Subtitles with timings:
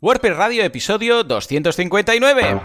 [0.00, 2.60] WordPress Radio, episodio 259.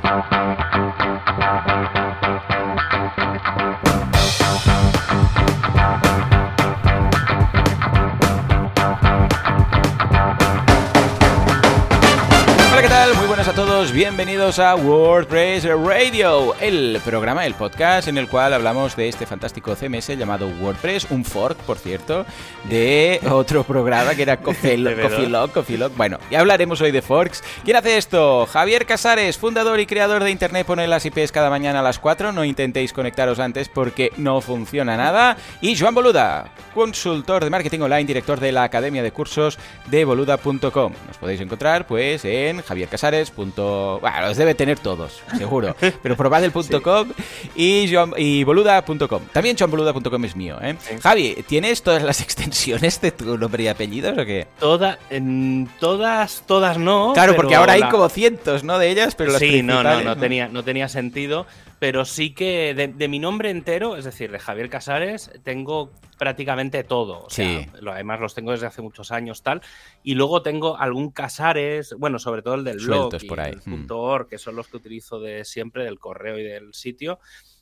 [14.12, 19.74] Bienvenidos a WordPress Radio, el programa, el podcast en el cual hablamos de este fantástico
[19.74, 22.26] CMS llamado WordPress, un fork, por cierto,
[22.66, 25.96] de otro programa que era Coffee Lock, Coffee Lock.
[25.96, 27.42] Bueno, ya hablaremos hoy de forks.
[27.64, 28.46] ¿Quién hace esto?
[28.48, 32.34] Javier Casares, fundador y creador de Internet, pone las IPs cada mañana a las 4.
[32.34, 35.38] No intentéis conectaros antes porque no funciona nada.
[35.62, 39.58] Y Joan Boluda, consultor de marketing online, director de la Academia de Cursos
[39.88, 40.94] de boluda.com.
[41.08, 43.32] Nos podéis encontrar pues en javiercasares.
[44.02, 45.76] Bueno, los debe tener todos, seguro.
[46.02, 47.10] Pero probad el .com
[47.56, 47.86] y,
[48.18, 49.22] y boluda.com.
[49.32, 50.76] También joanboluda.com es mío, ¿eh?
[51.02, 54.48] Javi, ¿tienes todas las extensiones de tu nombre y apellidos o qué?
[54.60, 57.14] Toda, en todas, todas no.
[57.14, 58.80] Claro, porque ahora hay como cientos, ¿no?
[58.80, 61.46] De ellas, pero las Sí, no, no, no tenía, no tenía sentido.
[61.82, 66.84] Pero sí que de, de mi nombre entero, es decir, de Javier Casares, tengo prácticamente
[66.84, 67.24] todo.
[67.26, 67.66] O sea, Sí.
[67.82, 69.64] lo- además los tengo desde hace muchos años, tal.
[70.04, 73.58] Y luego tengo algún Casares, bueno, sobre todo el del blog y por ahí, el
[73.58, 73.62] mm.
[73.64, 77.20] punto .org, que son los que utilizo de siempre, del correo y del sitio.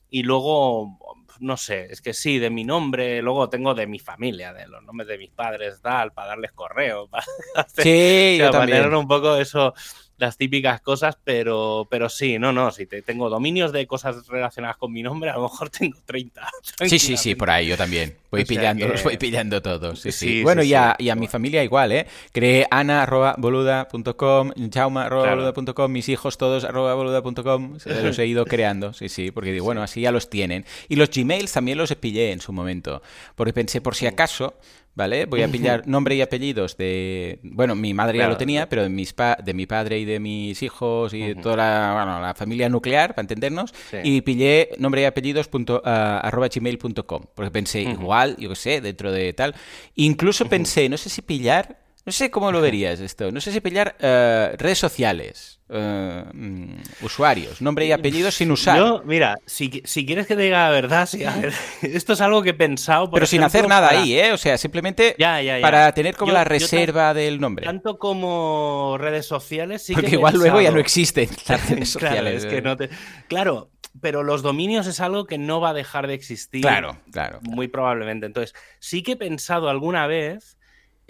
[0.09, 0.97] Y luego,
[1.40, 4.84] no sé, es que sí, de mi nombre, luego tengo de mi familia, de los
[4.84, 7.23] nombres de mis padres, tal, para darles correo, para
[7.56, 7.90] hacer- Sí,
[8.36, 9.73] o sea, yo para tener un poco eso,
[10.20, 14.78] las típicas cosas, pero, pero sí, no, no, si te, tengo dominios de cosas relacionadas
[14.78, 16.48] con mi nombre, a lo mejor tengo 30.
[16.88, 18.16] Sí, sí, sí, por ahí yo también.
[18.31, 20.02] Voy O pillando, que- los voy pillando todos.
[20.02, 20.28] Sí, sí.
[20.30, 22.06] Sí, bueno, sí, y a, y a mi familia igual, ¿eh?
[22.31, 24.72] Creé ana.boluda.com, Claro.
[24.73, 30.02] jauma.boluda.com, mis hijos todos boluda.com, los he ido creando, sí, sí, porque digo, bueno, así
[30.02, 30.66] ya los tienen.
[30.88, 33.02] Y los Gmails también los pillé en su momento,
[33.36, 34.53] porque pensé, por si acaso,
[35.00, 35.25] ¿vale?
[35.25, 37.39] Voy a pillar nombre y apellidos de...
[37.42, 40.19] Bueno, mi madre ya lo tenía, pero de, mis pa- de mi padre y de
[40.19, 43.97] mis hijos y de toda la, bueno, la familia nuclear, para entendernos, Sí.
[44.03, 48.81] y pillé nombre y apellidos punto, ah, arroba gmail.com, porque pensé, igual, yo qué sé,
[48.81, 49.56] dentro de tal.
[49.96, 51.78] Incluso pensé, no sé si pillar,
[52.09, 56.74] no sé cómo lo verías esto, no sé si pillar eh, redes sociales, eh, mm,
[57.06, 58.80] usuarios, nombre y apellidos sin usar.
[58.80, 61.53] Yo, mira, si, si quieres que te diga la verdad, sí, a ver,
[61.84, 63.06] esto es algo que he pensado.
[63.12, 64.31] por pero sin hacer nada para- ahí, ¿eh?
[64.34, 65.62] O sea, simplemente Ya, ya, ya.
[65.62, 67.68] para tener como Yo- la reserva del nombre.
[67.68, 72.16] Tanto como redes sociales, sí que porque igual luego ya no existen las redes Claro,
[72.16, 72.44] sociales.
[72.44, 72.90] es que no te-
[73.28, 73.69] Claro,
[74.02, 76.62] pero los dominios es algo que no va a dejar de existir.
[76.62, 77.40] Claro, claro.
[77.44, 78.25] Muy probablemente.
[78.25, 80.56] Entonces, sí que he pensado alguna vez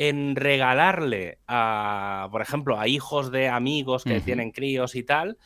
[0.02, 5.38] en regalarle a, por ejemplo, a hijos de amigos que tienen críos y tal,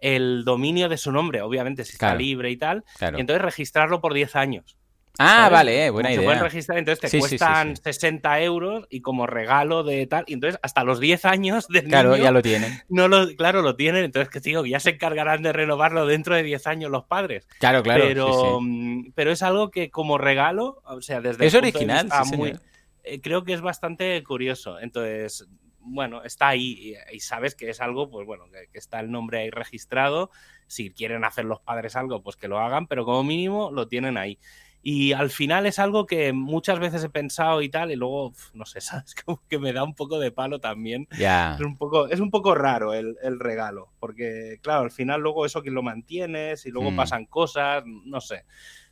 [0.00, 3.18] el dominio de su nombre, obviamente si está libre y tal, claro.
[3.18, 4.76] y entonces registrarlo por 10 años.
[5.18, 5.52] Ah, ¿sabes?
[5.52, 6.42] vale, eh, buena Se pueden idea.
[6.42, 7.82] registrar, entonces te Sí, sí, sí, cuestan sí.
[7.84, 12.12] 60 euros y como regalo de tal, y entonces hasta los 10 años del Claro,
[12.12, 12.72] niño ya lo tienen.
[12.88, 16.42] no lo, claro, lo tienen, entonces que digo, ya se encargarán de renovarlo dentro de
[16.42, 17.46] 10 años los padres.
[17.60, 18.02] Claro, claro.
[18.04, 21.84] pero, mm, pero es algo que como regalo, o sea, desde Es el punto de
[21.84, 22.69] original, vista sí, muy- señor.
[23.04, 24.78] Eh, creo que es bastante curioso.
[24.80, 25.48] Entonces,
[25.80, 29.10] bueno, está ahí y, y sabes que es algo, pues bueno, que, que está el
[29.10, 30.30] nombre ahí registrado.
[30.66, 34.16] Si quieren hacer los padres algo, pues que lo hagan, pero como mínimo lo tienen
[34.16, 34.38] ahí.
[34.82, 38.64] Y al final es algo que muchas veces he pensado y tal, y luego, no
[38.64, 39.14] sé, ¿sabes?
[39.14, 41.06] Como que me da un poco de palo también.
[41.18, 41.54] Ya.
[41.54, 45.44] Es un poco, es un poco raro el, el regalo, porque claro, al final luego
[45.44, 46.96] eso que lo mantienes y luego Mm.
[46.96, 48.44] pasan cosas, no sé.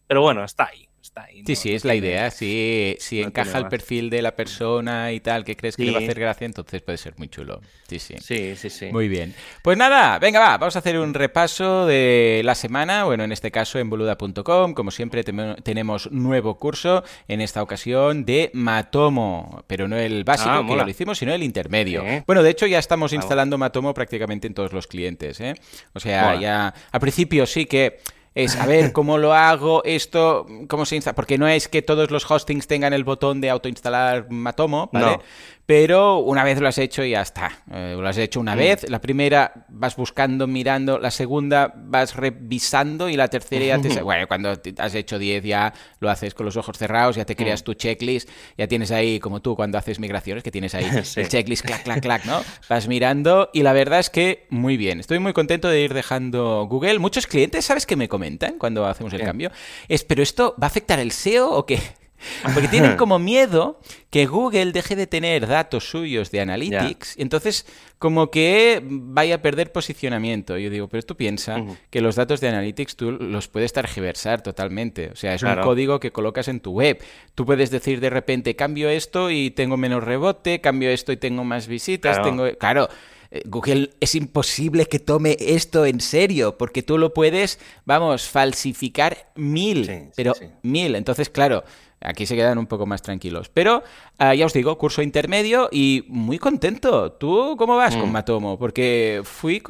[0.07, 1.43] Pero bueno, está ahí, está ahí.
[1.47, 2.31] Sí, no- sí, no es la idea.
[2.31, 5.93] Si, si no encaja el perfil de la persona y tal, que crees que le
[5.93, 7.61] va a hacer gracia, entonces puede ser muy chulo.
[7.89, 8.15] Sí, sí.
[8.21, 8.87] Sí, sí, sí.
[8.93, 9.35] Muy bien.
[9.63, 13.05] Pues nada, venga, va, vamos a hacer un repaso de la semana.
[13.05, 18.51] Bueno, en este caso en boluda.com, como siempre, tenemos nuevo curso, en esta ocasión de
[18.53, 22.05] Matomo, pero no el básico, Ah, que lo hicimos, sino el intermedio.
[22.27, 25.41] Bueno, de hecho, ya estamos instalando Matomo prácticamente en todos los clientes.
[25.41, 25.55] ¿eh?
[25.95, 26.41] O sea, Mola.
[26.41, 28.01] ya al principio sí que
[28.35, 31.15] es a ver cómo lo hago, esto, cómo se instala.
[31.15, 35.17] Porque no es que todos los hostings tengan el botón de autoinstalar Matomo, ¿vale?
[35.17, 35.23] No.
[35.69, 37.51] Pero una vez lo has hecho y ya está.
[37.71, 38.59] Eh, lo has hecho una Mm.
[38.59, 43.89] vez, la primera vas buscando, mirando, la segunda vas revisando y la tercera ya te...
[44.03, 47.37] Bueno, cuando has hecho 10 ya lo haces con los ojos cerrados, ya te Mm.
[47.37, 51.21] creas tu checklist, ya tienes ahí, como tú cuando haces migraciones, que tienes ahí Sí.
[51.21, 52.41] el checklist, clac, clac, clac, ¿no?
[52.71, 55.01] Vas mirando y la verdad es que muy bien.
[55.01, 56.99] Estoy muy contento de ir dejando Google.
[56.99, 59.51] Muchos clientes, ¿sabes qué me comentan cuando hacemos el cambio?
[59.87, 61.79] Es, ¿pero esto va a afectar el SEO o qué?
[62.55, 63.81] Porque tienen como miedo
[64.11, 67.67] que Google deje de tener datos suyos de Analytics, y entonces
[67.99, 70.57] como que vaya a perder posicionamiento.
[70.57, 75.11] Yo digo, pero tú piensa que los datos de Analytics tú los puedes tergiversar totalmente.
[75.11, 77.03] O sea, es un código que colocas en tu web.
[77.35, 81.45] Tú puedes decir de repente, cambio esto y tengo menos rebote, cambio esto y tengo
[81.45, 82.31] más visitas, Claro.
[82.31, 82.59] tengo...
[82.59, 82.89] Claro,
[83.31, 89.31] eh, Google es imposible que tome esto en serio, porque tú lo puedes, vamos, falsificar
[89.35, 90.95] mil, pero mil.
[90.95, 91.65] Entonces, claro,
[92.01, 93.49] Aquí se quedan un poco más tranquilos.
[93.49, 93.83] Pero
[94.19, 97.13] ah, ya os digo, curso intermedio y muy contento.
[97.13, 98.13] ¿Tú cómo vas con mm.
[98.13, 98.59] Matomo?
[98.59, 99.63] Porque fui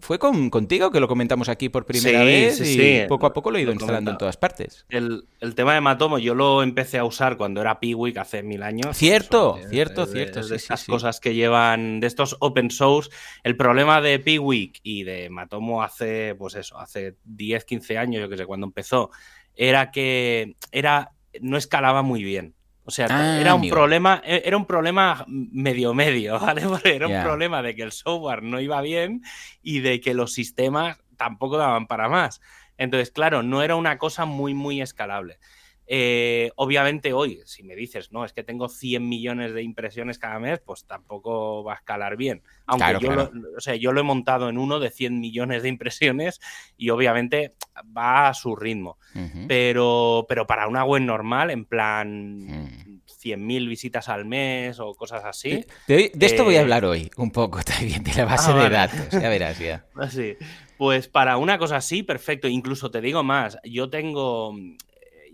[0.00, 3.58] fue con, contigo que lo comentamos aquí por primera vez y poco a poco lo
[3.58, 4.86] he ido instalando en todas partes.
[4.88, 8.96] El, tema de Matomo yo lo empecé a usar cuando era Piwik hace mil años.
[8.96, 10.46] Cierto, cierto, cierto.
[10.46, 13.10] de esas cosas que llevan, de estos open source.
[13.42, 18.28] El problema de Piwik y de Matomo hace, pues eso, hace 10, 15 años, yo
[18.28, 19.10] que sé, cuando empezó,
[19.56, 22.54] era que era no escalaba muy bien.
[22.86, 26.62] O sea, ah, era un problema, e, era un problema medio medio, ¿vale?
[26.84, 29.22] era un problema de que el software no iba bien
[29.62, 32.40] y de que los sistemas tampoco daban para más.
[32.76, 35.38] Entonces, claro, no era una cosa muy, muy escalable.
[35.86, 40.38] Eh, obviamente hoy, si me dices, no, es que tengo 100 millones de impresiones cada
[40.38, 42.42] mes, pues tampoco va a escalar bien.
[42.66, 45.68] Aunque yo, Lo, o sea, yo lo he montado en uno de 100 millones de
[45.68, 46.40] impresiones
[46.76, 47.54] y obviamente
[47.96, 48.98] va a su ritmo.
[49.46, 55.64] pero, pero para una web normal, en plan 100.000 visitas al mes o cosas así.
[55.86, 58.70] De, esto voy a eh, hablar hoy un poco también, de la base ah, de
[58.70, 59.84] datos, ya verás ya.
[59.96, 60.36] Así.
[60.76, 62.48] Pues para una cosa así, perfecto.
[62.48, 64.52] Incluso te digo más, yo tengo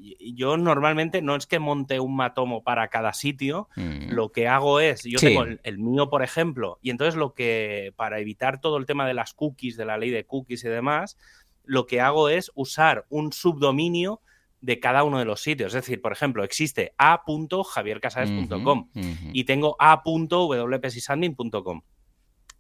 [0.00, 4.10] yo normalmente no es que monte un matomo para cada sitio, mm.
[4.10, 8.18] lo que hago es, yo tengo el, mío, por ejemplo, y entonces lo que, para
[8.18, 11.18] evitar todo el tema de las cookies, de la ley de cookies y demás,
[11.64, 14.22] lo que hago es usar un subdominio
[14.60, 15.74] de cada uno de los sitios.
[15.74, 18.90] Es decir, por ejemplo, existe a.javiercasares.com
[19.32, 21.82] y tengo a.wpsysadmin.com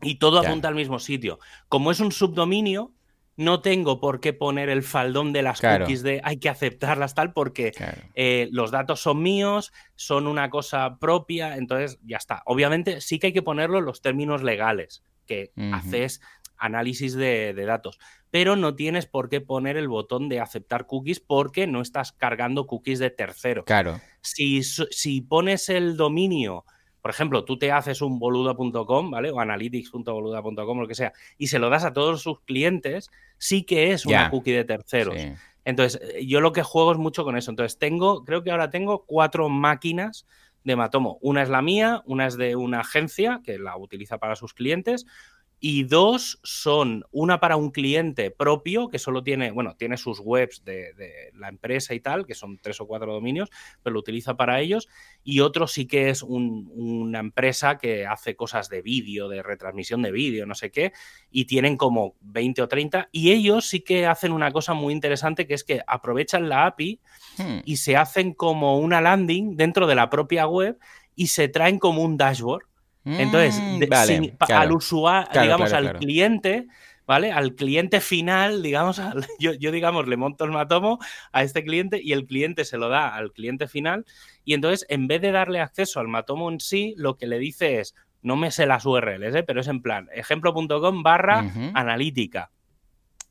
[0.02, 1.38] y todo apunta al mismo sitio.
[1.68, 2.92] Como es un subdominio,
[3.36, 7.32] no tengo por qué poner el faldón de las cookies de hay que aceptarlas tal
[7.32, 7.72] porque
[8.14, 12.42] eh, los datos son míos, son una cosa propia, entonces ya está.
[12.44, 16.20] Obviamente sí que hay que ponerlo los términos legales, que haces
[16.58, 17.98] análisis de, datos,
[18.30, 22.66] pero no tienes por qué poner el botón de aceptar cookies porque no estás cargando
[22.66, 23.64] cookies de tercero.
[23.64, 24.00] Claro.
[24.20, 26.64] Si, si pones el dominio
[27.00, 29.30] por ejemplo, tú te haces un boluda.com, ¿vale?
[29.30, 33.92] O analytics.boluda.com, lo que sea, y se lo das a todos sus clientes, sí que
[33.92, 35.16] es una cookie de terceros.
[35.64, 37.50] Entonces, eh, yo lo que juego es mucho con eso.
[37.50, 40.26] Entonces, tengo, creo que ahora tengo cuatro máquinas
[40.64, 41.18] de Matomo.
[41.20, 45.06] Una es la mía, una es de una agencia que la utiliza para sus clientes,
[45.60, 50.64] y dos son una para un cliente propio que solo tiene, bueno, tiene sus webs
[50.64, 50.94] de,
[51.34, 53.50] la empresa y tal, que son tres o cuatro dominios,
[53.82, 54.88] pero lo utiliza para ellos,
[55.22, 60.12] y otro sí que es una empresa que hace cosas de vídeo, de retransmisión de
[60.12, 60.92] vídeo, no sé qué,
[61.30, 65.46] y tienen como 20 o 30, y ellos sí que hacen una cosa muy interesante,
[65.46, 67.00] que es que aprovechan la API
[67.36, 67.58] hmm.
[67.66, 70.78] y se hacen como una landing dentro de la propia web
[71.14, 72.69] y se traen como un dashboard
[73.04, 76.66] entonces, mm, al usuario, digamos, al cliente,
[77.06, 77.32] ¿vale?
[77.32, 79.00] Al cliente final, digamos,
[79.38, 80.98] yo, digamos, le monto el matomo
[81.32, 84.04] a este cliente y el cliente se lo da al cliente final.
[84.44, 87.80] Y entonces, en vez de darle acceso al matomo en sí, lo que le dice
[87.80, 89.42] es, no me sé las URLs, ¿eh?
[89.42, 92.50] pero es en plan, ejemplo.com barra analítica.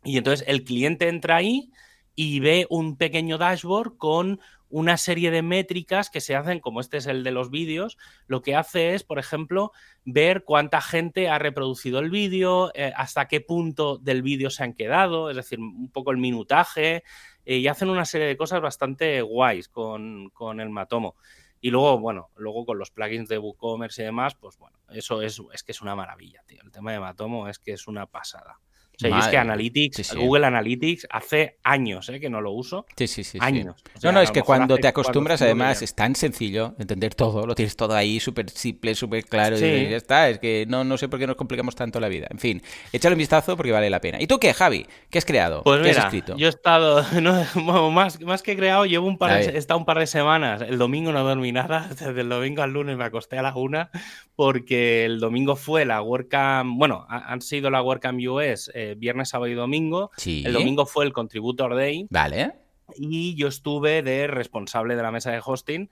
[0.03, 1.71] Y entonces el cliente entra ahí
[2.15, 4.39] y ve un pequeño dashboard con
[4.69, 8.41] una serie de métricas que se hacen, como este es el de los vídeos, lo
[8.41, 9.71] que hace es, por ejemplo,
[10.05, 14.73] ver cuánta gente ha reproducido el vídeo, eh, hasta qué punto del vídeo se han
[14.73, 17.03] quedado, es decir, un poco el minutaje,
[17.45, 21.15] eh, y hacen una serie de cosas bastante guays con, con, el Matomo.
[21.61, 25.41] Y luego, bueno, luego con los plugins de WooCommerce y demás, pues bueno, eso es,
[25.51, 26.61] es que es una maravilla, tío.
[26.63, 28.59] El tema de Matomo es que es una pasada.
[28.99, 32.19] O sea, es que Analytics, Google Analytics, hace años ¿eh?
[32.19, 32.85] que no lo uso.
[32.97, 33.37] Sí, sí, sí.
[33.39, 33.81] Años.
[34.03, 37.77] no, no, es que cuando te acostumbras, además, es tan sencillo entender todo, lo tienes
[37.77, 40.29] todo ahí súper simple, súper claro, y ya está.
[40.29, 42.27] Es que no, no sé por qué nos complicamos tanto la vida.
[42.29, 44.21] En fin, échale un vistazo porque vale la pena.
[44.21, 44.85] ¿Y tú qué, Javi?
[45.09, 45.63] ¿Qué has creado?
[45.63, 46.35] Pues ¿Qué has escrito?
[46.35, 47.05] Yo he estado,
[47.91, 50.61] más, más que creado, llevo un par de, he estado un par de semanas.
[50.61, 53.91] El domingo no dormí nada, desde el domingo al lunes me acosté a la una,
[54.35, 59.47] porque el domingo fue la WordCamp, bueno, han sido la WordCamp US eh, viernes, sábado
[59.47, 60.11] y domingo domingo.
[60.25, 62.07] El domingo fue el Contributor Day.
[62.09, 62.53] Vale.
[62.95, 65.89] Y yo estuve de responsable de la mesa de hosting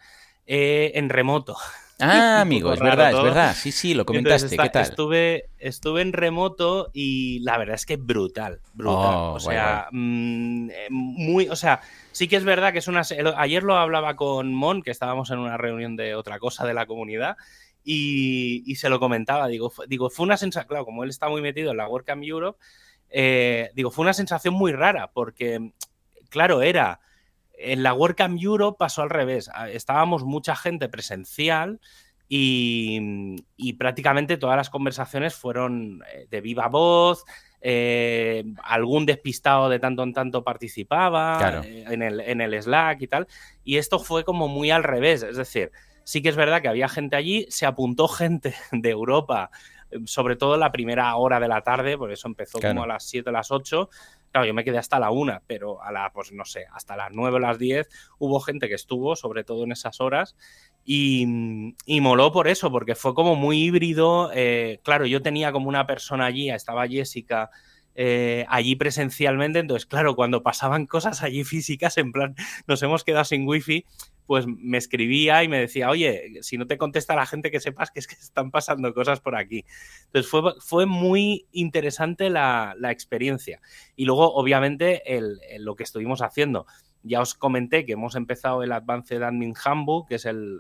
[0.48, 1.56] eh, en remoto.
[2.00, 3.56] Ah, amigo, es verdad, es verdad.
[3.56, 4.58] Sí, sí, lo comentaste.
[4.58, 4.84] ¿Qué tal?
[4.84, 9.16] Estuve, estuve en remoto y la verdad es que brutal, brutal.
[9.16, 13.04] Oh, o sea, mm, eh, muy, o sea, sí que es verdad que es una.
[13.38, 16.88] Ayer lo hablaba con Mon, que estábamos en una reunión de otra cosa de la
[16.88, 17.38] comunidad.
[17.90, 21.72] Y, se lo comentaba, digo, digo, fue una sensación, claro, como él está muy metido
[21.72, 22.60] en la WordCamp Europe,
[23.10, 25.72] eh, digo, fue una sensación muy rara porque,
[26.30, 27.00] claro, era,
[27.58, 31.80] en la WordCamp Europe pasó al revés, ah, estábamos mucha gente presencial
[32.30, 37.24] y, prácticamente todas las conversaciones fueron eh, de viva voz,
[37.62, 43.08] eh, algún despistado de tanto en tanto participaba eh, en, el, en el Slack y
[43.08, 43.28] tal,
[43.64, 45.72] y esto fue como muy al revés, es decir,
[46.04, 49.50] sí que es verdad que había gente allí, se apuntó gente de Europa,
[50.06, 53.30] sobre todo la primera hora de la tarde, por eso empezó como a las 7
[53.30, 53.90] o las 8,
[54.32, 57.12] Claro, yo me quedé hasta la una, pero a la, pues no sé, hasta las
[57.12, 57.90] nueve o las diez
[58.20, 60.36] hubo gente que estuvo, sobre todo en esas horas,
[60.86, 61.26] y,
[62.02, 64.32] moló por eso, porque fue como muy híbrido.
[64.34, 67.50] Eh, claro, yo tenía como una persona allí, estaba Jessica.
[68.00, 72.36] Eh, allí presencialmente, entonces claro, cuando pasaban cosas allí físicas, en plan,
[72.68, 73.86] nos hemos quedado sin wifi,
[74.28, 77.90] pues me escribía y me decía, oye, si no te contesta la gente, que sepas
[77.92, 79.66] que es que están pasando cosas por aquí.
[80.06, 83.62] Entonces fue, fue muy interesante la, experiencia.
[83.96, 85.02] Y luego, obviamente,
[85.60, 86.68] lo que estuvimos haciendo.
[87.04, 90.60] Ya os comenté que hemos empezado el Advanced Admin Handbook, que es el,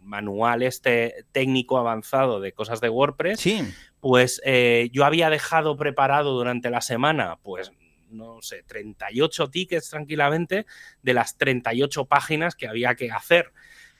[0.00, 3.40] manual este técnico avanzado de cosas de WordPress.
[3.40, 3.62] Sí.
[4.00, 7.72] Pues eh, yo había dejado preparado durante la semana, pues
[8.10, 10.66] no sé, 38 tickets tranquilamente
[11.02, 13.52] de las 38 páginas que había que hacer.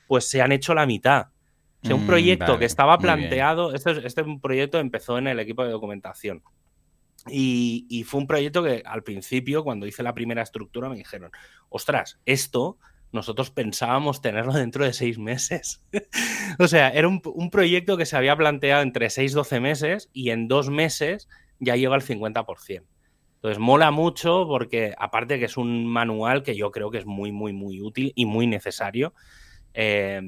[0.06, 1.28] Pues se han hecho la mitad.
[1.82, 5.64] O sea, un mm, proyecto que estaba planteado, este, este proyecto empezó en el equipo
[5.64, 6.42] de documentación.
[7.30, 11.30] Y, fue un proyecto que al principio, cuando hice la primera estructura, me dijeron,
[11.68, 12.78] ostras, esto
[13.10, 15.82] nosotros pensábamos tenerlo dentro de seis meses.
[16.58, 20.30] o sea, era un, un, proyecto que se había planteado entre seis, doce meses y
[20.30, 22.84] en dos meses ya llega al 50%.
[23.38, 27.30] Entonces mola mucho porque aparte que es un manual que yo creo que es muy,
[27.30, 29.14] muy, muy útil y muy necesario.
[29.74, 30.20] Eh,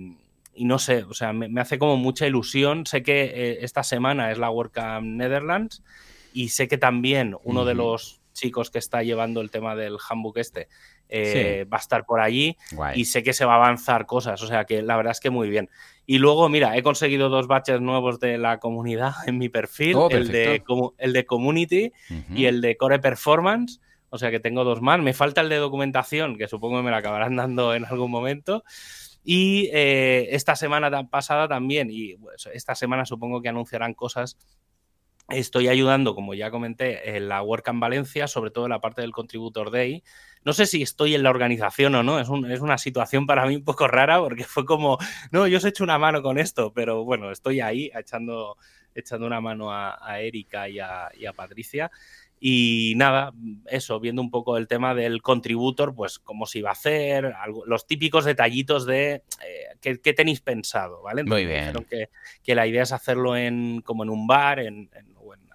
[0.55, 2.87] y no sé, o sea, me, hace como mucha ilusión.
[2.87, 5.83] Sé que eh, esta semana es la WordCamp Netherlands
[6.33, 10.39] y sé que también uno de los chicos que está llevando el tema del handbook
[10.39, 10.69] este
[11.11, 12.57] eh, va a estar por allí
[12.95, 15.31] y sé que se va a avanzar cosas, o sea que la verdad es que
[15.31, 15.69] muy bien.
[16.07, 20.11] Y luego, mira, he conseguido dos batches nuevos de la comunidad en mi perfil, oh,
[20.11, 20.63] el, de,
[20.99, 21.93] el de Community
[22.35, 23.81] y el de Core Performance.
[24.13, 25.01] O sea que tengo dos más.
[25.01, 28.65] Me falta el de documentación, que supongo que me lo acabarán dando en algún momento.
[29.23, 34.37] Y eh, esta semana pasada también, y pues, esta semana supongo que anunciarán cosas
[35.31, 39.13] Estoy ayudando, como ya comenté, en la WordCamp Valencia, sobre todo en la parte del
[39.13, 40.03] Contributor Day.
[40.45, 43.65] No sé si estoy en la organización o no, es, una situación para mí un
[43.65, 44.99] poco rara porque fue como,
[45.31, 48.57] no, yo os he hecho una mano con esto, pero bueno, estoy ahí echando,
[48.95, 51.91] echando una mano a, Erika y a, Patricia.
[52.43, 53.35] Y nada,
[53.67, 57.35] eso, viendo un poco el tema del contributor, pues cómo se iba a hacer,
[57.67, 61.23] los típicos detallitos de eh, ¿qué, tenéis pensado, ¿vale?
[61.25, 61.75] Muy bien.
[61.85, 62.09] Que,
[62.43, 64.89] que, la idea es hacerlo en, como en un bar, en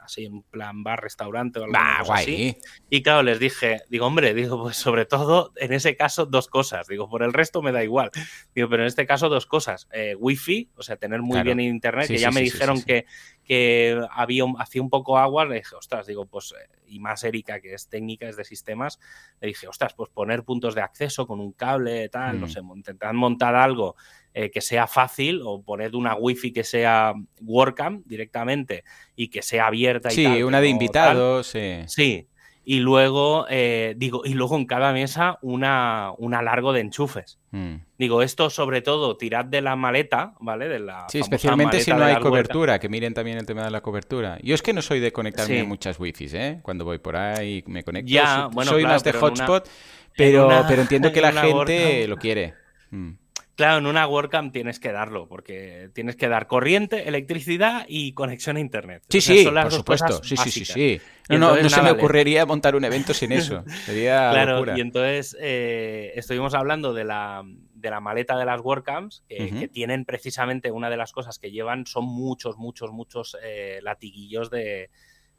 [0.06, 2.58] así en plan bar, restaurante o algo así.
[2.90, 6.88] Y claro, les dije, digo, hombre, digo, pues sobre todo en ese caso dos cosas.
[6.88, 8.12] Digo, por el resto me da igual.
[8.54, 9.88] Digo, pero en este caso dos cosas.
[9.92, 13.06] Eh, wifi, o sea, tener muy bien internet, que ya me dijeron que,
[13.44, 15.46] que había, hacía un poco agua.
[15.46, 19.00] Le dije, ostras, digo, pues, eh, y más Erika, que es técnica, es de sistemas,
[19.42, 22.50] le dije, ostras, pues poner puntos de acceso con un cable, tal, no mm.
[22.50, 23.96] sé, intentar montar algo
[24.34, 28.84] eh, que sea fácil o poner una wifi que sea WordCamp directamente
[29.16, 30.12] y que sea abierta.
[30.12, 31.48] Y sí, una de invitados.
[31.48, 31.84] Sí.
[31.88, 32.28] sí.
[32.68, 37.38] Y luego, eh, digo, y luego en cada mesa una, una largo de enchufes.
[37.52, 37.76] Hmm.
[38.00, 40.68] Digo, esto sobre todo, tirad de la maleta, ¿vale?
[40.68, 43.82] De la sí, especialmente si no hay cobertura, que miren también el tema de la
[43.82, 44.40] cobertura.
[44.42, 46.60] Yo es que no soy de conectarme muchas wifis, ¿eh?
[46.64, 48.12] Cuando voy por ahí me conecto.
[48.12, 49.70] Ya, bueno, soy más de hotspot,
[50.18, 52.56] pero, pero entiendo que la gente lo quiere.
[52.90, 53.12] Hmm.
[53.56, 58.58] Claro, en una WordCamp tienes que darlo, porque tienes que dar corriente, electricidad y conexión
[58.58, 59.04] a Internet.
[59.08, 60.22] Sí, sí, por supuesto.
[60.24, 63.64] Sí, sí, sí, sí, No, no, se me ocurriría montar un evento sin eso.
[63.86, 69.24] Sería claro, y entonces eh, estuvimos hablando de la, de la maleta de las WordCamps,
[69.30, 74.50] que tienen precisamente una de las cosas que llevan son muchos, muchos, muchos eh, latiguillos
[74.50, 74.90] de,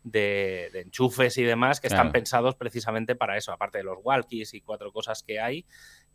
[0.06, 4.60] de, enchufes y demás que están pensados precisamente para eso, aparte de los walkies y
[4.60, 5.66] cuatro cosas que hay,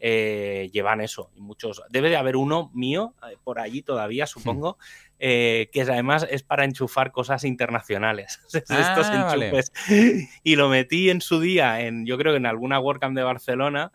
[0.03, 1.29] eh, llevan eso.
[1.35, 4.79] Y muchos, debe de haber uno mío eh, por allí todavía, supongo,
[5.19, 8.41] eh, que además es para enchufar cosas internacionales.
[8.53, 9.71] Estos ah, enchufes.
[10.43, 13.91] Y lo metí en su día, en, yo creo que en alguna WordCamp de Barcelona.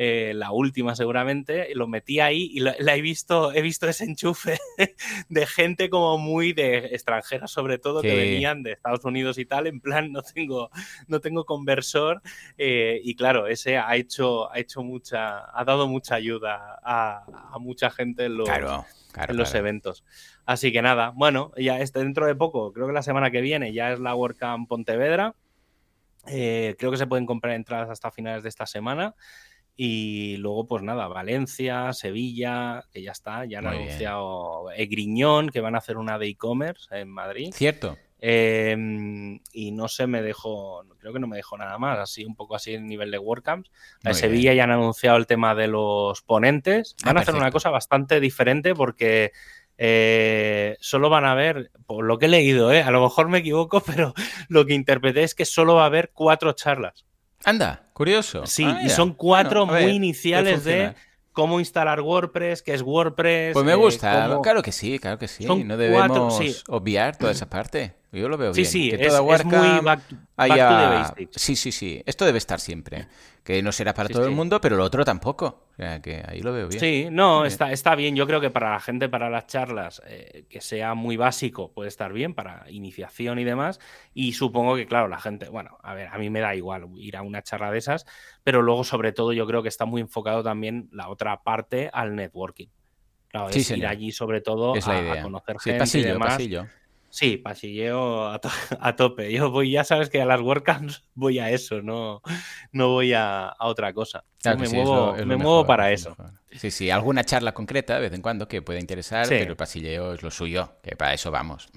[0.00, 4.56] Eh, la última seguramente, lo metí ahí y la he visto, he visto ese enchufe
[5.28, 9.66] de gente como muy de extranjera, sobre todo, que venían de Estados Unidos y tal,
[9.66, 10.70] en plan, no tengo,
[11.08, 12.22] no tengo conversor,
[12.58, 17.90] eh, y claro, ese ha hecho, ha hecho mucha, ha dado mucha ayuda a, mucha
[17.90, 20.04] gente en los, en los eventos.
[20.46, 23.72] Así que nada, bueno, ya este, dentro de poco, creo que la semana que viene
[23.72, 25.34] ya es la WordCamp Pontevedra.
[26.28, 29.14] Eh, creo que se pueden comprar entradas hasta finales de esta semana.
[29.80, 35.76] Y luego, pues nada, Valencia, Sevilla, que ya está, ya han anunciado Griñón, que van
[35.76, 37.50] a hacer una de e-commerce en Madrid.
[37.54, 37.96] Cierto.
[38.20, 42.34] Em, y no sé, me dejó, creo que no me dejó nada más, así un
[42.34, 43.70] poco así en nivel de WordCamps.
[44.02, 46.96] En Sevilla ya han anunciado el tema de los ponentes.
[47.04, 49.30] Van a ah, hacer una cosa bastante diferente porque
[49.76, 53.38] eh, solo van a haber, por lo que he leído, eh, a lo mejor me
[53.38, 54.12] equivoco, pero
[54.48, 57.06] lo que interpreté es que solo va a haber cuatro charlas.
[57.44, 58.46] Anda, curioso.
[58.46, 60.94] Sí, ah, y son cuatro muy iniciales de
[61.32, 63.52] cómo instalar WordPress, qué es WordPress.
[63.52, 65.46] Pues me gusta, eh, claro que sí, claro que sí.
[65.46, 67.94] no debemos obviar toda esa parte.
[68.10, 68.66] Yo lo veo bien.
[68.66, 70.14] Sí, sí, es, muy back, to
[71.16, 72.02] the Sí, sí, sí.
[72.06, 73.06] Esto debe estar siempre.
[73.44, 75.67] Que no será para todo el mundo, pero lo otro tampoco.
[76.02, 76.80] Que ahí lo veo bien.
[76.80, 78.16] Sí, no, Está, está bien.
[78.16, 81.88] Yo creo que para la gente, para las charlas, eh, que sea muy básico, puede
[81.88, 83.78] estar bien para iniciación y demás.
[84.12, 87.16] Y supongo que, claro, la gente, bueno, a ver, a mí me da igual ir
[87.16, 88.06] a una charla de esas,
[88.42, 92.16] pero luego, sobre todo, yo creo que está muy enfocado también la otra parte al
[92.16, 92.66] networking.
[93.28, 96.30] Claro, es ir allí sobre todo a, conocer gente y demás.
[96.30, 96.66] Pasillo.
[97.10, 98.26] Sí, pasilleo
[98.80, 99.32] a, tope.
[99.32, 102.22] Yo voy, ya sabes que a las WordCamps voy a eso, no,
[102.72, 104.24] no voy a, otra cosa.
[104.44, 106.16] me muevo, me muevo para eso.
[106.50, 110.14] Sí, sí, alguna charla concreta de vez en cuando que pueda interesar, pero el pasilleo
[110.14, 111.68] es lo suyo, que para eso vamos.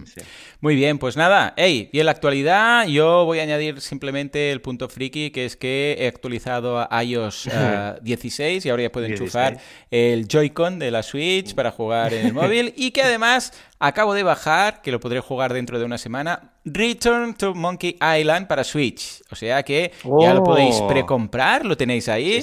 [0.62, 1.54] Muy bien, pues nada.
[1.58, 5.58] Hey, y en la actualidad yo voy a añadir simplemente el punto friki, que es
[5.58, 7.50] que he actualizado a iOS
[8.02, 9.58] 16 y ahora ya puedo enchufar
[9.90, 14.24] el Joy-Con de la Switch para jugar en el móvil y que además acabo de
[14.24, 19.22] bajar, que lo podré jugar dentro de una semana, Return to Monkey Island para Switch.
[19.32, 20.88] O sea que ya lo podéis oh.
[20.88, 22.42] precomprar, lo tenéis ahí.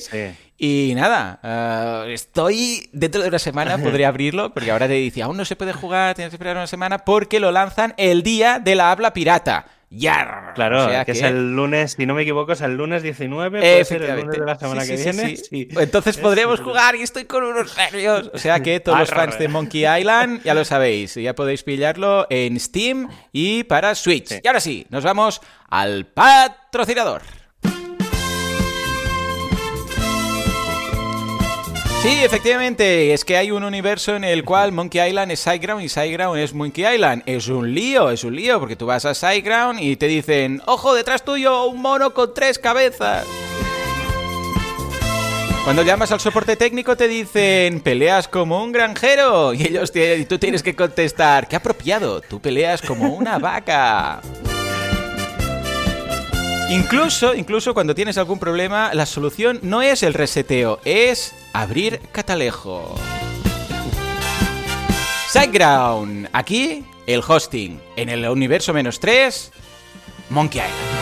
[0.60, 5.36] Y nada, eh, estoy dentro de una semana, podría abrirlo, porque ahora te dice, aún
[5.36, 8.74] no se puede jugar, tienes que esperar una semana, porque lo lanzan el día de
[8.74, 9.66] la habla pirata.
[9.90, 10.52] ¡Ya!
[10.54, 14.02] Claro, que, es el lunes, si no me equivoco, es el lunes 19, puede ser
[14.02, 15.36] el lunes de la semana que viene.
[15.80, 18.30] Entonces podremos jugar y estoy con unos nervios.
[18.34, 22.26] O sea que todos los fans de Monkey Island, ya lo sabéis, ya podéis pillarlo
[22.28, 24.40] en Steam y para Switch.
[24.42, 27.22] Y ahora sí, nos vamos al patrocinador.
[32.02, 35.88] Sí, efectivamente, es que hay un universo en el cual Monkey Island es SiteGround y
[35.88, 37.24] SiteGround es Monkey Island.
[37.26, 40.94] Es un lío, es un lío, porque tú vas a SiteGround y te dicen, ojo,
[40.94, 43.26] detrás tuyo un mono con tres cabezas.
[45.64, 49.52] Cuando llamas al soporte técnico te dicen, peleas como un granjero.
[49.52, 54.22] Y ellos y tú tienes que contestar, qué apropiado, tú peleas como una vaca.
[56.70, 62.94] Incluso, incluso cuando tienes algún problema, la solución no es el reseteo, es abrir catalejo.
[65.30, 66.28] SiteGround.
[66.34, 67.80] Aquí, el hosting.
[67.96, 69.50] En el universo menos 3,
[70.28, 70.98] Monkey Island.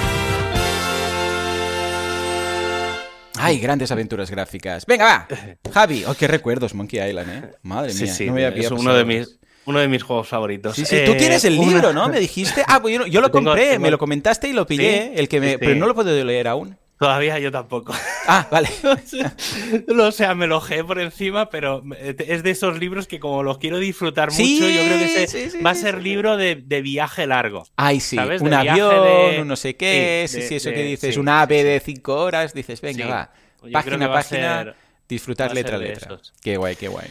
[3.38, 4.86] Ay, grandes aventuras gráficas.
[4.86, 5.28] Venga, va.
[5.74, 7.50] Javi, oh, qué recuerdos Monkey Island, ¿eh?
[7.62, 8.14] Madre mía.
[8.14, 10.74] Sí, no me había es uno de mis uno de mis juegos favoritos.
[10.74, 11.02] Sí, sí.
[11.04, 12.08] Tú tienes el eh, libro, ¿no?
[12.08, 12.64] Me dijiste.
[12.66, 15.58] Ah, pues yo, lo compré, me lo comentaste y lo pillé, el que me...
[15.58, 16.76] pero no lo puedo leer aún.
[16.98, 17.94] Todavía yo tampoco.
[18.28, 18.68] Ah, vale.
[20.00, 23.78] o sea, me lo por encima, pero es de esos libros que como los quiero
[23.78, 27.68] disfrutar mucho, yo creo que va a ser libro de, viaje largo.
[27.76, 28.18] Ay, sí.
[28.18, 32.16] un avión, un no sé qué, sí, sí, eso que dices, un ave de cinco
[32.16, 33.32] horas, dices, venga, va.
[33.70, 34.74] Página a página,
[35.08, 36.18] disfrutar letra a letra.
[36.42, 37.06] Qué guay, qué guay.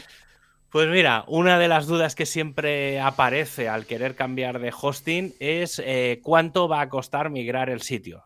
[0.76, 5.82] Pues mira, una de las dudas que siempre aparece al querer cambiar de hosting es
[5.82, 8.26] eh, cuánto va a costar migrar el sitio.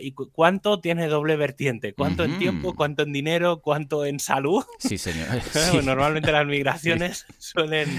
[0.00, 1.92] ¿Y cuánto tiene doble vertiente?
[1.92, 2.74] ¿Cuánto en tiempo?
[2.74, 3.60] ¿Cuánto en dinero?
[3.60, 4.64] ¿Cuánto en salud?
[4.78, 5.28] Sí, señor.
[5.84, 7.90] Normalmente las migraciones suelen,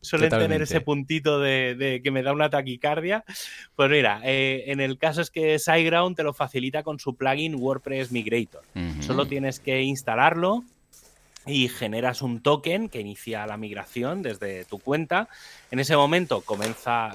[0.00, 3.24] suelen tener ese puntito de, que me da una taquicardia.
[3.76, 7.54] Pues mira, eh, en el caso es que SiteGround te lo facilita con su plugin
[7.54, 8.62] WordPress Migrator.
[8.98, 10.64] Solo tienes que instalarlo
[11.46, 15.28] y generas un token que inicia la migración desde tu cuenta.
[15.70, 17.12] En ese momento comienza,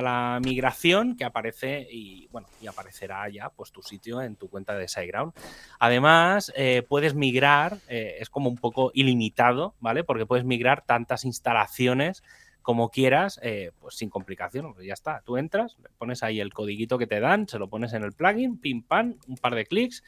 [0.00, 4.76] la migración que aparece y bueno, y aparecerá ya pues tu sitio en tu cuenta
[4.76, 5.32] de SiteGround.
[5.78, 10.04] Además, eh, puedes migrar, eh, es como un poco ilimitado, ¿vale?
[10.04, 12.22] Porque puedes migrar tantas instalaciones
[12.62, 15.22] como quieras, eh, pues sin complicación, ya está.
[15.24, 18.58] Tú entras, pones ahí el codiguito que te dan, se lo pones en el plugin,
[18.58, 20.04] pim pam, un par de clics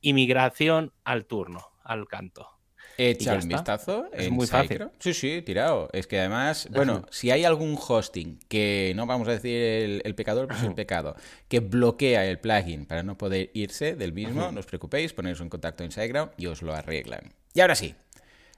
[0.00, 2.57] y migración al turno, al canto.
[3.00, 4.06] Echa un vistazo.
[4.12, 4.88] Es muy fácil.
[4.98, 5.88] Sí, sí, tirado.
[5.92, 10.48] Es que además, bueno, si hay algún hosting que, no vamos a decir el, pecador,
[10.48, 11.14] pues el pecado,
[11.46, 15.48] que bloquea el plugin para no poder irse del mismo, no os preocupéis, ponéis en
[15.48, 17.32] contacto en SiteGround y os lo arreglan.
[17.54, 17.94] Y ahora sí,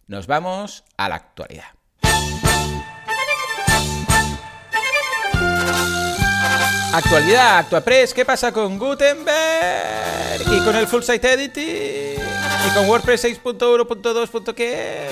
[0.07, 1.67] nos vamos a la actualidad.
[6.93, 10.41] Actualidad, ActuaPress, ¿qué pasa con Gutenberg?
[10.51, 12.20] Y con el Full Site Editing.
[12.67, 14.55] Y con WordPress 6.1.2.
[14.55, 15.09] ¿Qué?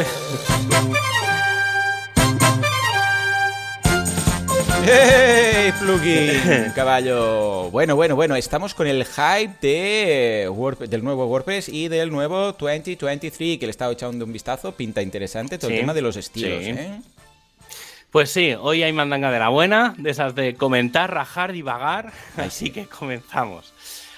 [4.84, 6.72] ¡Hey, plugin!
[6.74, 7.70] Caballo.
[7.70, 10.50] Bueno, bueno, bueno, estamos con el hype de
[10.88, 14.72] del nuevo WordPress y del nuevo 2023, que le he estado echando un vistazo.
[14.72, 17.00] Pinta interesante todo el tema de los estilos, ¿eh?
[18.10, 22.12] Pues sí, hoy hay mandanga de la buena, de esas de comentar, rajar, divagar.
[22.36, 23.74] Así que comenzamos.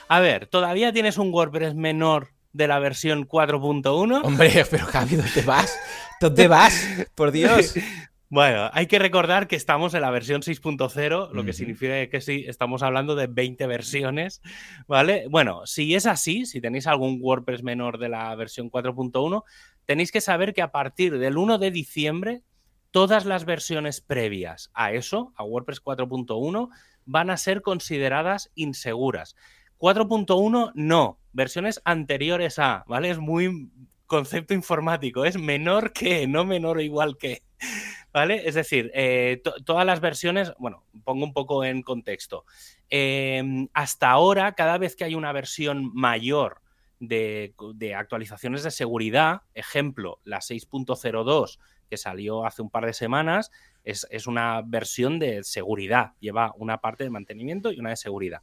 [0.06, 4.20] A ver, ¿todavía tienes un WordPress menor de la versión 4.1?
[4.24, 5.78] Hombre, pero Javi, ¿dónde vas?
[6.20, 7.06] ¿Dónde vas?
[7.14, 7.74] Por Dios.
[8.32, 12.44] Bueno, hay que recordar que estamos en la versión 6.0, lo que significa que sí,
[12.46, 14.40] estamos hablando de 20 versiones,
[14.86, 15.26] ¿vale?
[15.28, 19.42] Bueno, si es así, si tenéis algún WordPress menor de la versión 4.1,
[19.84, 22.44] tenéis que saber que a partir del 1 de diciembre,
[22.92, 26.68] todas las versiones previas a eso, a WordPress 4.1,
[27.06, 29.34] van a ser consideradas inseguras.
[29.78, 33.10] 4.1 no, versiones anteriores a, ¿vale?
[33.10, 33.70] Es muy
[34.06, 37.42] concepto informático, es menor que, no menor o igual que.
[38.12, 38.42] ¿Vale?
[38.48, 42.44] Es decir, eh, todas las versiones, bueno, pongo un poco en contexto.
[42.88, 46.60] Em, hasta ahora, cada vez que hay una versión mayor
[46.98, 47.54] de,
[47.96, 53.52] actualizaciones de seguridad, ejemplo, la 6.02 que salió hace un par de semanas,
[53.84, 58.42] es, es, una versión de seguridad, lleva una parte de mantenimiento y una de seguridad.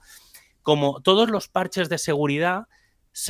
[0.67, 2.67] Como todos los parches de seguridad,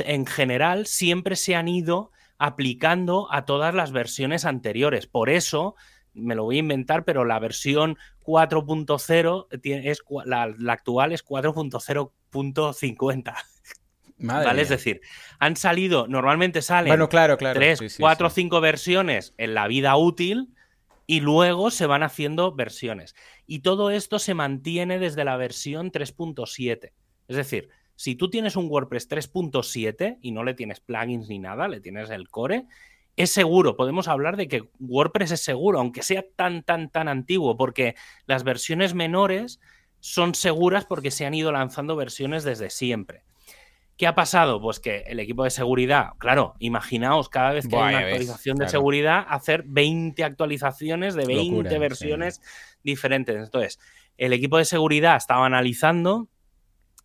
[0.00, 5.06] en general, siempre se han ido aplicando a todas las versiones anteriores.
[5.06, 5.76] Por eso,
[6.14, 9.46] me lo voy a inventar, pero la versión 4.0
[9.84, 13.34] es la, actual es 4.0.50.
[14.18, 14.60] ¿Vale?
[14.60, 15.00] Es decir,
[15.38, 17.60] han salido, normalmente salen bueno, claro, claro.
[17.60, 20.56] 3, 4 o 5 versiones en la vida útil
[21.06, 23.14] y luego se van haciendo versiones.
[23.46, 26.90] Y todo esto se mantiene desde la versión 3.7.
[27.28, 31.68] Es decir, si tú tienes un WordPress 3.7 y no le tienes plugins ni nada,
[31.68, 32.66] le tienes el core,
[33.16, 33.76] es seguro.
[33.76, 38.44] Podemos hablar de que WordPress es seguro, aunque sea tan, tan, tan antiguo, porque las
[38.44, 39.60] versiones menores
[40.00, 43.24] son seguras porque se han ido lanzando versiones desde siempre.
[43.96, 44.60] ¿Qué ha pasado?
[44.62, 48.68] Pues que el equipo de seguridad, claro, imaginaos cada vez que hay una actualización de
[48.68, 52.40] seguridad, hacer 20 actualizaciones de 20 versiones
[52.84, 53.34] diferentes.
[53.34, 53.80] Entonces,
[54.16, 56.28] el equipo de seguridad estaba analizando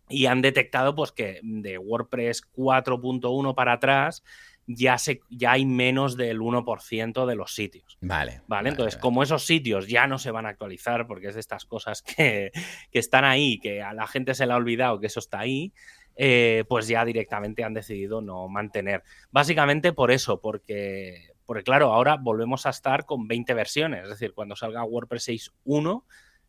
[0.08, 4.22] y han detectado pues que de WordPress 4.1 para atrás
[4.66, 7.98] ya, se, ya hay menos del 1% de los sitios.
[8.00, 8.42] Vale.
[8.46, 11.64] Vale, entonces como esos sitios ya no se van a actualizar porque es de estas
[11.64, 12.50] cosas que,
[12.92, 15.72] están ahí, que a la gente se le ha olvidado que eso está ahí,
[16.16, 19.02] eh, pues ya directamente han decidido no mantener.
[19.30, 24.32] Básicamente por eso, porque, porque claro, ahora volvemos a estar con 20 versiones, es decir,
[24.32, 26.04] cuando salga WordPress 6.1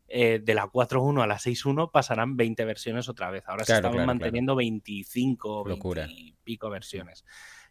[0.08, 3.44] eh, de la 4.1 a la 6.1 pasarán 20 versiones otra vez.
[3.48, 7.26] Ahora se están manteniendo 25, 20 y pico versiones.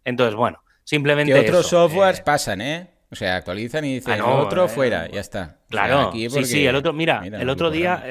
[0.04, 1.32] Entonces, bueno, simplemente.
[1.32, 2.90] Que otros softwares eh, pasan, ¿eh?
[3.10, 5.60] O sea, actualizan y dicen, ah, otro eh, fuera, ya está.
[5.68, 8.02] Claro, sí, sí, el otro, mira, el otro día,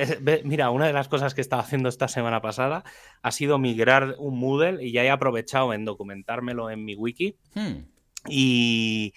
[0.46, 2.86] mira, una de las cosas que estaba haciendo esta semana pasada
[3.22, 7.36] ha sido migrar un Moodle y ya he aprovechado en documentármelo en mi wiki.
[7.54, 7.88] Hmm.
[8.30, 9.14] Y,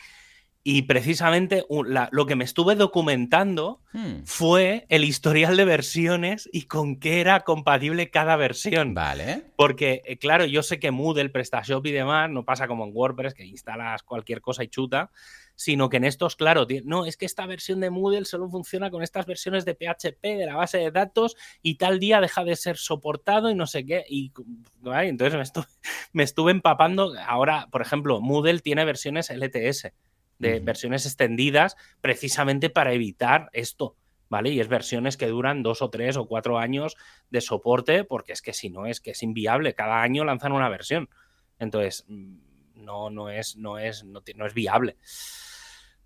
[0.68, 1.64] y precisamente
[2.10, 4.24] lo que me estuve documentando hmm.
[4.24, 8.92] fue el historial de versiones y con qué era compatible cada versión.
[8.92, 9.44] Vale.
[9.54, 13.34] Porque, eh, claro, yo sé que Moodle, PrestaShop y demás no pasa como en WordPress,
[13.34, 15.12] que instalas cualquier cosa y chuta,
[15.54, 19.04] sino que en estos, claro, no, es que esta versión de Moodle solo funciona con
[19.04, 22.76] estas versiones de PHP de la base de datos y tal día deja de ser
[22.76, 24.04] soportado y no sé qué.
[24.08, 24.32] Y
[24.84, 25.66] entonces me estuve,
[26.12, 27.14] me estuve empapando.
[27.24, 29.92] Ahora, por ejemplo, Moodle tiene versiones LTS
[30.38, 33.96] de versiones extendidas precisamente para evitar esto,
[34.28, 34.50] ¿vale?
[34.50, 36.96] Y es versiones que duran dos o tres o cuatro años
[37.30, 40.68] de soporte, porque es que si no es que es inviable, cada año lanzan una
[40.68, 41.08] versión.
[41.58, 42.36] Entonces, mm,
[42.76, 44.96] no, no es, no es, no, no es viable.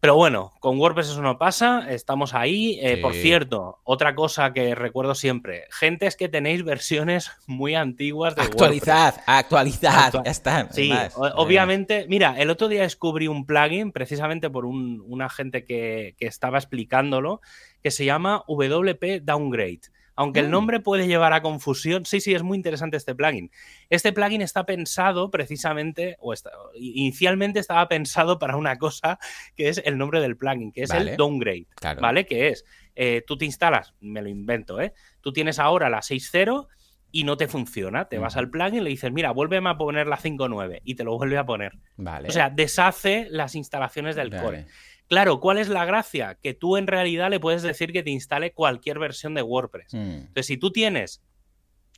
[0.00, 2.78] Pero bueno, con WordPress eso no pasa, estamos ahí.
[2.80, 8.34] Eh, por cierto, otra cosa que recuerdo siempre, gente es que tenéis versiones muy antiguas
[8.34, 9.24] de actualizad, WordPress.
[9.26, 10.72] Actualizad, ya está.
[10.72, 10.90] Sí,
[11.36, 16.26] obviamente, mira, el otro día descubrí un plugin precisamente por un, una gente que, que
[16.26, 17.42] estaba explicándolo,
[17.82, 19.82] que se llama WP Downgrade.
[20.20, 20.50] Aunque el mm.
[20.50, 23.50] nombre puede llevar a confusión, sí, sí, es muy interesante este plugin.
[23.88, 26.34] Este plugin está pensado precisamente, o
[26.74, 29.18] inicialmente estaba pensado para una cosa
[29.56, 32.26] que es el nombre del plugin, que es el downgrade, ¿vale?
[32.26, 34.92] Que es, eh, tú te instalas, me lo invento, ¿eh?
[35.22, 36.68] Tú tienes ahora la 6.0
[37.12, 38.04] y no te funciona.
[38.06, 41.04] Te vas al plugin y le dices, mira, vuélveme a poner la 5.9 y te
[41.04, 41.78] lo vuelve a poner.
[41.96, 42.28] Vale.
[42.28, 44.66] O sea, deshace las instalaciones del core.
[45.10, 46.38] Claro, ¿cuál es la gracia?
[46.40, 49.92] Que tú en realidad le puedes decir que te instale cualquier versión de WordPress.
[49.92, 49.98] Mm.
[49.98, 51.20] Entonces, si tú tienes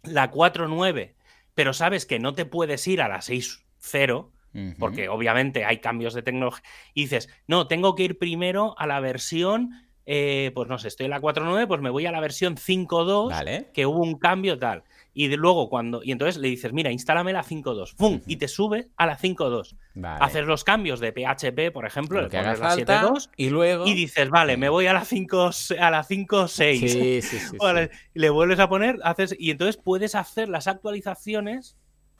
[0.02, 1.14] la 4.9,
[1.54, 4.74] pero sabes que no te puedes ir a la 6.0, Ujú.
[4.78, 8.98] porque obviamente hay cambios de tecnología, y dices, no, tengo que ir primero a la
[9.00, 9.72] versión,
[10.06, 13.28] eh, pues no sé, estoy en la 4.9, pues me voy a la versión 5.2,
[13.28, 13.68] Vale.
[13.74, 14.84] que hubo un cambio tal.
[15.14, 18.14] Y de luego cuando, y entonces le dices, mira, instálame la 5.2, ¡pum!
[18.14, 18.24] Ujú.
[18.26, 19.76] Y te sube a la 5.2.
[19.94, 20.24] Vale.
[20.24, 23.86] Haces los cambios de PHP, por ejemplo, lo le pones la falta 7.2 y luego
[23.86, 26.48] y dices, vale, me voy a la 5 a la 5.6.
[26.48, 27.56] sí, sí, sí, sí.
[27.58, 31.76] Vale, le vuelves a poner, haces, y entonces puedes hacer las actualizaciones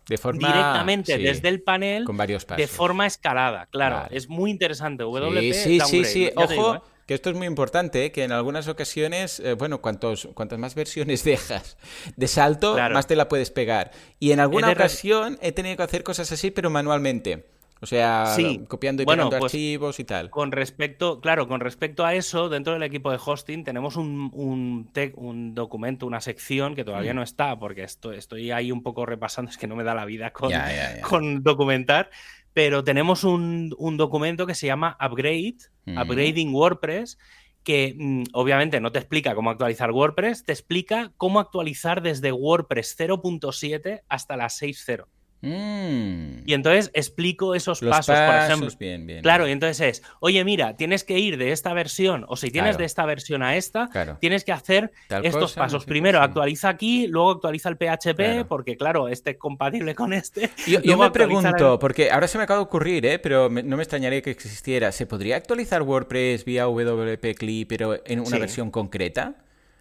[0.08, 2.58] de forma directamente sí, desde el panel con varios pasos.
[2.58, 3.66] de forma escalada.
[3.66, 4.16] Claro, Vale.
[4.16, 5.04] es muy interesante.
[5.04, 6.80] WP Sí, sí, sí, digo, Ojo, ¿eh?
[7.12, 8.12] Que esto es muy importante, ¿eh?
[8.12, 11.76] que en algunas ocasiones, eh, bueno, cuantos, cuantas más versiones dejas
[12.16, 12.94] de salto, Claro.
[12.94, 13.90] más te la puedes pegar.
[14.18, 17.46] Y en alguna ocasión he tenido que hacer cosas así, pero manualmente.
[17.82, 18.64] O sea, Sí.
[18.68, 20.30] copiando y Bueno, pegando pues, archivos y tal.
[20.30, 25.54] Con respecto, claro, con respecto a eso, dentro del equipo de hosting tenemos un, un,
[25.54, 27.16] documento, una sección que todavía Mm.
[27.16, 30.04] no está, porque estoy, estoy ahí un poco repasando, es que no me da la
[30.04, 30.52] vida con,
[31.02, 32.08] con documentar,
[32.52, 35.98] pero tenemos un, un documento que se llama Upgrade, Mm.
[35.98, 37.18] Upgrading WordPress,
[37.64, 42.96] que mm, obviamente no te explica cómo actualizar WordPress, te explica cómo actualizar desde WordPress
[42.98, 45.06] 0.7 hasta la 6.0.
[45.42, 46.42] Mm.
[46.46, 48.68] Y entonces explico esos pasos, por ejemplo.
[48.78, 49.22] bien, bien.
[49.22, 52.70] Claro, y entonces es, oye, mira, tienes que ir de esta versión, o si tienes
[52.70, 52.78] Claro.
[52.78, 54.18] de esta versión a esta, Claro.
[54.20, 55.82] tienes que hacer Tal estos cosa, no pasos.
[55.82, 58.46] sé Primero actualiza aquí, luego actualiza el PHP, Claro.
[58.46, 60.50] porque claro, este es compatible con este.
[60.84, 63.18] Yo, me pregunto, el- porque ahora se me acaba de ocurrir, ¿eh?
[63.18, 64.92] pero me- no me extrañaría que existiera.
[64.92, 68.38] ¿Se podría actualizar WordPress vía WP CLI, pero en una Sí.
[68.38, 69.34] versión concreta?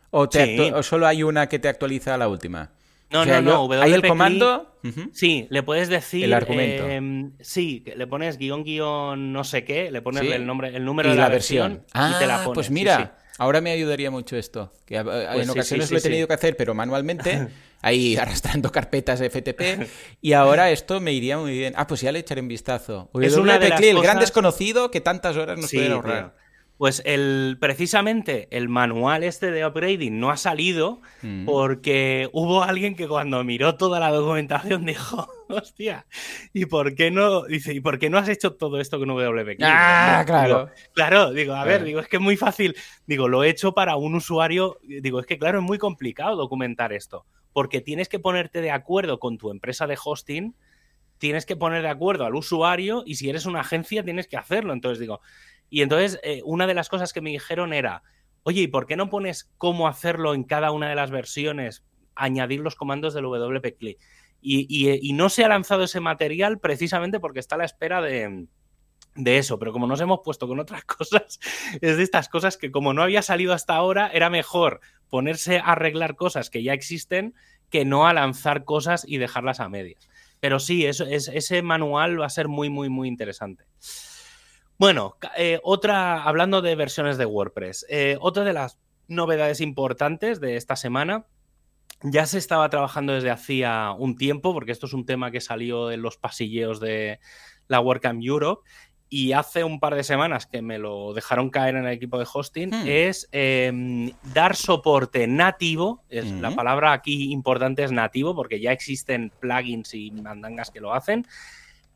[0.10, 0.72] ¿O, te Sí.
[0.74, 2.72] o solo hay una que te actualiza la última?
[3.12, 4.76] No, O sea, no, no, yo- ¿Hay el WP comando?
[5.14, 6.24] Sí, le puedes decir.
[6.26, 6.88] El argumento.
[6.90, 10.32] em, sí, le pones guion, guion, no sé qué, le pones Sí.
[10.32, 11.84] el nombre, el número y de la, la, versión.
[11.88, 12.56] y te la Ah, pones.
[12.56, 13.32] pues mira, sí.
[13.38, 14.72] ahora me ayudaría mucho esto.
[14.86, 17.48] Que a- a- Pues en sí, ocasiones lo he tenido que hacer, pero manualmente,
[17.82, 19.88] ahí arrastrando carpetas de FTP.
[20.22, 21.74] Y ahora esto me iría muy bien.
[21.76, 23.10] Ah, pues ya le echaré un vistazo.
[23.22, 26.32] Es una de WP las el gran desconocido que tantas horas nos pueden tío.
[26.82, 31.46] Pues el, precisamente el manual este de upgrading no ha salido Mm.
[31.46, 36.08] porque hubo alguien que cuando miró toda la documentación dijo, hostia,
[36.54, 37.44] ¿y por qué no?
[37.44, 39.58] Dice, ¿y por qué no has hecho todo esto con WP?
[39.62, 40.70] Ah, Digo, claro.
[40.96, 42.76] claro, digo, a ver, digo, es que es muy fácil.
[43.06, 44.80] Digo, lo he hecho para un usuario.
[44.82, 47.28] Digo, es que claro, es muy complicado documentar esto.
[47.54, 50.56] Porque tienes que ponerte de acuerdo con tu empresa de hosting,
[51.22, 54.74] tienes que poner de acuerdo al usuario, y si eres una agencia, tienes que hacerlo.
[54.74, 55.22] Entonces digo,
[55.70, 58.02] y entonces eh, una de las cosas que me dijeron era,
[58.44, 61.86] oye, ¿y por qué no pones cómo hacerlo en cada una de las versiones?
[62.16, 63.98] Añadir los comandos del WP CLI.
[64.42, 68.02] Y, y- y no se ha lanzado ese material precisamente porque está a la espera
[69.16, 71.40] de eso, pero como nos hemos puesto con otras cosas,
[71.82, 74.80] es de estas cosas que como no había salido hasta ahora, era mejor
[75.10, 77.36] ponerse a arreglar cosas que ya existen
[77.70, 80.10] que no a lanzar cosas y dejarlas a medias.
[80.42, 83.64] Pero sí, es, ese manual va a ser muy, muy, muy interesante.
[84.78, 90.58] Bueno, eh, otra, hablando de versiones de WordPress, eh, otra de las novedades importantes de
[90.58, 91.28] esta semana,
[92.04, 95.92] ya se estaba trabajando desde hacía un tiempo, porque esto es un tema que salió
[95.92, 97.20] en los pasilleos de
[97.68, 98.68] la WordCamp Europe,
[99.14, 102.26] y hace un par de semanas que me lo dejaron caer en el equipo de
[102.34, 102.88] hosting, Hmm.
[102.88, 106.56] es eh, dar soporte nativo, es, la Ujú.
[106.56, 111.28] palabra aquí importante es nativo, porque ya existen plugins y mandangas que lo hacen,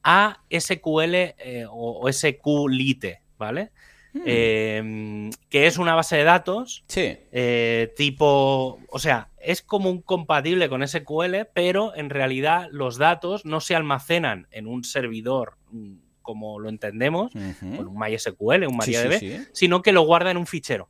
[0.04, 3.71] a SQL eh, o, o SQLite, ¿vale?
[4.13, 4.21] Hmm.
[4.25, 7.17] Eh, que es una base de datos sí.
[7.32, 13.45] eh, tipo, o sea, es como un compatible con SQL, pero en realidad los datos
[13.45, 15.93] no se almacenan en un servidor mm,
[16.25, 19.38] como lo entendemos, con un MySQL, un Sí, sí, MariaDB, sí.
[19.53, 20.89] sino que lo guarda en un fichero.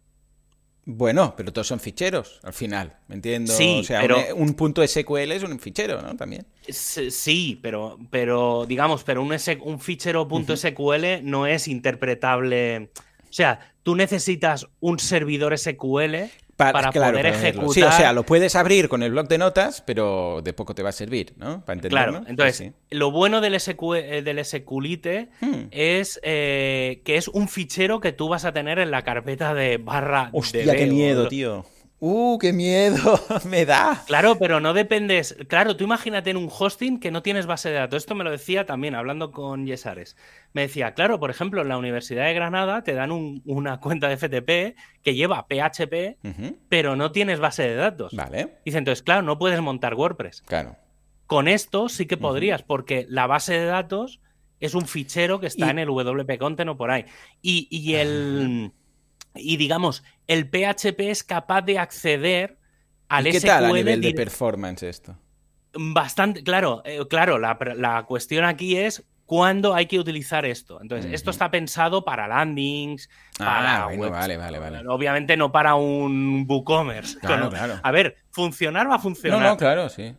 [0.88, 3.52] Bueno, pero todos son ficheros al final, ¿me entiendo?
[3.52, 6.16] Sí, o sea, pero- un, un punto SQL es un fichero, ¿no?
[6.16, 6.46] También.
[6.70, 12.92] Sí, pero, pero digamos, pero un, S- un fichero .sql no es interpretable.
[13.28, 17.74] O sea, tú necesitas un servidor SQL para poder ejecutar.
[17.74, 20.84] Sí, o sea, lo puedes abrir con el blog de notas, pero de poco te
[20.84, 21.64] va a servir, ¿no?
[21.66, 22.12] Para entenderlo.
[22.12, 25.46] Claro, entonces, Sí, lo bueno del, SQ, eh, del SQLite sí.
[25.46, 25.68] Hmm.
[25.72, 29.78] es eh, que es un fichero que tú vas a tener en la carpeta de
[29.78, 30.30] barra.
[30.32, 31.66] Hostia, qué miedo, tío.
[32.00, 34.04] Uh, qué miedo me da.
[34.06, 35.36] Claro, pero no dependes.
[35.48, 38.04] Claro, tú imagínate en un hosting que no tienes base de datos.
[38.04, 40.18] Esto me lo decía también hablando con Yesares.
[40.54, 44.08] Me decía, claro, por ejemplo, en la Universidad de Granada te dan un- una cuenta
[44.10, 46.18] de FTP que lleva PHP,
[46.70, 48.14] pero no tienes base de datos.
[48.14, 50.42] Vale, Dice, entonces, claro, no puedes montar WordPress.
[50.42, 50.76] claro.
[51.28, 54.20] Con esto sí que podrías, porque la base de datos
[54.60, 57.06] es un fichero que está en el WP Content o por ahí.
[57.42, 58.72] Y, y el.
[59.36, 62.58] Y digamos, el PHP es capaz de acceder
[63.10, 65.18] al ¿Y ¿Qué tal a nivel de performance esto?
[65.74, 70.80] Bastante, claro, eh, claro, la, la, cuestión aquí es cuándo hay que utilizar esto.
[70.82, 74.88] Entonces, esto está pensado para landings, ah, para vale, vale, vale.
[74.88, 77.20] Obviamente no para un WooCommerce.
[77.20, 77.80] Claro, claro.
[77.84, 79.42] A ver, funcionar va a funcionar.
[79.42, 80.16] No, no, claro, sí.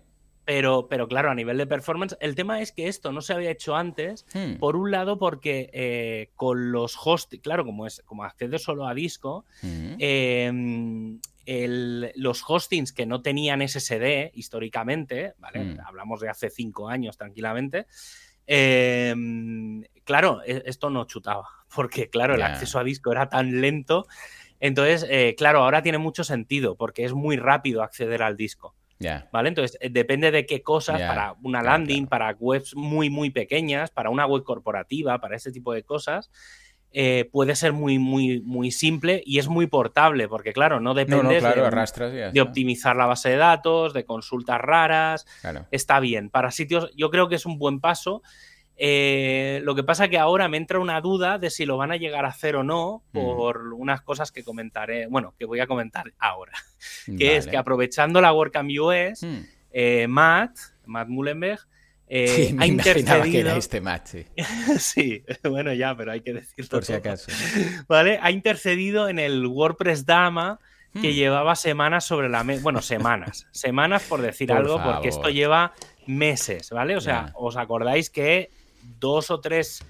[0.46, 3.50] Pero, pero claro, a nivel de performance, el tema es que esto no se había
[3.50, 4.58] hecho antes, hmm.
[4.60, 8.94] por un lado porque eh, con los hosts, claro, como es como accedes solo a
[8.94, 9.96] disco, hmm.
[9.98, 11.20] em,
[12.14, 15.64] los hostings que no tenían SSD históricamente, ¿vale?
[15.64, 15.80] Hmm.
[15.84, 17.88] Hablamos de hace cinco años tranquilamente.
[18.46, 24.06] Em, claro, e, esto no chutaba, porque claro, el acceso a disco era tan lento.
[24.60, 28.76] Entonces, eh, claro, ahora tiene mucho sentido, porque es muy rápido acceder al disco.
[29.32, 29.48] ¿Vale?
[29.48, 34.10] Entonces, eh, depende de qué cosas, para una landing, para webs muy, muy pequeñas, para
[34.10, 36.30] una web corporativa, para ese tipo de cosas,
[36.98, 41.40] eh, puede ser muy, muy, muy simple y es muy portable, porque claro, no depende
[42.32, 45.26] de, optimizar la base de datos, de consultas raras.
[45.70, 46.30] Está bien.
[46.30, 48.22] Para sitios, yo creo que es un buen paso.
[48.78, 51.92] Eh, lo que pasa es que ahora me entra una duda de si lo van
[51.92, 53.12] a llegar a hacer o no mm.
[53.12, 56.52] por unas cosas que comentaré, bueno, que voy a comentar ahora.
[57.18, 59.38] que es que aprovechando la WordCamp US, mm.
[59.72, 61.60] eh, Matt, Matt Mullenberg,
[62.08, 63.22] eh, ha intercedido.
[63.22, 64.26] Que era este Matt, sí.
[64.78, 66.68] sí, bueno, ya, pero hay que decirlo.
[66.70, 67.32] Por si acaso.
[67.88, 68.18] ¿Vale?
[68.22, 70.60] Ha intercedido en el WordPress Dama
[70.92, 71.14] que mm.
[71.14, 72.62] llevaba semanas sobre la mesa.
[72.62, 73.46] Bueno, semanas.
[73.52, 75.72] semanas por decir algo, porque esto lleva
[76.06, 76.96] meses, ¿vale?
[76.96, 78.50] O sea, ¿os acordáis que
[78.98, 79.80] dos o tres,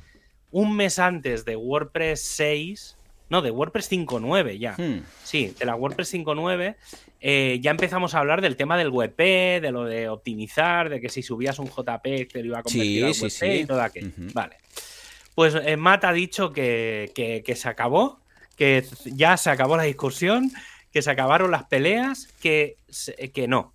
[0.50, 2.96] un mes antes de WordPress 6,
[3.28, 4.74] no, de WordPress 5.9 ya.
[4.76, 5.02] Hmm.
[5.24, 6.76] Sí, de la WordPress 5.9
[7.20, 11.08] eh, ya empezamos a hablar del tema del WP, de lo de optimizar, de que
[11.08, 14.10] si subías un JP te lo iba a convertir a WP y todo aquello.
[14.32, 14.58] Vale.
[15.34, 18.20] Pues eh, Matt ha dicho que, que, se acabó,
[18.56, 20.52] que ya se acabó la discusión,
[20.92, 22.76] que se acabaron las peleas, que,
[23.34, 23.74] que no.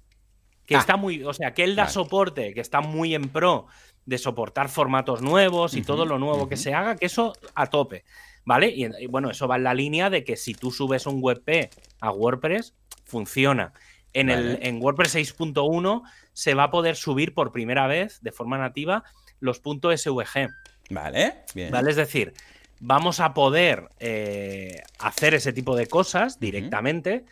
[0.65, 0.79] Que ah.
[0.79, 3.67] está muy, o sea, que él da soporte, que está muy en pro
[4.05, 8.03] de soportar formatos nuevos y todo lo nuevo que se haga, que eso a tope,
[8.45, 8.67] ¿vale?
[8.69, 12.11] Y, bueno, eso va en la línea de que si tú subes un WebP a
[12.11, 12.73] WordPress,
[13.05, 13.73] funciona.
[14.13, 16.01] En, el, en WordPress 6.1
[16.33, 19.03] se va a poder subir por primera vez de forma nativa
[19.39, 20.49] los puntos SVG.
[20.89, 21.71] Vale, bien.
[21.71, 21.89] ¿Vale?
[21.91, 22.33] Es decir,
[22.79, 27.25] vamos a poder eh, hacer ese tipo de cosas directamente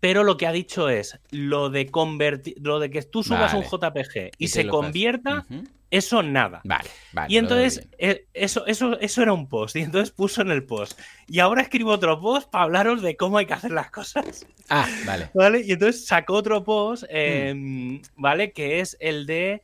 [0.00, 3.62] pero lo que ha dicho es lo de convertir, lo de que tú subas un
[3.62, 5.46] JPG y, se convierta,
[5.90, 6.60] eso nada.
[6.64, 7.32] Vale, vale.
[7.32, 10.98] Y entonces, eh, eso, eso, eso era un post, y entonces puso en el post.
[11.26, 14.46] Y ahora escribo otro post para hablaros de cómo hay que hacer las cosas.
[14.68, 15.30] Ah, vale.
[15.34, 15.62] ¿Vale?
[15.62, 18.52] Y entonces sacó otro post, em, ¿vale?
[18.52, 19.62] Que es el de.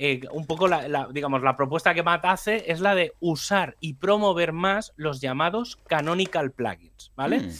[0.00, 3.94] Eh, un poco la, digamos, la propuesta que Matt hace es la de usar y
[3.94, 7.40] promover más los llamados canonical plugins, ¿vale?
[7.40, 7.50] Mm.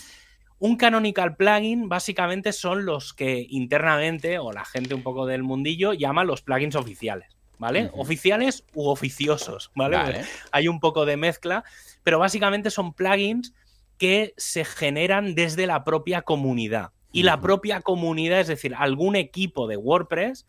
[0.61, 5.92] Un canonical plugin básicamente son los que internamente o la gente un poco del mundillo
[5.92, 7.90] llama los plugins oficiales, ¿vale?
[7.94, 10.25] Oficiales u oficiosos, ¿vale?
[10.53, 11.64] Hay un poco de mezcla,
[12.03, 13.55] pero básicamente son plugins
[13.99, 16.92] que se generan desde la propia comunidad.
[17.11, 20.47] Y la propia comunidad, es decir, algún equipo de WordPress,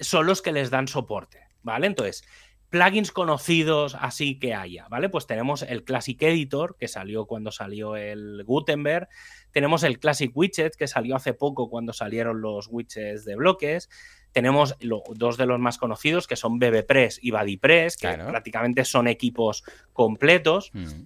[0.00, 1.86] son los que les dan soporte, ¿vale?
[1.86, 2.24] Entonces,
[2.68, 5.08] plugins conocidos así que haya, ¿vale?
[5.08, 9.08] Pues tenemos el Classic Editor, que salió cuando salió el Gutenberg,
[9.52, 13.88] tenemos el Classic Widget, que salió hace poco cuando salieron los widgets de bloques,
[14.34, 14.76] tenemos
[15.14, 20.70] dos de los más conocidos, que son BBPress y BuddyPress, que prácticamente son equipos completos,
[20.74, 21.02] mm.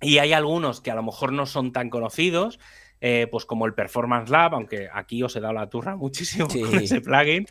[0.00, 2.60] y hay algunos que a lo mejor no son tan conocidos,
[3.00, 6.78] eh, pues como el Performance Lab, aunque aquí os he dado la turra muchísimo con
[6.78, 7.46] ese plugin,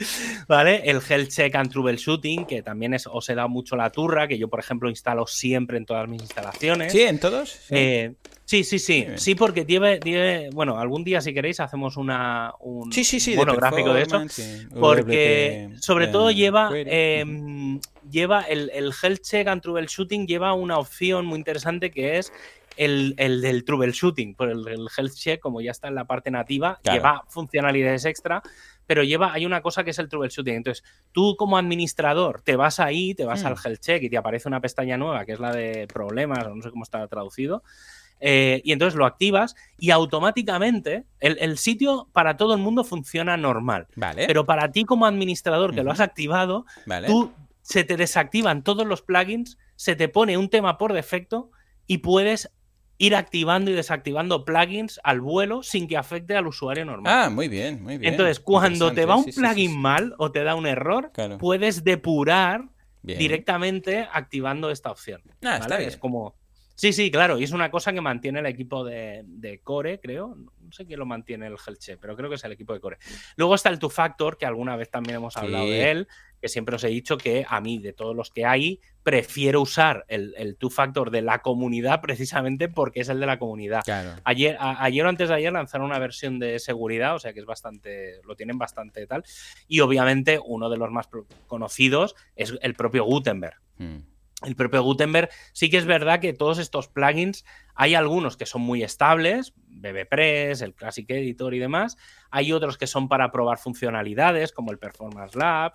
[0.48, 0.82] ¿vale?
[0.90, 4.38] El Health Check and Troubleshooting, que también es, os he dado mucho la turra, que
[4.38, 6.94] yo, por ejemplo, instalo siempre en todas mis instalaciones.
[6.94, 7.02] ¿Sí?
[7.02, 7.50] ¿En todos?
[7.50, 8.16] Sí, eh,
[8.52, 12.92] sí, sí, sí, sí, porque tiene, bueno, algún día si queréis hacemos una, un
[13.38, 14.22] monográfico de, eso,
[14.78, 16.70] porque sobre todo lleva...
[16.74, 22.34] Em, lleva el, el Health Check and Troubleshooting lleva una opción muy interesante que es
[22.76, 26.80] el, del troubleshooting, por el, el, health check, como ya está en la parte nativa,
[26.84, 28.42] lleva funcionalidades extra,
[28.86, 30.56] pero lleva, hay una cosa que es el troubleshooting.
[30.56, 30.84] Entonces,
[31.14, 33.60] tú como administrador te vas ahí, te vas al hmm.
[33.64, 36.62] health check y te aparece una pestaña nueva que es la de problemas, o no
[36.62, 37.64] sé cómo está traducido.
[38.24, 43.88] Eh, y entonces lo activas y automáticamente el, sitio para todo el mundo funciona normal.
[43.96, 44.28] Vale.
[44.28, 46.66] Pero para ti como administrador que lo has activado,
[47.08, 51.52] tú se te desactivan todos los plugins, se te pone un tema por defecto
[51.88, 52.52] y puedes
[53.00, 57.12] ir activando y desactivando plugins al vuelo sin que afecte al usuario normal.
[57.12, 58.14] Ah, muy bien, muy bien.
[58.14, 62.70] Entonces, cuando te va un plugin mal o te da un error, puedes depurar
[63.02, 65.24] directamente activando esta opción.
[65.44, 65.90] Ah, está bien.
[65.90, 66.36] Es como.
[66.82, 70.36] Sí, sí, claro, y es una cosa que mantiene el equipo de, Core, creo.
[70.36, 72.98] No sé quién lo mantiene el Helche, pero creo que es el equipo de Core.
[73.36, 76.08] Luego está el Two Factor, que alguna vez también hemos hablado de él,
[76.42, 80.06] que siempre os he dicho que a mí, de todos los que hay, prefiero usar
[80.08, 83.84] el, el Two Factor de la comunidad precisamente porque es el de la comunidad.
[84.24, 87.46] Ayer, ayer o antes de ayer lanzaron una versión de seguridad, o sea que es
[87.46, 89.24] bastante, lo tienen bastante tal.
[89.68, 91.08] Y obviamente uno de los más
[91.46, 93.62] conocidos es el propio Gutenberg.
[93.78, 94.11] Hmm
[94.44, 98.62] el propio Gutenberg, sí que es verdad que todos estos plugins, hay algunos que son
[98.62, 101.98] muy estables, BBPress, el Classic Editor y demás,
[102.30, 105.74] hay otros que son para probar funcionalidades, como el Performance Lab,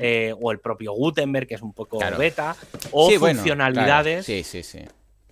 [0.00, 2.56] eh, o el propio Gutenberg, que es un poco beta,
[2.90, 4.26] o funcionalidades.
[4.26, 4.80] Sí, sí, sí.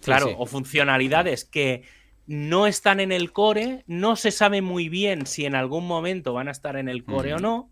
[0.00, 1.82] claro, o funcionalidades que
[2.26, 6.48] no están en el core, no se sabe muy bien si en algún momento van
[6.48, 7.70] a estar en el core o no,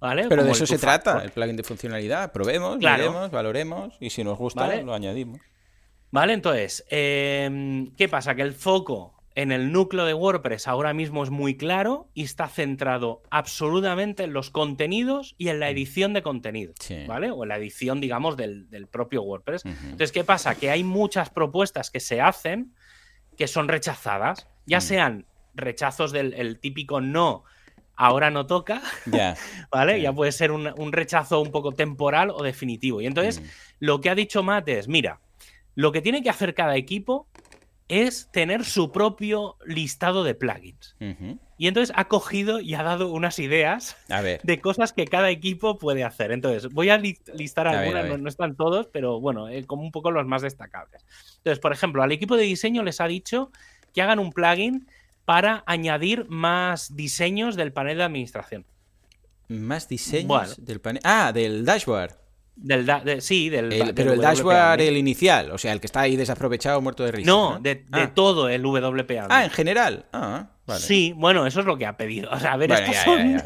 [0.00, 2.32] pero de eso se trata, el plugin de funcionalidad.
[2.32, 2.78] Probemos,
[3.30, 5.40] valoremos y si nos gusta lo añadimos.
[6.10, 8.34] Vale, entonces, em, ¿qué pasa?
[8.34, 12.48] Que el foco en el núcleo de WordPress ahora mismo es muy claro y está
[12.48, 15.70] centrado absolutamente en los contenidos y en la mm.
[15.70, 16.74] edición de contenido,
[17.06, 17.30] ¿vale?
[17.30, 19.64] O en la edición, digamos, del, propio WordPress.
[19.64, 20.56] Entonces, ¿qué pasa?
[20.56, 22.74] Que hay muchas propuestas que se hacen
[23.36, 24.82] que son rechazadas, ya mm.
[24.82, 27.44] sean rechazos del típico no
[28.00, 28.80] ahora no toca,
[29.70, 30.00] ¿vale?
[30.00, 33.02] Ya puede ser un, rechazo un poco temporal o definitivo.
[33.02, 33.44] Y entonces, mm.
[33.80, 35.20] lo que ha dicho Matt es, mira,
[35.74, 37.28] lo que tiene que hacer cada equipo
[37.88, 40.96] es tener su propio listado de plugins.
[41.58, 43.98] Y entonces ha cogido y ha dado unas ideas
[44.44, 46.32] de cosas que cada equipo puede hacer.
[46.32, 50.24] Entonces, voy a listar algunas, no, están todos, pero bueno, eh, como un poco los
[50.24, 51.04] más destacables.
[51.38, 53.50] Entonces, por ejemplo, al equipo de diseño les ha dicho
[53.92, 54.86] que hagan un plugin
[55.30, 58.66] para añadir más diseños del panel de administración.
[59.46, 61.00] Más diseños del panel.
[61.04, 62.16] Ah, del dashboard.
[62.56, 63.94] Del sí, del.
[63.94, 67.30] pero el dashboard, el inicial, o sea, el que está ahí desaprovechado, muerto de risa.
[67.30, 68.10] No, de, ah.
[68.12, 69.28] todo el WPA.
[69.30, 70.06] Ah, en general.
[70.12, 70.80] Ah, vale.
[70.80, 72.28] Sí, bueno, eso es lo que ha pedido.
[72.32, 73.42] O sea, a ver, estos, son,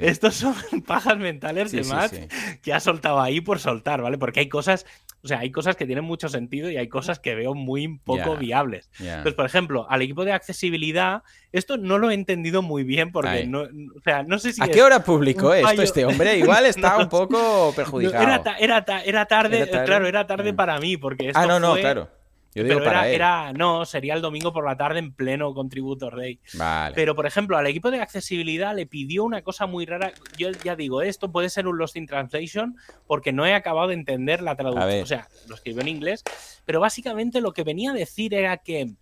[0.00, 0.34] estos,
[0.70, 2.14] son, pajas mentales de Matt
[2.62, 4.18] que ha soltado ahí por soltar, ¿vale?
[4.18, 4.86] Porque hay cosas
[5.22, 8.36] o sea, hay cosas que tienen mucho sentido y hay cosas que veo muy poco
[8.36, 8.88] viables.
[9.00, 13.46] Entonces, por ejemplo, al equipo de accesibilidad, esto no lo he entendido muy bien porque
[13.46, 14.62] no, o sea, no sé si.
[14.62, 16.36] ¿A qué hora publicó esto este hombre?
[16.38, 18.24] Igual está un poco perjudicado.
[18.58, 20.56] Era, era, tarde, claro, era tarde mm.
[20.56, 22.17] para mí porque esto Ah, no, no, claro
[22.52, 26.40] pero era, no, sería el domingo por la tarde en pleno Contributor Day.
[26.54, 26.94] Vale.
[26.94, 30.12] Pero, por ejemplo, al equipo de accesibilidad le pidió una cosa muy rara.
[30.36, 32.76] Yo ya digo, esto puede ser un Lost in Translation
[33.06, 35.02] porque no he acabado de entender la traducción.
[35.02, 36.22] O sea, lo escribió en inglés.
[36.64, 38.92] Pero básicamente lo que venía a decir era que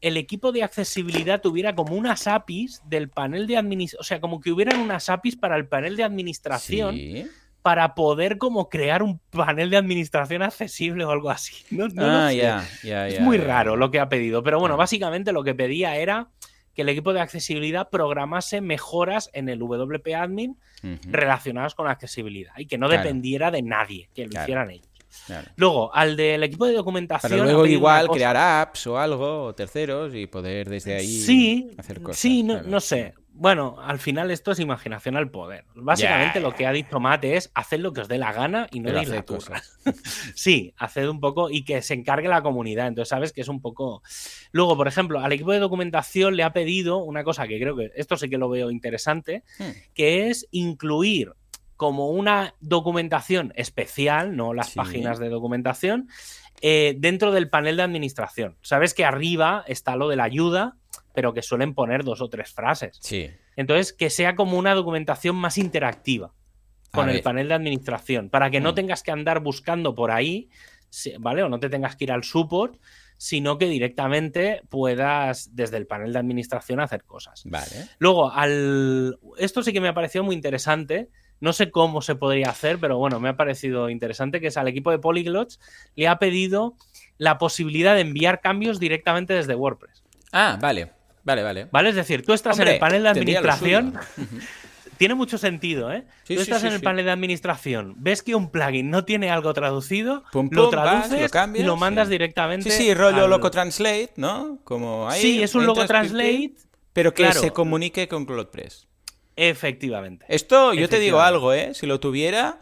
[0.00, 4.00] el equipo de accesibilidad tuviera como unas APIs del panel de administración.
[4.00, 6.94] O sea, como que hubieran unas APIs para el panel de administración.
[6.94, 7.26] ¿Sí?
[7.66, 11.64] Para poder como crear un panel de administración accesible o algo así.
[11.76, 15.42] No, ah, ya, ya, Es muy raro lo que ha pedido, pero bueno, básicamente lo
[15.42, 16.28] que pedía era
[16.74, 20.56] que el equipo de accesibilidad programase mejoras en el WP Admin
[21.10, 24.86] relacionadas con la accesibilidad y que no dependiera de nadie, que lo hicieran ellos.
[25.56, 27.32] Luego, al del equipo de documentación.
[27.32, 32.20] Pero luego igual crear apps o algo, o terceros, y poder desde ahí hacer cosas.
[32.20, 33.14] Sí, no, no sé.
[33.38, 35.66] Bueno, al final esto es imaginación al poder.
[35.74, 38.80] Básicamente lo que ha dicho Mate es hacer lo que os dé la gana y
[38.80, 39.78] no ir la cosas.
[40.34, 42.86] sí, haced un poco y que se encargue la comunidad.
[42.86, 44.02] Entonces sabes que es un poco...
[44.52, 47.90] Luego, por ejemplo, al equipo de documentación le ha pedido una cosa que creo que
[47.94, 49.92] esto sí que lo veo interesante, hmm.
[49.92, 51.34] que es incluir
[51.76, 56.08] como una documentación especial, no las páginas de documentación,
[56.62, 58.56] eh, dentro del panel de administración.
[58.62, 60.76] Sabes que arriba está lo de la ayuda
[61.16, 62.98] pero que suelen poner dos o tres frases.
[63.00, 63.30] Sí.
[63.56, 66.34] Entonces, que sea como una documentación más interactiva
[66.92, 68.74] con el panel de administración, para que no mm.
[68.74, 70.50] tengas que andar buscando por ahí,
[71.18, 71.42] ¿vale?
[71.42, 72.78] O no te tengas que ir al support,
[73.16, 77.44] sino que directamente puedas desde el panel de administración hacer cosas.
[77.46, 77.88] Vale.
[77.98, 79.18] Luego, al...
[79.38, 81.08] esto sí que me ha parecido muy interesante.
[81.40, 84.68] No sé cómo se podría hacer, pero bueno, me ha parecido interesante que es al
[84.68, 85.60] equipo de Polyglots
[85.94, 86.74] le ha pedido
[87.16, 90.04] la posibilidad de enviar cambios directamente desde WordPress.
[90.32, 90.95] Ah, vale.
[91.26, 91.68] Vale, vale.
[91.72, 91.88] ¿Vale?
[91.88, 93.94] Es decir, tú estás en el panel de administración.
[94.96, 96.04] tiene mucho sentido, ¿eh?
[96.26, 100.24] tú estás en el panel de administración, ves que un plugin no tiene algo traducido,
[100.32, 102.70] lo traduces y lo mandas directamente.
[102.70, 104.60] Sí, sí, rollo Loco Translate, ¿no?
[104.64, 105.20] Como ahí.
[105.20, 106.54] Sí, es un Loco Translate.
[106.92, 108.86] Pero que se comunique con CloudPress.
[109.34, 110.24] Efectivamente.
[110.28, 111.74] Esto, yo te digo algo, ¿eh?
[111.74, 112.60] Si lo tuviera,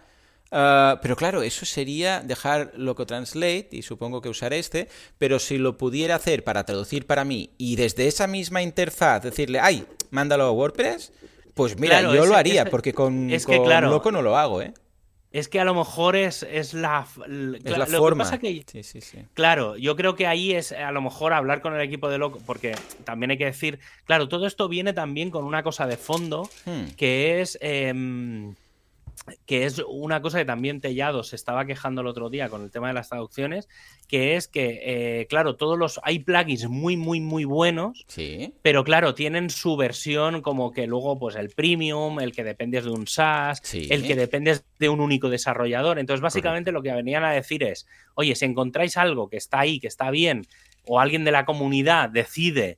[0.56, 4.86] Ah, pero claro, eso sería dejar Loco Translate y supongo que usar este,
[5.18, 9.58] pero si lo pudiera hacer para traducir para mí y desde esa misma interfaz decirle,
[9.58, 11.12] ay, mándalo a WordPress,
[11.54, 13.28] pues mira, yo lo haría, porque con,
[13.82, 14.72] Loco no lo hago, ¿eh?
[15.32, 17.04] es que a lo mejor es, es la,
[17.64, 18.38] es la forma.
[18.38, 19.18] Que, sí, sí, sí.
[19.34, 22.40] Claro, yo creo que ahí es a lo mejor hablar con el equipo de loco,
[22.46, 26.48] porque también hay que decir, claro, todo esto viene también con una cosa de fondo,
[26.64, 26.94] Hmm.
[26.96, 27.58] que es...
[27.60, 28.54] em,
[29.46, 32.70] que es una cosa que también Tellado se estaba quejando el otro día con el
[32.70, 33.68] tema de las traducciones,
[34.08, 34.80] que es que,
[35.20, 38.52] eh, claro, todos los hay plugins muy, muy, muy buenos, Sí.
[38.62, 42.90] pero claro, tienen su versión como que luego, pues el premium, el que dependes de
[42.90, 43.88] un SaaS, Sí.
[43.90, 45.98] el que dependes de un único desarrollador.
[45.98, 49.80] Entonces, básicamente lo que venían a decir es, oye, si encontráis algo que está ahí,
[49.80, 50.42] que está bien,
[50.86, 52.76] o alguien de la comunidad decide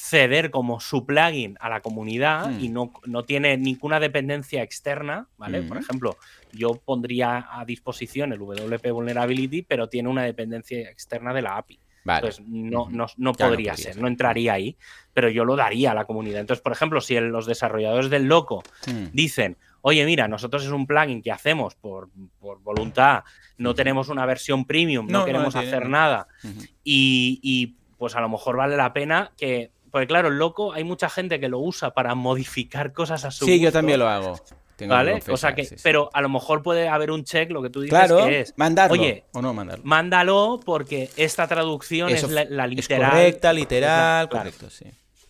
[0.00, 2.60] ceder como su plugin a la comunidad Mm.
[2.60, 5.62] y no, no tiene ninguna dependencia externa, ¿vale?
[5.64, 5.80] Por Mm.
[5.80, 6.16] ejemplo,
[6.52, 11.80] yo pondría a disposición el WP Vulnerability, pero tiene una dependencia externa de la API.
[12.04, 12.18] Vale.
[12.28, 14.00] Entonces, no, no, no podría ser, ser.
[14.02, 14.76] no entraría ahí,
[15.12, 16.40] pero yo lo daría a la comunidad.
[16.40, 18.62] Entonces, por ejemplo, si el- los desarrolladores del loco
[19.12, 23.24] dicen, oye, mira, nosotros es un plugin que hacemos por, por voluntad,
[23.58, 26.28] no tenemos una versión premium, no, queremos hacer nada,
[26.84, 29.72] y, y, pues a lo mejor vale la pena que.
[29.90, 33.58] Porque claro, loco, hay mucha gente que lo usa para modificar cosas a su Sí,
[33.60, 34.38] yo también lo hago.
[34.76, 35.22] Tengo que ¿Vale?
[35.30, 35.80] O sea que, sí, sí.
[35.82, 38.54] pero a lo mejor puede haber un check, lo que tú dices, Claro, que es,
[38.56, 38.92] mandarlo.
[38.92, 39.84] oye, o no mandarlo.
[39.84, 43.10] mándalo porque esta traducción Eso es la, la Es literal.
[43.10, 44.44] correcta, literal, Claro.
[44.44, 44.84] correcto, sí.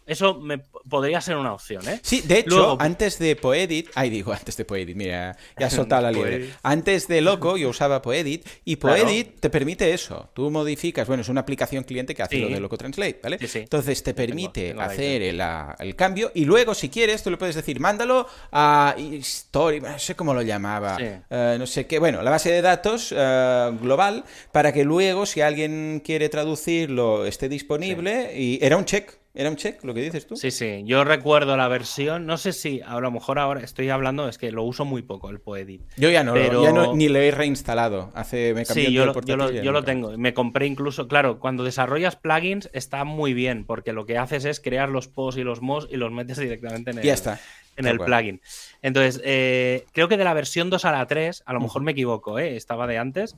[0.08, 2.00] Eso me, podría ser una opción, ¿eh?
[2.02, 5.72] Sí, de hecho, Luego- antes de Poedit, ay, digo, antes de Poedit, mira, ya has
[5.74, 6.38] soltado la liebre.
[6.38, 6.54] Poedit.
[6.62, 9.02] Antes de Loco yo usaba Poedit y Claro.
[9.04, 10.30] Poedit te permite eso.
[10.34, 12.42] Tú modificas, bueno, es una aplicación cliente que hace Sí.
[12.42, 13.38] lo de Loco Translate, ¿vale?
[13.38, 13.58] Sí, sí.
[13.60, 17.36] Entonces te permite tengo hacer el, ah, el cambio y luego, si quieres, tú le
[17.36, 22.22] puedes decir, mándalo a Story, no sé cómo lo llamaba, eh, no sé qué, bueno,
[22.22, 28.32] la base de datos eh, global para que luego, si alguien quiere traducirlo, esté disponible
[28.36, 29.17] y era un check.
[29.34, 30.36] Era un check, lo que dices tú.
[30.36, 30.82] Sí, sí.
[30.84, 32.26] Yo recuerdo la versión.
[32.26, 35.30] No sé si a lo mejor ahora estoy hablando, es que lo uso muy poco
[35.30, 35.82] el Poedit.
[35.96, 38.10] Yo ya no, Pero- ya no- ni lo he reinstalado.
[38.14, 40.16] Hace me cambié Sí, yo, lo- yo, lo, yo tengo.
[40.18, 44.60] Me compré incluso, claro, cuando desarrollas plugins está muy bien, porque lo que haces es
[44.60, 47.38] crear los posts y los mos y los metes directamente en el, Ya está.
[47.76, 48.40] en el plugin.
[48.82, 51.92] Entonces, eh, creo que de la versión 2 a la 3, a lo mejor me
[51.92, 52.56] equivoco, ¿eh?
[52.56, 53.36] estaba de antes,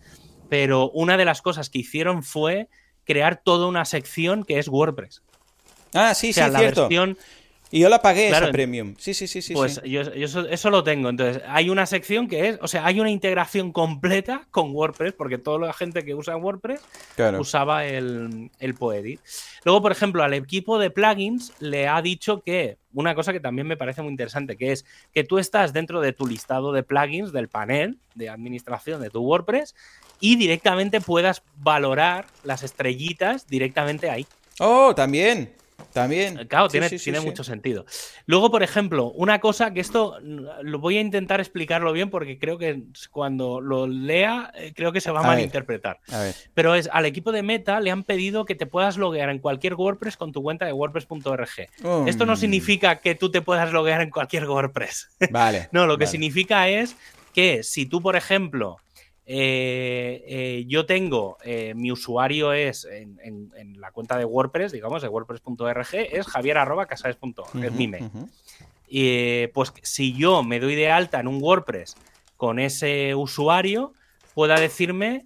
[0.49, 2.69] pero una de las cosas que hicieron fue
[3.05, 5.23] crear toda una sección que es WordPress.
[5.95, 6.83] Ah, sí, o sea, sí, la cierto.
[6.83, 7.19] versión
[7.73, 8.95] Y yo la pagué Claro, esa premium.
[8.99, 9.55] Sí, sí, sí, sí.
[9.55, 9.91] pues sí.
[9.91, 11.09] yo, yo eso, eso lo tengo.
[11.09, 15.39] Entonces, hay una sección que es, o sea, hay una integración completa con WordPress, porque
[15.39, 16.81] toda la gente que usa WordPress
[17.15, 17.41] Claro.
[17.41, 19.21] usaba el, el Poedit.
[19.65, 23.69] Luego, por ejemplo, al equipo de plugins le ha dicho que una cosa que también
[23.69, 24.85] me parece muy interesante, que es
[25.15, 29.21] que tú estás dentro de tu listado de plugins del panel de administración de tu
[29.23, 29.77] WordPress
[30.19, 34.27] y directamente puedas valorar las estrellitas directamente ahí.
[34.59, 35.53] Oh, también.
[35.93, 36.47] También.
[36.49, 37.85] Claro, Sí, tiene, sí, sí, tiene mucho sentido.
[38.27, 42.59] Luego, por ejemplo, una cosa que esto lo voy a intentar explicarlo bien porque creo
[42.59, 45.37] que cuando lo lea, eh, creo que se va a, A ver.
[45.37, 46.01] malinterpretar.
[46.13, 46.35] A ver.
[46.55, 49.75] Pero es al equipo de Meta le han pedido que te puedas loguear en cualquier
[49.75, 51.49] WordPress con tu cuenta de WordPress.org.
[52.07, 55.09] Esto no Mm, significa que tú te puedas loguear en cualquier WordPress.
[55.31, 55.69] Vale.
[55.73, 56.11] No, lo que vale.
[56.13, 56.97] significa es
[57.33, 58.77] que si tú, por ejemplo,
[59.33, 64.73] eh, eh, yo tengo, eh, mi usuario es en, en- en la cuenta de WordPress,
[64.73, 68.11] digamos, de WordPress.org, es javier.casares.org, es mi mail.
[68.89, 71.97] Y, pues si yo me doy de alta en un WordPress
[72.37, 73.93] con ese usuario,
[74.35, 75.25] pueda decirme,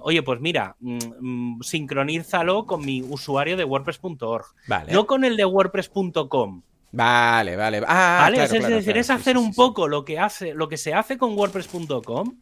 [0.00, 4.90] oye, pues mira, mm, mm, sincronízalo con mi usuario de WordPress.org, Vale.
[4.92, 6.62] no con el de WordPress.com.
[6.92, 7.82] Vale, vale.
[7.86, 8.36] Ah, ¿Vale?
[8.36, 9.56] claro, es, claro, es hacer sí, un sí, sí.
[9.56, 12.36] poco lo que hace, lo que se hace con WordPress.com,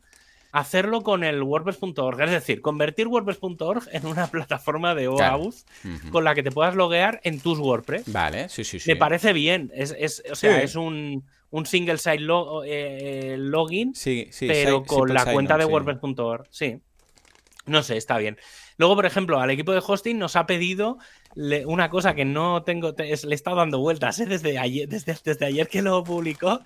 [0.58, 2.20] hacerlo con el WordPress.org.
[2.22, 5.36] Es decir, convertir WordPress.org en una plataforma de Claro.
[5.42, 5.54] OAuth
[6.10, 8.10] con la que te puedas loguear en tus WordPress.
[8.12, 8.90] Vale, sí, sí, sí.
[8.90, 9.70] Me parece bien.
[9.74, 10.64] Es, es- o sea, Sí.
[10.64, 15.56] es un, un single site lo- eh, login, Sí, sí, pero site- con la cuenta
[15.58, 15.70] de sí.
[15.70, 16.46] WordPress.org.
[16.50, 16.78] Sí.
[17.66, 18.38] No sé, está bien.
[18.78, 20.98] Luego, por ejemplo, al equipo de hosting nos ha pedido
[21.36, 24.26] le- una cosa que no tengo, te- es- le he estado dando vueltas ¿eh?
[24.26, 26.60] desde, ayer, desde, desde ayer que lo publicó,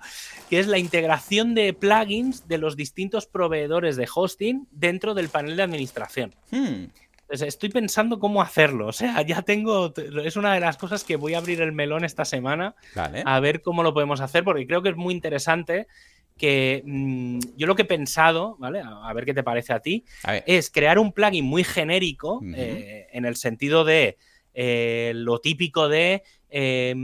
[0.49, 5.55] que es la integración de plugins de los distintos proveedores de hosting dentro del panel
[5.57, 6.33] de administración.
[6.51, 6.85] Hmm,
[7.21, 8.87] Entonces, estoy pensando cómo hacerlo.
[8.87, 9.93] O sea, ya tengo.
[10.25, 13.23] Es una de las cosas que voy a abrir el melón esta semana Vale.
[13.25, 15.87] a ver cómo lo podemos hacer, porque creo que es muy interesante.
[16.37, 18.79] Que mm, yo lo que he pensado, ¿vale?
[18.79, 22.41] A, a ver qué te parece a ti, A es crear un plugin muy genérico
[22.55, 24.17] eh, en el sentido de
[24.53, 26.95] eh, lo típico de, eh,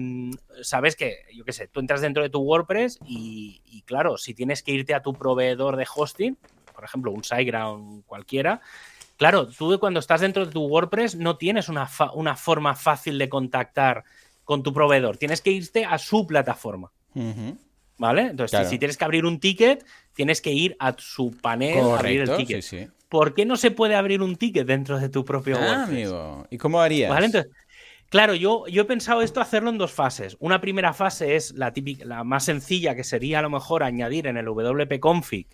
[0.62, 4.34] sabes que, yo qué sé, tú entras dentro de tu WordPress y, y claro, si
[4.34, 6.38] tienes que irte a tu proveedor de hosting,
[6.74, 8.62] por ejemplo, un SiteGround cualquiera,
[9.16, 13.18] claro, tú cuando estás dentro de tu WordPress no tienes una, fa- una forma fácil
[13.18, 14.04] de contactar
[14.44, 16.92] con tu proveedor, tienes que irte a su plataforma.
[18.00, 18.22] ¿Vale?
[18.28, 19.84] Entonces, si, tienes que abrir un ticket,
[20.14, 22.64] tienes que ir a su panel a abrir el ticket.
[23.10, 26.46] ¿Por qué no se puede abrir un ticket dentro de tu propio ah, amigo.
[26.50, 27.10] ¿Y cómo harías?
[27.10, 27.28] ¿Vale?
[27.28, 27.52] Entonces,
[28.10, 30.38] Claro, yo, yo he pensado esto hacerlo en dos fases.
[30.40, 34.28] Una primera fase es la típica, la más sencilla, que sería a lo mejor añadir
[34.28, 35.46] en el WP config,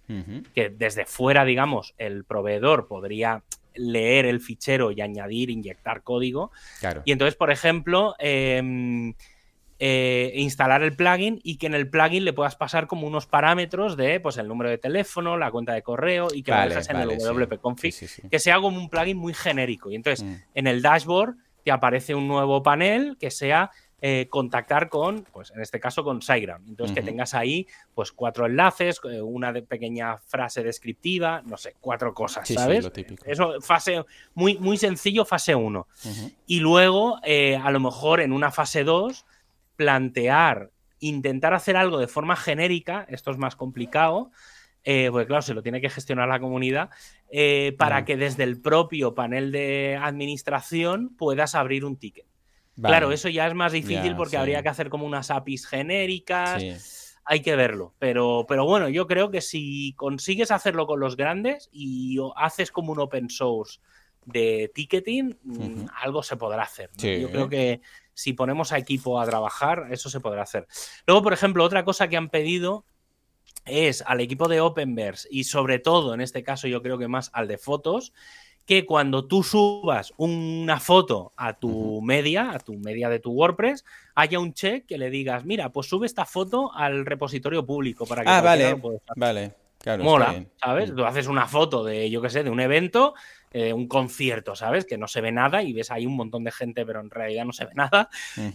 [0.53, 3.41] que desde fuera, digamos, el proveedor podría
[3.73, 6.51] leer el fichero y añadir, inyectar código.
[7.05, 9.15] Y entonces, por ejemplo, em,
[9.85, 13.97] eh, instalar el plugin y que en el plugin le puedas pasar como unos parámetros
[13.97, 16.95] de pues el número de teléfono, la cuenta de correo y que lo dejes en
[17.01, 17.93] el WP config,
[18.31, 19.91] que sea como un plugin muy genérico.
[19.91, 20.35] Y entonces, mm.
[20.55, 23.71] en el dashboard te aparece un nuevo panel que sea
[24.01, 26.69] eh, contactar con, pues en este caso con SiteGround.
[26.69, 32.13] Entonces que tengas ahí pues cuatro enlaces, eh, una pequeña frase descriptiva, no sé, cuatro
[32.13, 32.89] cosas, ¿sabes?
[33.25, 35.87] Eso, fase muy, muy sencillo, fase 1.
[36.47, 39.25] Y luego, eh, a lo mejor en una fase 2,
[39.75, 44.31] plantear, intentar hacer algo de forma genérica, esto es más complicado,
[44.83, 46.89] eh, porque claro, se lo tiene que gestionar la comunidad,
[47.29, 52.25] eh, para que desde el propio panel de administración puedas abrir un ticket.
[52.81, 57.19] Claro, eso ya es más difícil porque habría que hacer como unas APIs genéricas.
[57.25, 57.93] Hay que verlo.
[57.99, 62.91] Pero, pero bueno, yo creo que si consigues hacerlo con los grandes y haces como
[62.91, 63.79] un open source
[64.25, 66.89] de ticketing, mm, algo se podrá hacer.
[66.97, 67.81] Yo creo que
[68.13, 70.67] si ponemos a equipo a trabajar, eso se podrá hacer.
[71.05, 72.85] Luego, por ejemplo, otra cosa que han pedido
[73.65, 77.29] es al equipo de Openverse y sobre todo, en este caso yo creo que más
[77.33, 78.13] al de fotos,
[78.65, 83.83] que cuando tú subas una foto a tu media, a tu media de tu WordPress,
[84.15, 88.23] haya un check que le digas, mira, pues sube esta foto al repositorio público para
[88.23, 88.29] que...
[88.29, 88.81] Ah, vale,
[89.15, 89.55] vale.
[89.79, 90.93] Claro, Mola, ¿sabes?
[90.93, 90.95] Mm.
[90.95, 93.15] Tú haces una foto de, yo qué sé, de un evento
[93.53, 94.83] eh, un concierto, ¿sabes?
[94.83, 97.45] Que no se ve nada y ves ahí un montón de gente, pero en realidad
[97.45, 98.09] no se ve nada.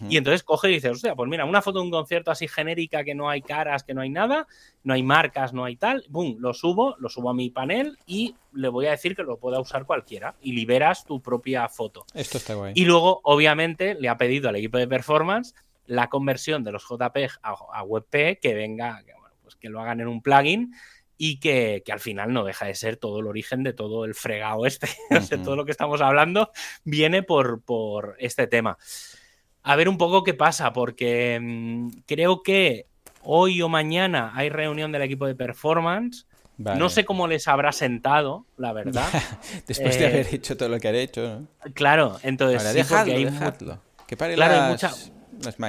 [0.09, 3.05] Y entonces coge y dices, hostia, pues mira, una foto de un concierto así genérica
[3.05, 4.45] que no hay caras, que no hay nada,
[4.83, 6.35] no hay marcas, no hay tal, ¡bum!
[6.39, 9.61] Lo subo, lo subo a mi panel y le voy a decir que lo pueda
[9.61, 12.05] usar cualquiera y liberas tu propia foto.
[12.13, 12.73] Esto está guay.
[12.75, 17.31] Y luego, obviamente, le ha pedido al equipo de performance la conversión de los JPEG
[17.41, 20.73] a, WebP que venga, que, bueno, pues que lo hagan en un plugin
[21.21, 24.65] y que, al final no deja de ser todo el origen de todo el fregado
[24.65, 24.87] este.
[25.43, 26.49] todo lo que estamos hablando
[26.85, 28.77] viene por, por, este tema.
[29.61, 32.87] A ver un poco qué pasa, porque mm, creo que
[33.21, 36.25] hoy o mañana hay reunión del equipo de performance.
[36.57, 39.07] No sé cómo les habrá sentado, la verdad.
[39.67, 41.47] Después de haber eh, hecho todo lo que han hecho.
[41.73, 42.73] Claro, entonces.
[42.73, 44.75] dejadlo, Que pare claro,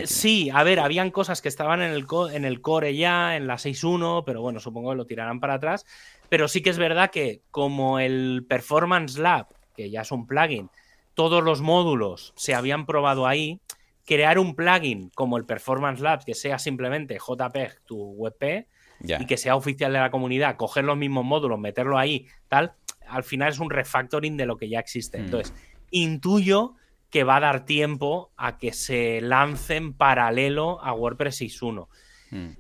[0.07, 3.55] Sí, a ver, habían cosas que estaban en el, en el core ya, en la
[3.55, 5.87] 6.1, pero bueno, supongo que lo tirarán para atrás.
[6.29, 10.71] Pero sí que es verdad que como el Performance Lab, que ya es un plugin,
[11.15, 13.61] todos los módulos se habían probado ahí,
[14.07, 18.67] crear un plugin como el Performance Lab, que sea simplemente JPEG, tu WebP,
[19.03, 22.75] y que sea oficial de la comunidad, coger los mismos módulos, meterlo ahí, tal,
[23.09, 25.19] al final es un refactoring de lo que ya existe.
[25.19, 25.25] Mm.
[25.25, 25.55] Entonces,
[25.91, 26.75] intuyo
[27.11, 31.89] que va a dar tiempo a que se lancen paralelo a WordPress 6.1.
[32.33, 32.51] Hmm.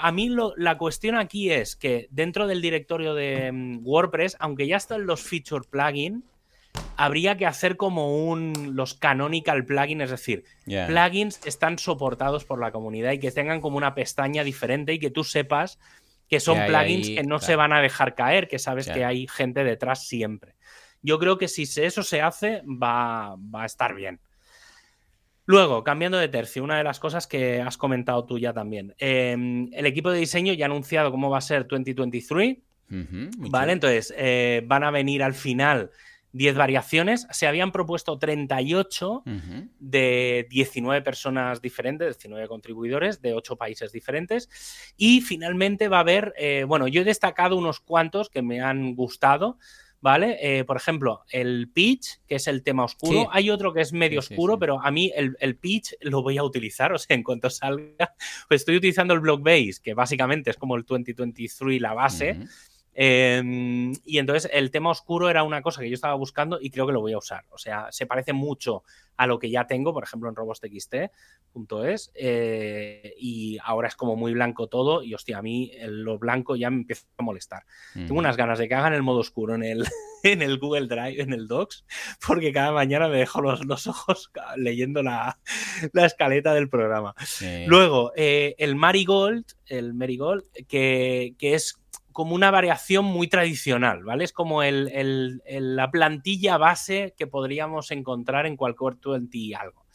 [0.00, 4.78] a mí la cuestión aquí es que dentro del directorio de mm, WordPress, aunque ya
[4.78, 6.24] están los feature plugin,
[6.96, 12.72] habría que hacer como un los canonical plugins, es decir, plugins están soportados por la
[12.72, 15.78] comunidad y que tengan como una pestaña diferente y que tú sepas
[16.28, 19.64] que son plugins que no se van a dejar caer, que sabes que hay gente
[19.64, 20.54] detrás siempre.
[21.02, 24.20] Yo creo que si eso se hace, va, a estar bien.
[25.46, 28.94] Luego, cambiando de tercio, una de las cosas que has comentado tú ya también.
[28.98, 32.58] Em, el equipo de diseño ya ha anunciado cómo va a ser 2023.
[33.50, 35.90] vale, entonces eh, van a venir al final
[36.32, 37.26] 10 variaciones.
[37.30, 39.22] Se habían propuesto 38
[39.78, 44.48] de 19 personas diferentes, 19 contribuidores de 8 países diferentes.
[44.96, 48.94] Y finalmente va a haber, eh, bueno, yo he destacado unos cuantos que me han
[48.94, 49.58] gustado.
[50.00, 50.38] ¿Vale?
[50.40, 53.28] Eh, por ejemplo, el pitch, que es el tema oscuro.
[53.32, 56.92] Hay otro que es medio oscuro, pero a mí el, pitch lo voy a utilizar,
[56.94, 58.14] o sea, en cuanto salga,
[58.48, 62.38] pues estoy utilizando el block base, que básicamente es como el 2023 la base.
[63.00, 66.84] Em, y entonces el tema oscuro era una cosa que yo estaba buscando y creo
[66.84, 67.44] que lo voy a usar.
[67.50, 68.82] O sea, se parece mucho
[69.16, 72.10] a lo que ya tengo, por ejemplo, en robostxt.es.
[72.16, 75.04] Eh, y ahora es como muy blanco todo.
[75.04, 77.62] Y hostia, a mí lo blanco ya me empieza a molestar.
[77.94, 79.84] Tengo unas ganas de que hagan el modo oscuro en el,
[80.24, 81.84] en el Google Drive, en el Docs,
[82.26, 85.38] porque cada mañana me dejo los, ojos leyendo la,
[85.94, 87.14] escaleta del programa.
[87.68, 91.78] Luego, eh, el Marigold, el Marigold, que, que es
[92.18, 94.24] como una variación muy tradicional, ¿vale?
[94.24, 99.86] Es como el, la plantilla base que podríamos encontrar en cualquier 20 y algo.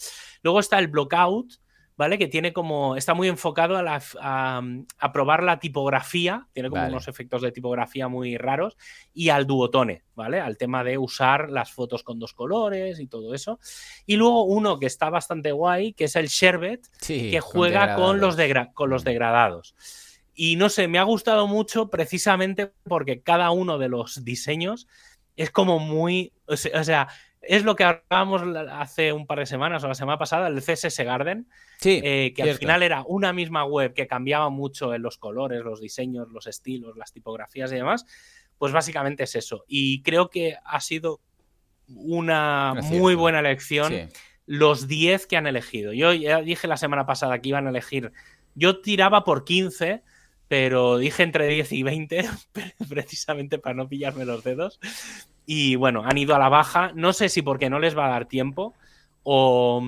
[0.42, 1.56] Luego está el blockout,
[1.98, 2.18] ¿vale?
[2.18, 7.42] Que tiene como, está muy enfocado a, a, probar la tipografía, tiene como unos efectos
[7.42, 8.78] de tipografía muy raros,
[9.14, 10.40] y al duotone, ¿vale?
[10.40, 13.60] Al tema de usar las fotos con dos colores y todo eso.
[14.06, 18.38] Y luego uno que está bastante guay, que es el Sherbet, que juega con, los,
[18.74, 19.76] con los degradados.
[20.34, 24.88] Y no sé, me ha gustado mucho precisamente porque cada uno de los diseños
[25.36, 27.08] es como muy, o sea,
[27.42, 31.00] es lo que hablábamos hace un par de semanas o la semana pasada, el CSS
[31.00, 31.48] Garden,
[31.84, 35.82] eh, que al final era una misma web que cambiaba mucho en los colores, los
[35.82, 38.06] diseños, los estilos, las tipografías y demás,
[38.58, 39.66] pues básicamente es eso.
[39.68, 41.20] Y creo que ha sido
[41.88, 44.10] una muy buena elección
[44.46, 45.94] los 10 que han elegido.
[45.94, 48.12] Yo ya dije la semana pasada que iban a elegir,
[48.56, 50.04] yo tiraba por 15,
[50.48, 52.26] pero dije entre 10 y 20,
[52.90, 54.80] precisamente para no pillarme los dedos.
[55.46, 56.92] Y bueno, han ido a la baja.
[56.96, 58.74] No sé si porque no les va a dar tiempo
[59.24, 59.82] o,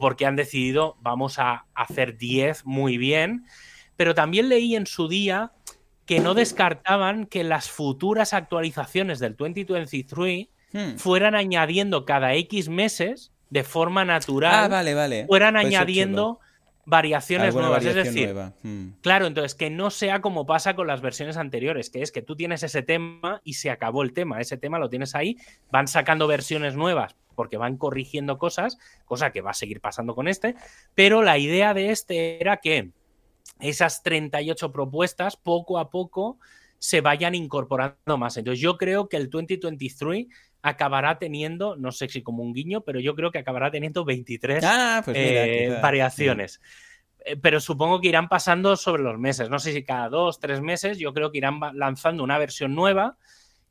[0.00, 3.46] porque han decidido vamos a hacer 10 muy bien.
[3.96, 5.52] Pero también leí en su día
[6.06, 10.96] que no descartaban que las futuras actualizaciones del 2023 hmm.
[10.96, 14.64] fueran añadiendo cada X meses de forma natural.
[14.64, 15.26] Ah, vale, vale.
[15.26, 16.40] Fueran añadiendo
[16.84, 17.84] variaciones nuevas.
[17.84, 18.94] es decir, hmm.
[19.00, 22.36] claro, entonces que no sea como pasa con las versiones anteriores, que es que tú
[22.36, 24.40] tienes ese tema y se acabó el tema.
[24.40, 25.36] Ese tema lo tienes ahí,
[25.70, 30.28] van sacando versiones nuevas porque van corrigiendo cosas, cosa que va a seguir pasando con
[30.28, 30.54] este,
[30.94, 32.90] pero la idea de este era que
[33.60, 36.38] esas 38 propuestas poco a poco
[36.78, 38.36] se vayan incorporando más.
[38.36, 40.26] Entonces yo creo que el 2023
[40.62, 44.64] acabará teniendo, no sé si como un guiño, pero yo creo que acabará teniendo 23
[44.64, 46.60] ah, pues eh, variaciones.
[47.24, 49.50] Eh, pero supongo que irán pasando sobre los meses.
[49.50, 53.16] No sé si cada dos, tres meses, yo creo que irán lanzando una versión nueva.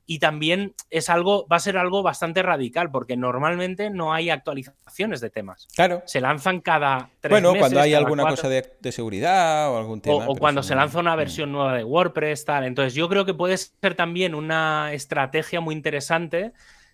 [0.07, 5.21] Y también es algo, va a ser algo bastante radical, porque normalmente no hay actualizaciones
[5.21, 5.67] de temas.
[5.73, 6.01] Claro.
[6.05, 7.61] Se lanzan cada tres bueno, meses.
[7.61, 10.27] Cuando hay alguna cosa de, seguridad o algún tema.
[10.27, 12.65] O, cuando se lanza una versión nueva de WordPress, tal.
[12.65, 16.51] Entonces, yo creo que puede ser también una estrategia muy interesante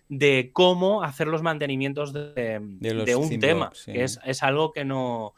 [0.08, 2.58] de cómo hacer los mantenimientos de,
[3.16, 5.34] un tema, que es, algo que no,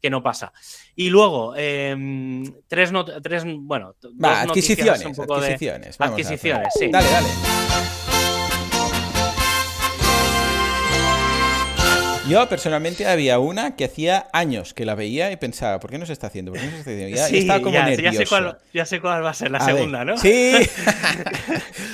[0.00, 0.52] que no pasa.
[0.94, 2.90] Y luego, em, tres,
[3.22, 6.90] tres, bueno, adquisiciones, adquisiciones, adquisiciones, sí.
[6.90, 7.99] Dale, dale.
[12.30, 16.06] Yo personalmente había una que hacía años que la veía y pensaba, ¿por qué no
[16.06, 16.52] se está haciendo?
[16.52, 17.16] ¿Por qué no se está haciendo?
[17.16, 18.18] Ya, estaba como nervioso.
[18.72, 20.16] Ya sé, cuál, va a ser la segunda, ¿no?
[20.16, 20.52] Sí.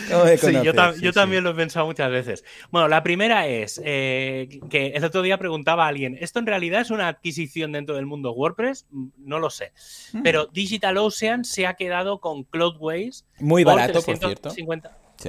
[1.00, 2.44] yo, también lo he pensado muchas veces.
[2.70, 6.80] Bueno, la primera es eh, que el otro día preguntaba a alguien, ¿esto en realidad
[6.82, 8.86] es una adquisición dentro del mundo WordPress?
[8.90, 9.72] Mm, no lo sé.
[10.12, 10.22] Hmm.
[10.22, 13.26] Pero DigitalOcean se ha quedado con Cloudways.
[13.38, 14.50] Muy barato, por cierto.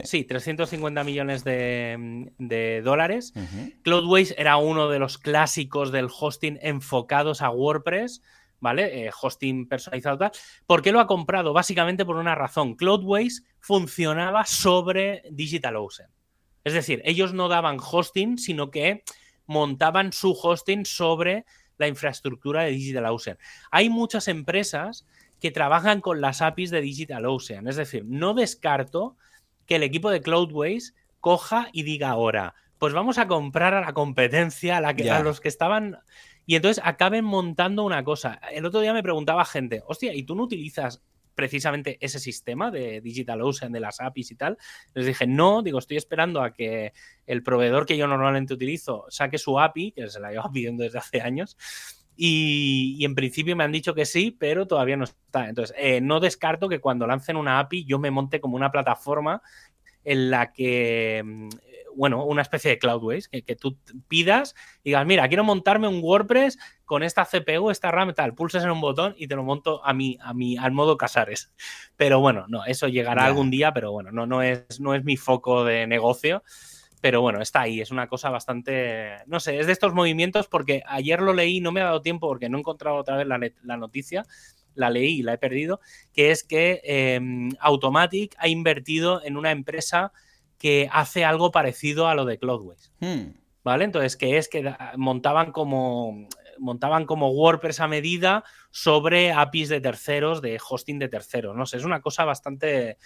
[0.03, 0.23] Sí.
[0.23, 3.33] 350 millones de, dólares.
[3.83, 8.21] Cloudways era uno de los clásicos del hosting enfocados a WordPress,
[8.59, 9.05] ¿vale?
[9.05, 10.31] Eh, hosting personalizado.
[10.65, 11.53] ¿Por qué lo ha comprado?
[11.53, 12.75] Básicamente por una razón.
[12.75, 16.09] Cloudways funcionaba sobre DigitalOcean.
[16.63, 19.03] Es decir, ellos no daban hosting, sino que
[19.45, 21.45] montaban su hosting sobre
[21.77, 23.37] la infraestructura de DigitalOcean.
[23.71, 25.05] Hay muchas empresas
[25.39, 27.67] que trabajan con las APIs de DigitalOcean.
[27.67, 29.15] Es decir, no descarto
[29.67, 33.93] que el equipo de Cloudways coja y diga ahora, pues vamos a comprar a la
[33.93, 35.99] competencia, a, la que, a los que estaban...
[36.45, 38.39] Y entonces acaben montando una cosa.
[38.51, 41.03] El otro día me preguntaba gente, hostia, ¿y tú no utilizas
[41.37, 44.57] precisamente ese sistema de DigitalOcean, de las APIs y tal.
[44.95, 46.93] Les dije, no, digo, estoy esperando a que
[47.27, 50.97] el proveedor que yo normalmente utilizo saque su API, que se la llevo pidiendo desde
[50.97, 51.55] hace años,
[52.17, 55.47] y, en principio me han dicho que sí, pero todavía no está.
[55.47, 59.41] Entonces, eh, no descarto que cuando lancen una API yo me monte como una plataforma
[60.03, 61.49] en la que, mm,
[61.95, 66.01] bueno, una especie de Cloudways, que, que tú pidas y digas, mira, quiero montarme un
[66.01, 69.83] WordPress con esta CPU, esta RAM, tal, pulses en un botón y te lo monto
[69.85, 71.51] a mí, a mí, al modo Casares.
[71.97, 75.17] Pero bueno, no, eso llegará algún día, pero bueno, no, no, es, no es mi
[75.17, 76.43] foco de negocio.
[77.01, 80.81] Pero bueno, está ahí, es una cosa bastante, no sé, es de estos movimientos porque
[80.87, 83.77] ayer lo leí, no me ha dado tiempo porque no he encontrado otra vez la,
[83.77, 84.25] noticia,
[84.73, 85.79] la leí y la he perdido,
[86.11, 90.11] que es que em, Automatic ha invertido en una empresa
[90.57, 92.91] que hace algo parecido a lo de Cloudways.
[92.99, 93.33] Hmm.
[93.63, 93.83] ¿Vale?
[93.83, 96.27] Entonces, que es que montaban como
[96.59, 101.55] montaban como WordPress a medida sobre APIs de terceros, de hosting de terceros.
[101.55, 102.97] No sé, es una cosa bastante,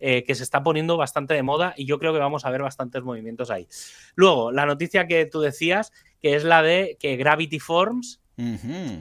[0.00, 2.62] eh, que se está poniendo bastante de moda y yo creo que vamos a ver
[2.62, 3.66] bastantes movimientos ahí.
[4.14, 8.20] Luego, la noticia que tú decías, que es la de que Gravity Forms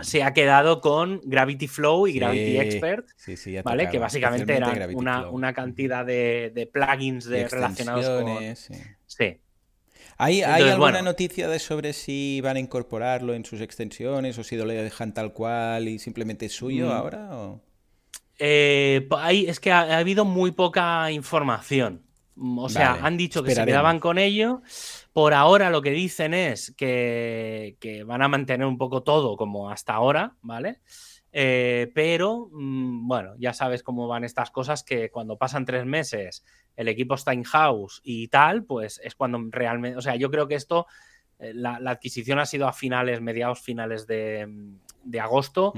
[0.01, 3.07] se ha quedado con Gravity Flow y Gravity Expert,
[3.63, 3.87] ¿vale?
[3.89, 8.55] Que básicamente eran una, cantidad de, plugins de relacionados con...
[9.05, 9.37] Sí.
[10.19, 14.55] ¿Hay, ¿hay alguna noticia de sobre si van a incorporarlo en sus extensiones o si
[14.55, 16.91] lo dejan tal cual y simplemente es suyo mm.
[16.91, 17.37] ahora?
[17.37, 17.61] O...
[18.37, 19.07] Eh,
[19.47, 22.03] es que ha, habido muy poca información.
[22.35, 24.61] Mm, o sea, han dicho que se quedaban con ello.
[25.11, 29.93] Por ahora lo que dicen es que, van a mantener un poco todo como hasta
[29.93, 30.79] ahora, ¿vale?
[31.31, 36.43] Eh, pero, mm, bueno, ya sabes cómo van estas cosas, que cuando pasan tres meses
[36.75, 40.55] el equipo está in-house y tal, pues es cuando realmente, o sea, yo creo que
[40.55, 40.85] esto,
[41.39, 44.47] eh, la, adquisición ha sido a finales, mediados finales de,
[45.19, 45.73] agosto.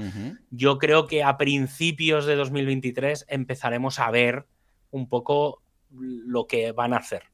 [0.50, 4.46] Yo creo que a principios de 2023 empezaremos a ver
[4.90, 7.24] un poco lo que van a hacer.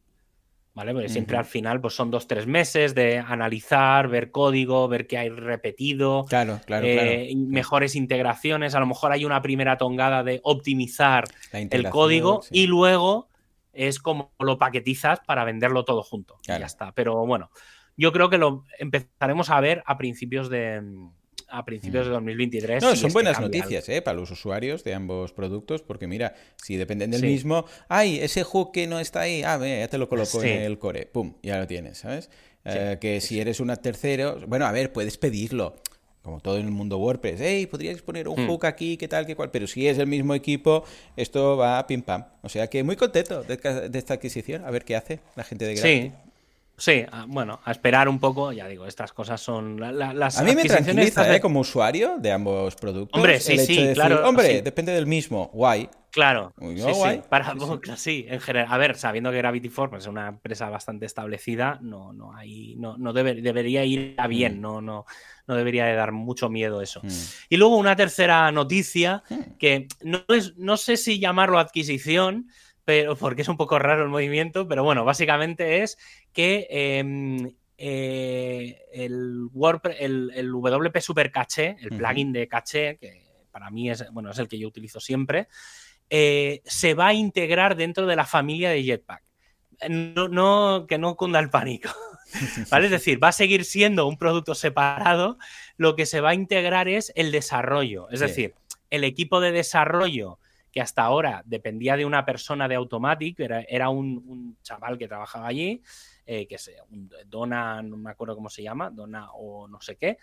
[0.74, 0.92] ¿Vale?
[0.92, 5.16] Porque siempre al final pues son dos, tres meses de analizar, ver código, ver qué
[5.16, 8.74] hay repetido, claro, claro, eh, mejores integraciones.
[8.74, 13.30] A lo mejor hay una primera tongada de optimizar el código y luego
[13.72, 16.40] es como lo paquetizas para venderlo todo junto.
[16.42, 16.92] Y ya está.
[16.92, 17.50] Pero bueno,
[17.96, 20.82] yo creo que lo empezaremos a ver a principios de,
[21.48, 22.82] a principios de 2023.
[22.82, 22.86] Mm.
[22.86, 24.02] No, son buenas noticias ¿eh?
[24.02, 28.72] para los usuarios de ambos productos, porque mira, si dependen del mismo, ay, ese hook
[28.72, 31.66] que no está ahí, ah, ya te lo coloco en el core, pum, ya lo
[31.66, 32.30] tienes, ¿sabes?
[32.64, 35.76] Eh, que si eres una tercero, bueno, a ver, puedes pedirlo,
[36.22, 38.48] como todo en el mundo WordPress, hey, podrías poner un mm.
[38.48, 40.84] hook aquí, qué tal, qué cual, pero si es el mismo equipo,
[41.16, 42.24] esto va pim pam.
[42.42, 43.60] O sea que muy contento de,
[43.94, 46.08] esta adquisición, a ver qué hace la gente de Gravity.
[46.08, 46.12] Sí.
[46.78, 50.64] Sí, bueno, a esperar un poco, ya digo, estas cosas son las A mí me
[50.64, 51.40] tranquiliza, ¿eh?
[51.40, 53.18] Como usuario de ambos productos.
[53.18, 54.28] Hombre, sí, sí, claro.
[54.28, 55.88] Hombre, depende del mismo, guay.
[56.16, 57.54] Claro, sí, sí, para,
[57.96, 58.68] sí, en general.
[58.70, 62.96] A ver, sabiendo que Gravity Force es una empresa bastante establecida, no, no hay, no,
[62.96, 64.60] no debería ir a bien, mm.
[64.62, 65.04] no, no,
[65.46, 67.00] no debería de dar mucho miedo eso.
[67.02, 67.08] Mm.
[67.50, 69.58] Y luego una tercera noticia mm.
[69.58, 72.48] que no es, no sé si llamarlo adquisición,
[72.86, 75.98] pero porque es un poco raro el movimiento, pero bueno, básicamente es
[76.32, 83.70] que em, eh, el, WordPress, el, WP Super Caché, el plugin de caché, que para
[83.70, 85.48] mí es, bueno, es el que yo utilizo siempre,
[86.10, 89.24] eh, se va a integrar dentro de la familia de Jetpack.
[89.90, 91.90] No, que no cunda el pánico.
[92.70, 92.84] ¿Vale?
[92.86, 95.38] Es decir, va a seguir siendo un producto separado.
[95.76, 98.08] Lo que se va a integrar es el desarrollo.
[98.10, 98.54] Es decir,
[98.90, 100.38] el equipo de desarrollo
[100.76, 105.46] que hasta ahora dependía de una persona de Automatic, era, era un, chaval que trabajaba
[105.46, 105.80] allí,
[106.26, 109.96] eh, que se, un, Dona, no me acuerdo cómo se llama, Dona o no sé
[109.96, 110.18] qué,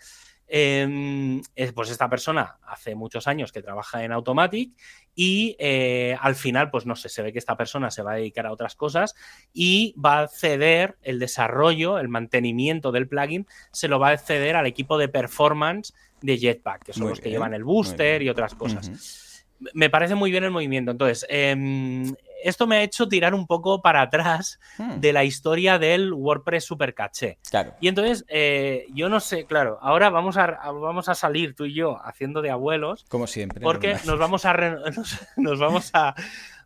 [0.46, 1.40] Em,
[1.74, 4.72] pues esta persona hace muchos años que trabaja en Automatic
[5.14, 8.16] y eh, al final, pues no sé, se ve que esta persona se va a
[8.16, 9.14] dedicar a otras cosas
[9.54, 14.54] y va a ceder el desarrollo, el mantenimiento del plugin, se lo va a ceder
[14.56, 18.54] al equipo de performance de Jetpack, que son los que llevan el booster y otras
[18.54, 19.23] cosas.
[19.72, 20.90] Me parece muy bien el movimiento.
[20.90, 22.12] Entonces, eh,
[22.44, 25.00] esto me ha hecho tirar un poco para atrás hmm.
[25.00, 27.38] de la historia del WordPress Super Caché.
[27.50, 27.74] Claro.
[27.80, 31.74] Y entonces, eh, yo no sé, claro, ahora vamos a, vamos a salir tú y
[31.74, 33.06] yo haciendo de abuelos.
[33.08, 33.60] Como siempre.
[33.60, 34.52] Porque nos vamos a,
[35.36, 36.14] nos, vamos a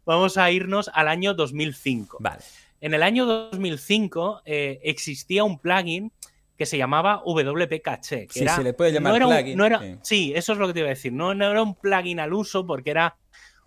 [0.04, 2.18] vamos a irnos al año 2005.
[2.20, 2.42] Vale.
[2.80, 6.12] En el año 2005 eh, existía un plugin
[6.58, 8.26] que se llamaba WP Caché.
[8.26, 10.00] Que sí, se le puede llamar plugin.
[10.02, 10.32] sí.
[10.34, 11.12] eso es lo que te iba a decir.
[11.12, 13.16] No, no era un plugin al uso porque era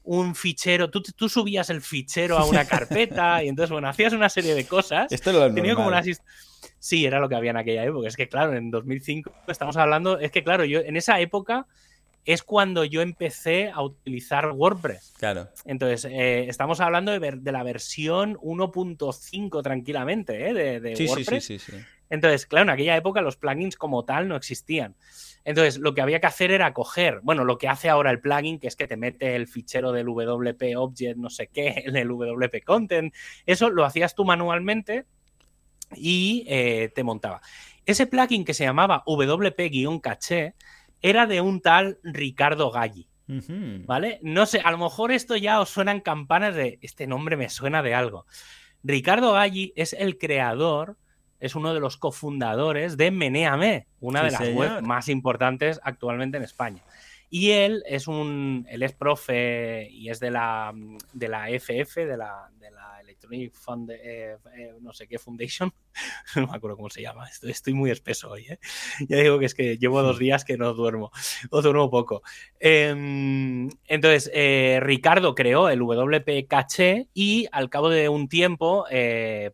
[0.03, 4.29] un fichero, tú, tú, subías el fichero a una carpeta y entonces, bueno, hacías una
[4.29, 5.11] serie de cosas.
[5.11, 6.03] Esto lo Tenía como una
[6.79, 8.07] Sí, era lo que había en aquella época.
[8.07, 11.67] Es que, claro, en 2005 estamos hablando, es que, claro, yo en esa época
[12.25, 15.13] es cuando yo empecé a utilizar WordPress.
[15.17, 15.47] Claro.
[15.65, 20.53] Entonces, eh, estamos hablando de, de la versión 1.5 tranquilamente, ¿eh?
[20.53, 21.45] De, de WordPress.
[21.45, 21.77] Sí, sí, sí,
[22.11, 24.95] Entonces, claro, en aquella época los plugins como tal no existían.
[25.45, 28.59] Entonces, lo que había que hacer era coger, bueno, lo que hace ahora el plugin,
[28.59, 32.09] que es que te mete el fichero del WP Object, no sé qué, en el
[32.09, 35.05] WP Content, eso lo hacías tú manualmente
[35.95, 37.41] y eh, te montaba.
[37.85, 40.53] Ese plugin que se llamaba WP-caché
[41.01, 43.07] era de un tal Ricardo Galli.
[43.85, 44.19] ¿Vale?
[44.23, 47.81] No sé, a lo mejor esto ya os suenan campanas de este nombre me suena
[47.81, 48.25] de algo.
[48.83, 50.97] Ricardo Galli es el creador
[51.41, 56.43] es uno de los cofundadores de Meneame, una de las webs más importantes actualmente en
[56.43, 56.83] España.
[57.33, 60.73] Y él es un, él es profe y es de la,
[61.13, 65.73] de la FF, de la, de la Electronic Fund, eh, eh, no sé qué Foundation,
[66.35, 68.59] no me acuerdo cómo se llama, estoy, muy espeso hoy, ¿eh?
[69.07, 71.11] ya digo que es que llevo dos días que no duermo,
[71.49, 72.21] o duermo poco.
[72.59, 74.29] Em, entonces,
[74.81, 78.85] Ricardo creó el WP Caché y al cabo de un tiempo,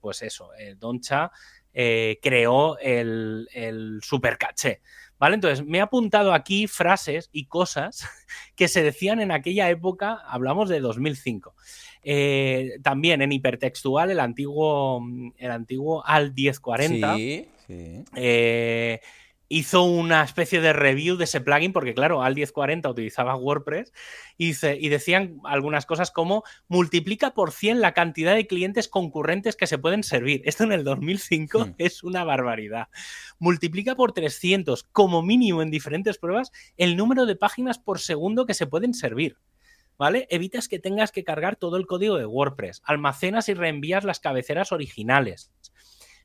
[0.02, 1.32] pues eso, Doncha
[1.80, 4.82] eh, creó el, el super caché.
[5.20, 5.36] ¿Vale?
[5.36, 8.08] Entonces, me he apuntado aquí frases y cosas
[8.56, 11.54] que se decían en aquella época, hablamos de 2005.
[12.02, 15.04] Eh, también en hipertextual, el antiguo,
[15.38, 17.16] el antiguo AL 1040.
[17.16, 18.04] Sí, sí.
[18.16, 19.00] Eh,
[19.50, 23.94] hizo una especie de review de ese plugin, porque claro, al 1040 utilizaba WordPress
[24.38, 29.68] y, y, decían algunas cosas como multiplica por 100 la cantidad de clientes concurrentes que
[29.68, 30.42] se pueden servir.
[30.46, 31.74] Esto en el 2005 hmm.
[31.78, 32.90] es una barbaridad.
[33.40, 38.54] Multiplica por 300 como mínimo en diferentes pruebas el número de páginas por segundo que
[38.54, 39.38] se pueden servir.
[39.98, 40.28] ¿Vale?
[40.30, 42.84] Evitas que tengas que cargar todo el código de WordPress.
[42.86, 45.52] Almacenas y reenvías las cabeceras originales.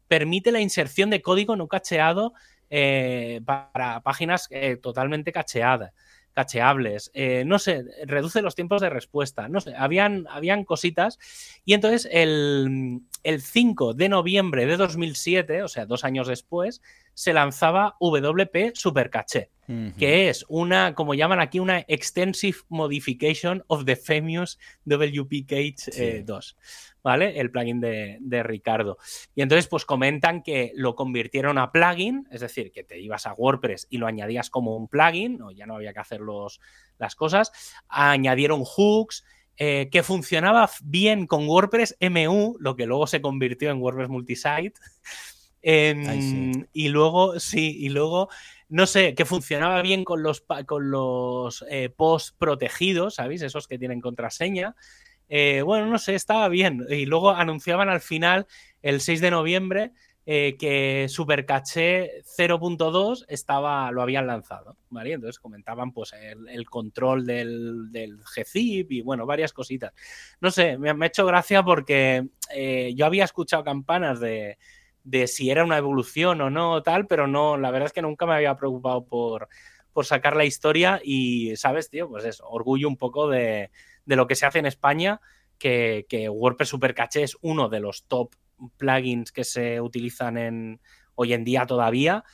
[0.08, 2.34] Permite la inserción de código no cacheado
[2.74, 5.92] eh, para páginas eh, totalmente cacheadas
[6.32, 11.18] cacheables, eh, no sé, reduce los tiempos de respuesta, no sé, habían, habían cositas.
[11.66, 16.80] Y entonces el, 5 de noviembre de 2007, o sea, dos años después,
[17.14, 19.50] se lanzaba WP Supercaché,
[19.98, 26.56] que es una, como llaman aquí, una Extensive Modification of the Famous WP Cage 2.
[27.02, 27.38] ¿vale?
[27.38, 28.98] El plugin de, Ricardo.
[29.34, 33.34] Y entonces, pues comentan que lo convirtieron a plugin, es decir, que te ibas a
[33.34, 36.20] WordPress y lo añadías como un plugin, ya no había que hacer
[36.98, 37.52] las cosas.
[37.88, 39.24] Añadieron hooks.
[39.58, 44.72] Eh, que funcionaba bien con WordPress MU, lo que luego se convirtió en WordPress Multisite.
[45.62, 48.28] Y luego, sí, y luego,
[48.68, 53.42] no sé, que funcionaba bien con los, con los eh, posts protegidos, ¿sabéis?
[53.42, 54.74] Esos que tienen contraseña.
[55.28, 56.84] Eh, bueno, no sé, estaba bien.
[56.88, 58.46] Y luego anunciaban al final,
[58.82, 59.92] el 6 de noviembre,
[60.24, 65.12] eh, que Supercaché 0.2 estaba, lo habían lanzado, ¿vale?
[65.12, 69.92] Entonces comentaban pues el, control del, del, GZIP y bueno, varias cositas.
[70.40, 72.26] No sé, me, ha hecho gracia porque
[72.94, 74.58] yo había escuchado campanas de,
[75.04, 78.26] de, si era una evolución o no, tal, pero no, la verdad es que nunca
[78.26, 79.48] me había preocupado por,
[79.92, 82.08] por sacar la historia y, ¿sabes, tío?
[82.08, 83.70] Pues eso, orgullo un poco de
[84.04, 85.20] de lo que se hace en España,
[85.58, 88.34] que, WordPress Supercaché es uno de los top
[88.76, 90.80] plugins que se utilizan en,
[91.14, 92.24] hoy en día todavía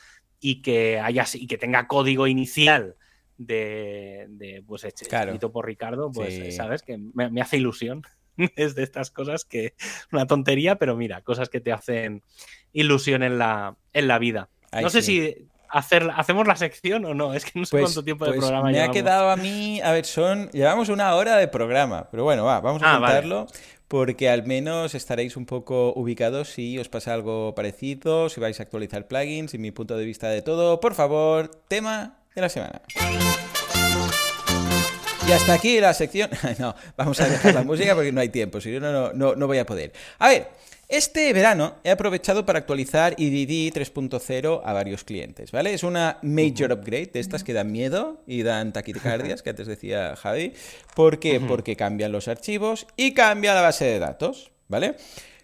[0.41, 2.97] y que haya y que tenga código inicial
[3.37, 8.03] de, de pues escrito por Ricardo, pues sabes que me, hace ilusión.
[8.57, 9.75] es de estas cosas que
[10.13, 12.23] una tontería, pero mira, cosas que te hacen
[12.73, 14.49] ilusión en la, en la vida.
[14.73, 17.35] no sé si hacer, ¿hacemos la sección o no?
[17.35, 19.81] Es que no sé pues, cuánto tiempo de pues programa Me ha quedado a mí,
[19.81, 23.47] a ver, son, llevamos una hora de programa, pero bueno, va, vamos a ah, contarlo.
[23.89, 28.63] Porque al menos estaréis un poco ubicados si os pasa algo parecido, si vais a
[28.63, 30.79] actualizar plugins y mi punto de vista de todo.
[30.79, 32.83] Por favor, tema de la semana.
[35.29, 36.31] Y hasta aquí la sección.
[36.59, 39.47] No, vamos a dejar la música porque no hay tiempo, si no, no, no, no
[39.47, 39.93] voy a poder.
[40.19, 40.49] A ver,
[40.89, 45.75] este verano he aprovechado para actualizar EDD 3.0 a varios clientes, ¿vale?
[45.75, 50.17] Es una major upgrade de estas que dan miedo y dan taquicardias, que antes decía
[50.17, 50.55] Javi.
[50.97, 51.41] ¿Por qué?
[51.41, 54.97] Porque cambian los archivos y cambia la base de datos, ¿vale?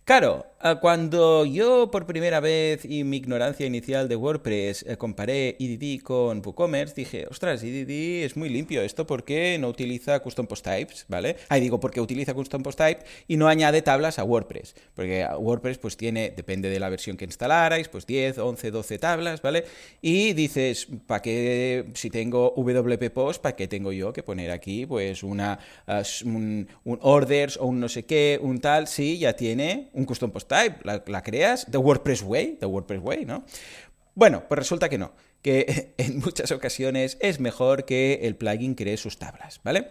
[0.04, 5.56] Claro, ah, cuando yo por primera vez y mi ignorancia inicial de WordPress eh, comparé
[5.58, 10.62] EDD con WooCommerce, dije, ostras, EDD es muy limpio esto porque no utiliza custom post
[10.62, 11.36] types, ¿vale?
[11.48, 15.78] Ahí digo, porque utiliza custom post type y no añade tablas a WordPress, porque WordPress
[15.78, 19.64] pues tiene, depende de la versión que instalarais, pues 10, 11, 12 tablas, ¿vale?
[20.02, 24.84] Y dices, ¿para qué, si tengo WP Post, ¿para qué tengo yo que poner aquí
[24.84, 28.86] pues una, ah, un orders o un no sé qué, un tal?
[28.86, 33.24] Sí, ya tiene un custom post type, la, creas the WordPress way, the WordPress way,
[33.24, 33.44] ¿no?
[34.14, 38.96] Bueno, pues resulta que no, que en muchas ocasiones es mejor que el plugin cree
[38.96, 39.88] sus tablas, ¿vale?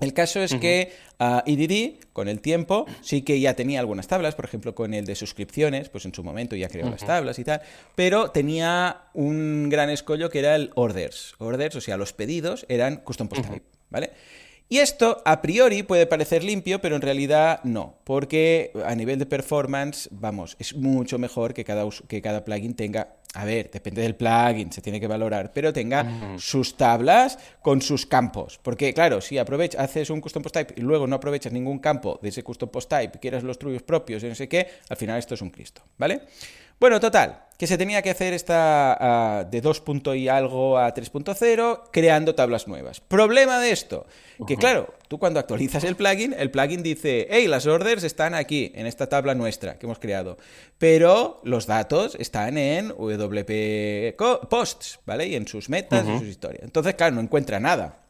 [0.00, 4.34] El caso es que uh, EDD, con el tiempo, sí que ya tenía algunas tablas,
[4.34, 7.44] por ejemplo, con el de suscripciones, pues en su momento ya creó las tablas y
[7.44, 7.62] tal,
[7.94, 11.34] pero tenía un gran escollo que era el orders.
[11.38, 14.10] Orders, o sea, los pedidos eran custom post type, ¿vale?
[14.68, 19.26] Y esto a priori puede parecer limpio, pero en realidad no, porque a nivel de
[19.26, 24.16] performance, vamos, es mucho mejor que cada, que cada plugin tenga, a ver, depende del
[24.16, 28.58] plugin, se tiene que valorar, pero tenga sus tablas con sus campos.
[28.62, 32.18] Porque claro, si aprovechas, haces un custom post type y luego no aprovechas ningún campo
[32.22, 35.18] de ese custom post type, quieras los tuyos propios y no sé qué, al final
[35.18, 36.22] esto es un Cristo, ¿vale?
[36.80, 39.82] Bueno, total, que se tenía que hacer esta ah, de 2.
[40.16, 43.00] y algo a 3.0 creando tablas nuevas.
[43.00, 44.06] Problema de esto,
[44.46, 48.72] que claro, tú cuando actualizas el plugin, el plugin dice, hey, las orders están aquí,
[48.74, 50.36] en esta tabla nuestra que hemos creado,
[50.78, 54.16] pero los datos están en WP
[54.48, 55.28] Posts, ¿vale?
[55.28, 56.64] Y en sus metas y sus historias.
[56.64, 58.00] Entonces, claro, no encuentra nada,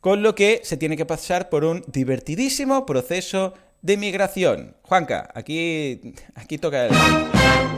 [0.00, 4.76] Con lo que se tiene que pasar por un divertidísimo proceso de migración.
[4.82, 7.77] Juanca, aquí, aquí toca el...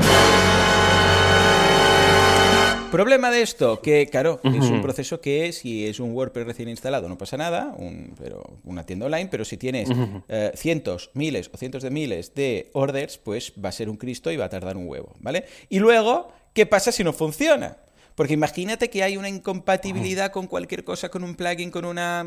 [2.91, 7.09] Problema de esto, que claro, es un proceso que si es un WordPress recién instalado
[7.09, 9.89] no pasa nada, un, pero una tienda online, pero si tienes
[10.29, 14.33] eh, cientos, miles o cientos de miles de orders, pues va a ser un Cristo
[14.33, 15.45] y va a tardar un huevo, ¿vale?
[15.69, 17.77] Y luego, ¿qué pasa si no funciona?
[18.17, 22.27] Porque imagínate que hay una incompatibilidad con cualquier cosa, con un plugin, con una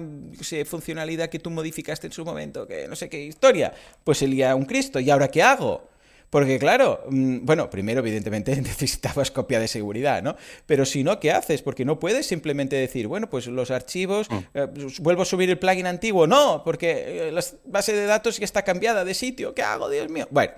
[0.66, 3.74] funcionalidad que tú modificaste en su momento, que no sé qué historia.
[4.04, 5.00] Pues sería un Cristo.
[5.00, 5.93] ¿Y ahora qué hago?
[6.34, 10.36] Porque claro, mm, bueno, primero evidentemente necesitabas copia de seguridad, ¿no?
[10.66, 11.62] Pero si no, ¿qué haces?
[11.62, 14.38] Porque no puedes simplemente decir, bueno, pues los archivos, mm.
[14.56, 16.26] eh, pues vuelvo a subir el plugin antiguo.
[16.26, 19.54] No, porque eh, la base de datos ya está cambiada de sitio.
[19.54, 20.28] ¿Qué hago, Dios mío?
[20.32, 20.54] Bueno,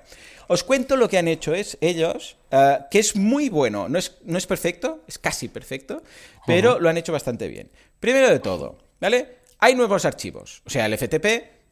[0.47, 3.89] os cuento lo que han hecho es ellos, eh, que es muy bueno.
[3.89, 6.03] No es, no es perfecto, es casi perfecto,
[6.47, 7.69] pero lo han hecho bastante bien.
[7.99, 9.39] Primero de todo, ¿vale?
[9.59, 10.61] Hay nuevos archivos.
[10.65, 11.25] O sea, el FTP,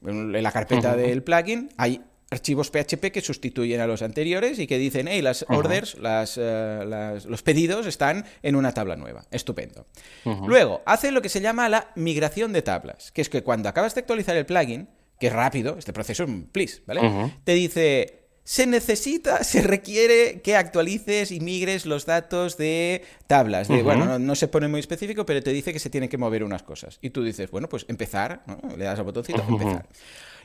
[0.06, 2.02] en la carpeta del plugin, hay
[2.34, 5.98] archivos PHP que sustituyen a los anteriores y que dicen, hey, las orders,
[6.38, 9.24] eh, los pedidos están en una tabla nueva.
[9.32, 9.86] Estupendo.
[10.26, 13.96] Luego, hace lo que se llama la migración de tablas, que es que cuando acabas
[13.96, 17.32] de actualizar el plugin, que es rápido, este proceso es un please, ¿vale?
[17.44, 23.68] Te dice, se necesita, se requiere que actualices y migres los datos de tablas.
[23.68, 26.44] De, Bueno, no, se pone muy específico, pero te dice que se tienen que mover
[26.44, 27.00] unas cosas.
[27.02, 28.44] Y tú dices, bueno, pues empezar,
[28.78, 29.88] le das al botoncito, empezar.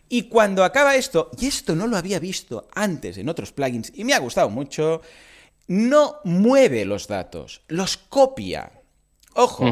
[0.09, 4.05] Y cuando acaba esto, y esto no lo había visto antes en otros plugins y
[4.05, 5.03] me ha gustado mucho,
[5.67, 8.73] no mueve los datos, los copia.
[9.35, 9.65] Ojo,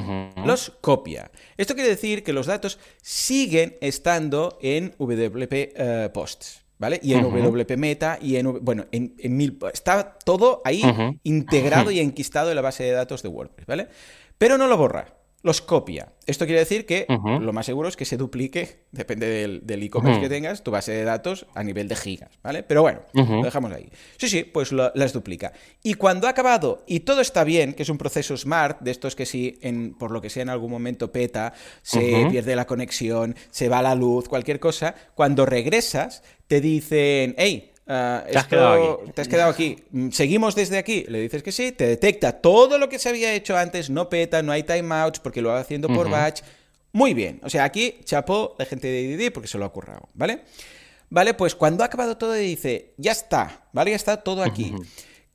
[0.44, 1.30] los copia.
[1.56, 6.62] Esto quiere decir que los datos siguen estando en WP eh, Posts.
[6.78, 7.00] ¿Vale?
[7.02, 8.62] Y en WP Meta y en.
[8.62, 9.58] Bueno, en, mil.
[9.72, 10.82] Está todo ahí
[11.22, 13.88] integrado y enquistado en la base de datos de WordPress, ¿vale?
[14.36, 16.12] Pero no lo borra los copia.
[16.26, 20.28] Esto quiere decir que lo más seguro es que se duplique, depende del e-commerce que
[20.28, 22.62] tengas, tu base de datos a nivel de gigas, ¿vale?
[22.62, 23.88] Pero bueno, lo dejamos ahí.
[24.16, 25.52] Sí, sí, pues las duplica.
[25.82, 29.14] Y cuando ha acabado y todo está bien, que es un proceso smart, de estos
[29.14, 33.36] que si en, por lo que sea en algún momento peta, se pierde la conexión,
[33.50, 38.72] se va la luz, cualquier cosa, cuando regresas te dicen, hey, Ah, ¿Te, has quedado
[38.72, 39.12] aquí?
[39.12, 39.76] te has quedado aquí.
[39.90, 41.04] Mm, Seguimos desde aquí.
[41.08, 44.42] Le dices que sí, te detecta todo lo que se había hecho antes, no peta,
[44.42, 46.42] no hay timeouts porque lo va haciendo por batch.
[46.92, 47.40] Muy bien.
[47.44, 50.40] O sea, aquí chapó la gente de IDD porque se lo ha currado, ¿vale?
[51.10, 53.90] Vale, pues cuando ha acabado todo dice, ya está, ¿vale?
[53.90, 54.74] Ya está todo aquí.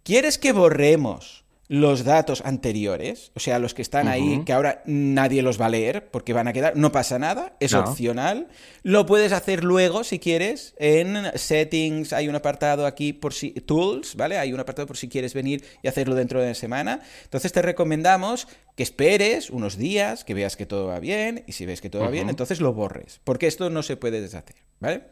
[0.04, 1.41] ¿Quieres que borremos
[1.72, 5.70] los datos anteriores, o sea, los que están ahí, que ahora nadie los va a
[5.70, 8.50] leer porque van a quedar, no pasa nada, es opcional.
[8.84, 14.18] Lo puedes hacer luego si quieres en settings, hay un apartado aquí por si tools,
[14.18, 14.38] ¿vale?
[14.38, 17.00] Hay un apartado por si quieres venir y hacerlo dentro de la semana.
[17.24, 21.66] Entonces te recomendamos que esperes unos días, que veas que todo va bien y si
[21.66, 25.04] ves que todo va bien, entonces lo borres, porque esto no se puede deshacer, ¿vale?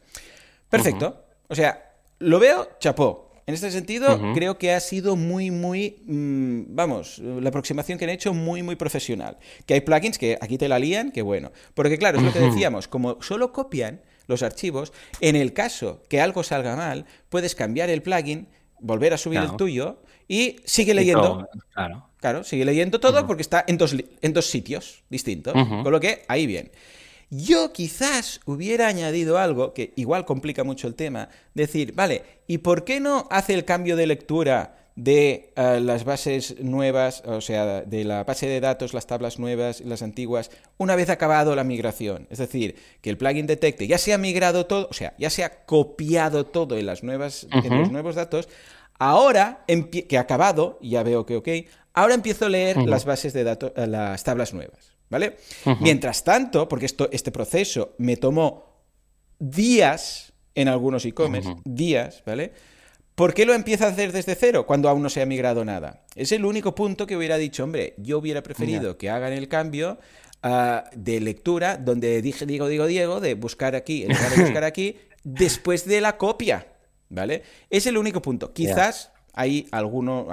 [0.69, 1.23] Perfecto.
[1.47, 3.28] O sea, lo veo, chapó.
[3.49, 8.11] En este sentido, creo que ha sido muy, muy, mm, vamos, la aproximación que han
[8.11, 9.39] hecho muy, muy profesional.
[9.65, 11.51] Que hay plugins que aquí te la lían, que bueno.
[11.73, 16.21] Porque claro, es lo que decíamos, como solo copian los archivos, en el caso que
[16.21, 18.49] algo salga mal, puedes cambiar el plugin,
[18.81, 21.49] volver a subir el tuyo y sigue leyendo.
[21.73, 22.05] claro.
[22.19, 25.53] Claro, sigue leyendo todo porque está en dos, en dos sitios distintos.
[25.55, 26.69] Con lo que ahí bien.
[27.31, 32.83] Yo quizás hubiera añadido algo que igual complica mucho el tema, decir, vale, ¿y por
[32.83, 38.03] qué no hace el cambio de lectura de eh, las bases nuevas, o sea, de
[38.03, 42.25] la base de datos, las tablas nuevas y las antiguas, una vez acabado la migración?
[42.31, 45.43] Es decir, que el plugin detecte, ya se ha migrado todo, o sea, ya se
[45.43, 48.49] ha copiado todo en, las nuevas, en los nuevos datos,
[48.97, 51.47] ahora que ha acabado, ya veo que ok,
[51.93, 54.88] ahora empiezo a leer las bases de datos, eh, las tablas nuevas.
[55.09, 55.37] ¿Vale?
[55.79, 58.83] Mientras tanto, porque esto, este proceso me tomó
[59.39, 62.51] días en algunos e-commerce, días, ¿vale?
[63.15, 66.05] ¿Por qué lo empieza a hacer desde cero cuando aún no se ha migrado nada?
[66.15, 69.99] Es el único punto que hubiera dicho, hombre, yo hubiera preferido que hagan el cambio
[70.41, 74.63] ah, de lectura donde dije, digo, digo, Diego, de buscar aquí, en lugar de buscar
[74.63, 76.67] aquí, después de la copia,
[77.09, 77.43] ¿vale?
[77.69, 78.53] Es el único punto.
[78.53, 80.27] Quizás hay alguno,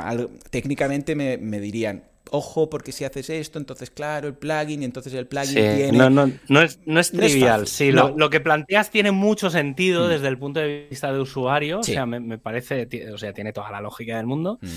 [0.50, 5.14] técnicamente me, me dirían, ojo, porque si haces esto, entonces claro, el plugin, y entonces
[5.14, 5.92] el plugin tiene...
[5.92, 10.08] No, no, no, es, no es trivial, sí, lo, que planteas tiene mucho sentido mm.
[10.08, 13.70] desde el punto de vista de usuario, o sea, me, parece, o sea, tiene toda
[13.70, 14.58] la lógica del mundo.
[14.60, 14.68] Mm.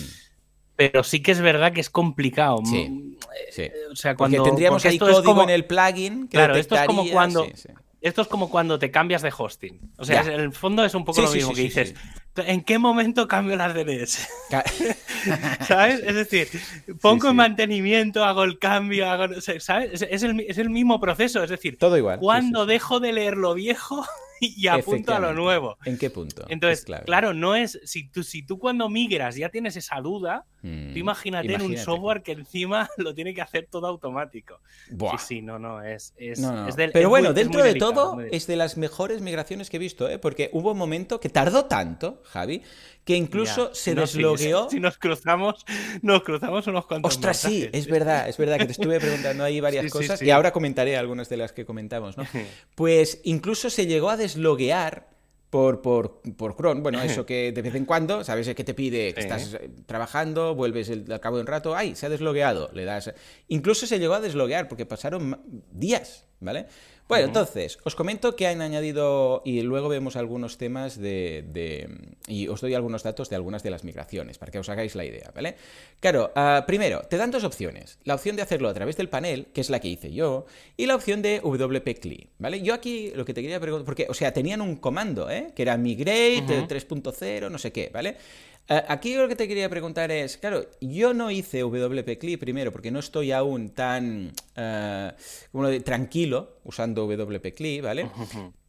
[0.76, 2.61] Pero sí que es verdad que es complicado.
[2.63, 3.17] Sí, mm,
[3.57, 4.38] eh, O sea, cuando.
[4.38, 6.30] Porque tendríamos ahí código como, en el plugin.
[6.30, 7.45] Que claro, esto es como cuando.
[8.01, 9.91] Esto es como cuando te cambias de hosting.
[9.97, 11.95] O sea, en el fondo es un poco lo mismo que dices.
[12.35, 14.30] ¿En qué momento cambio las DNS?
[15.67, 16.01] ¿Sabes?
[16.05, 16.47] Es decir,
[17.01, 20.01] pongo en mantenimiento, hago el cambio, hago, ¿sabes?
[20.01, 21.43] Es, el, mismo proceso.
[21.43, 22.19] Es decir, todo igual.
[22.19, 24.05] Cuando dejo de leer lo viejo
[24.39, 25.77] y apunto a lo nuevo.
[25.85, 26.45] ¿En qué punto?
[26.47, 27.80] Entonces, claro, no es.
[27.84, 32.22] Si tú, si tú cuando migras ya tienes esa duda Mm, imagínate, en un software
[32.22, 34.60] que encima lo tiene que hacer todo automático.
[34.90, 36.41] Sí, sí, no, no, es, es,
[36.94, 40.19] Pero bueno, dentro de todo, es de las mejores migraciones que he visto, ¿eh?
[40.19, 42.61] porque hubo un momento que tardó tanto, Javi,
[43.06, 44.69] que incluso se deslogueó.
[44.69, 45.65] Si, nos cruzamos,
[46.02, 47.15] nos cruzamos unos cuantos.
[47.15, 50.52] Ostras, sí, es verdad, es verdad que te estuve preguntando ahí varias cosas y ahora
[50.52, 52.26] comentaré algunas de las que comentamos, ¿no?
[52.76, 55.07] Pues incluso se llegó a desloguear
[55.49, 56.81] por, por, por Chrome.
[56.81, 58.53] Bueno, eso que de vez en cuando, ¿sabes?
[58.53, 61.95] Que te pide que estás eh, trabajando, vuelves al cabo de un rato, ¡ay!
[61.95, 62.69] Se ha deslogueado.
[62.73, 63.13] Le das.
[63.47, 66.67] Incluso se llegó a desloguear porque pasaron días, ¿vale?
[67.10, 71.90] Bueno, entonces, os comento que han añadido, y luego vemos algunos temas de,
[72.27, 75.06] y os doy algunos datos de algunas de las migraciones, para que os hagáis la
[75.06, 75.56] idea, ¿vale?
[75.99, 77.98] Claro, ah, primero, te dan dos opciones.
[78.03, 80.45] La opción de hacerlo a través del panel, que es la que hice yo,
[80.77, 82.61] y la opción de WP CLI, ¿vale?
[82.61, 85.52] Yo aquí lo que te quería preguntar, porque, o sea, tenían un comando, ¿eh?
[85.56, 88.18] Que era migrate 3.0, no sé qué, ¿vale?
[88.70, 92.91] Eh, aquí lo que te quería preguntar es, claro, yo no hice WP primero porque
[92.91, 95.12] no estoy aún tan uh,
[95.52, 98.10] como tranquilo usando WP ¿vale?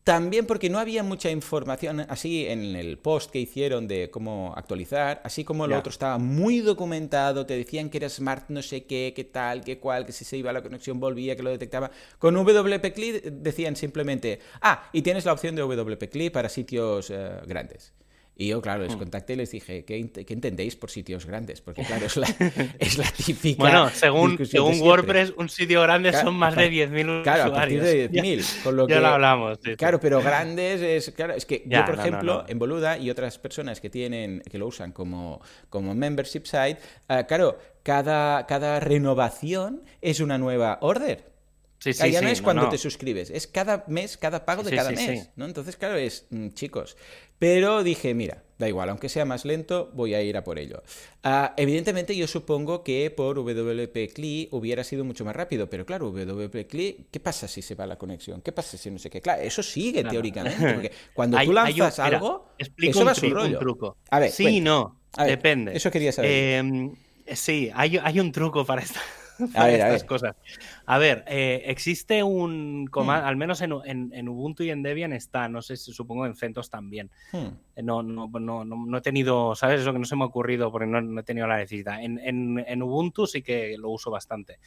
[0.03, 5.21] También porque no había mucha información así en el post que hicieron de cómo actualizar,
[5.23, 9.13] así como lo otro estaba muy documentado, te decían que era smart no sé qué,
[9.15, 11.91] qué tal, qué cual, que si se iba la conexión volvía, que lo detectaba.
[12.19, 17.93] Con WP decían simplemente, ah, y tienes la opción de WP para sitios eh, grandes.
[18.41, 18.99] Y yo, claro, les hmm.
[18.99, 21.61] contacté y les dije, ¿qué, entendéis por sitios grandes?
[21.61, 22.27] Porque, claro, es la,
[22.79, 23.63] es la típica.
[23.63, 27.23] Bueno, según, según WordPress, un sitio grande son más de 10.000 usuarios.
[27.23, 28.87] Claro, a partir de 10.000.
[28.89, 29.59] Ya lo hablamos.
[29.77, 31.11] claro, pero grandes es.
[31.15, 34.69] Claro, es que yo, por ejemplo, en Boluda y otras personas que tienen que lo
[34.69, 36.79] usan como, como membership site,
[37.11, 41.29] uh, claro, cada, cada renovación es una nueva order.
[41.81, 44.91] Sí, sí, ya no es cuando te suscribes, es cada mes, cada pago de cada
[44.91, 45.47] mes, ¿no?
[45.47, 46.95] Entonces, claro, es, mm, chicos,
[47.41, 50.83] pero dije, mira, da igual, aunque sea más lento, voy a ir a por ello.
[51.25, 56.11] Ah, evidentemente, yo supongo que por WP CLI hubiera sido mucho más rápido, pero claro,
[56.11, 58.43] WP CLI, ¿qué pasa si se va la conexión?
[58.43, 59.23] ¿Qué pasa si no sé qué?
[59.23, 63.59] Claro, eso sigue teóricamente, porque cuando tú lanzas algo, eso va a su rollo.
[63.59, 63.97] truco.
[64.11, 65.75] A ver, sí y no, depende.
[65.75, 66.31] Eso quería saber.
[66.31, 66.95] Em,
[67.33, 68.83] sí, hay, hay un truco para
[69.55, 70.37] a ver, estas cosas.
[70.87, 73.29] A ver, eh, existe un comando, hmm.
[73.29, 77.11] al menos en, Ubuntu y en Debian está, no sé si supongo en CentOS también.
[77.33, 77.49] Hmm.
[77.81, 79.81] Eh, no, no, no, no, he tenido, ¿sabes?
[79.81, 82.03] Eso que no se me ha ocurrido porque no, he tenido la necesidad.
[82.03, 84.59] En, en, Ubuntu sí que lo uso bastante.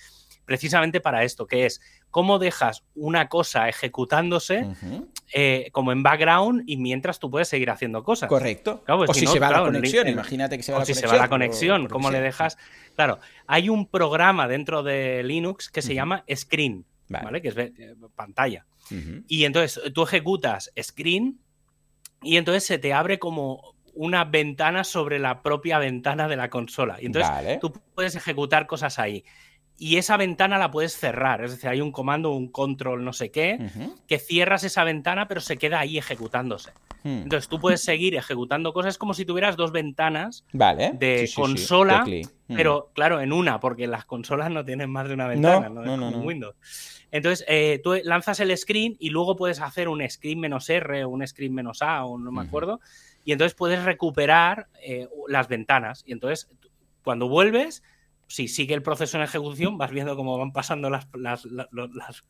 [0.46, 1.80] Precisamente para esto, que es
[2.10, 4.68] cómo dejas una cosa ejecutándose
[5.32, 8.28] eh, como en background y mientras tú puedes seguir haciendo cosas.
[8.30, 8.84] Correcto.
[8.86, 10.96] Pues o si, se va la conexión, imagínate que se va la conexión.
[10.96, 12.58] si se va la conexión, ¿cómo le dejas?
[12.96, 17.42] Claro, hay un programa dentro de Linux que se llama Screen, vale.
[17.42, 18.66] Que es eh, pantalla.
[19.28, 21.40] Y entonces tú ejecutas Screen
[22.24, 26.98] y entonces se te abre como una ventana sobre la propia ventana de la consola.
[27.00, 29.24] Y entonces tú puedes ejecutar cosas ahí.
[29.78, 33.32] Y esa ventana la puedes cerrar, es decir, hay un comando, un control, no sé
[33.32, 33.60] qué,
[34.08, 36.72] que cierras esa ventana, pero se queda ahí ejecutándose.
[37.04, 37.24] Hmm.
[37.24, 42.56] Entonces tú puedes seguir ejecutando cosas como si tuvieras dos ventanas de consola, hmm.
[42.56, 46.12] pero claro, en una, porque las consolas no tienen más de una ventana, no, no,
[46.12, 46.56] no, Windows.
[47.12, 51.10] Entonces eh, tú lanzas el screen y luego puedes hacer un screen menos R o
[51.10, 52.80] un screen menos A o no me acuerdo,
[53.26, 56.04] y entonces puedes recuperar eh, las ventanas.
[56.06, 56.48] Y entonces
[57.04, 57.84] cuando vuelves
[58.28, 61.08] si sigue el proceso en ejecución, vas viendo cómo van pasando las,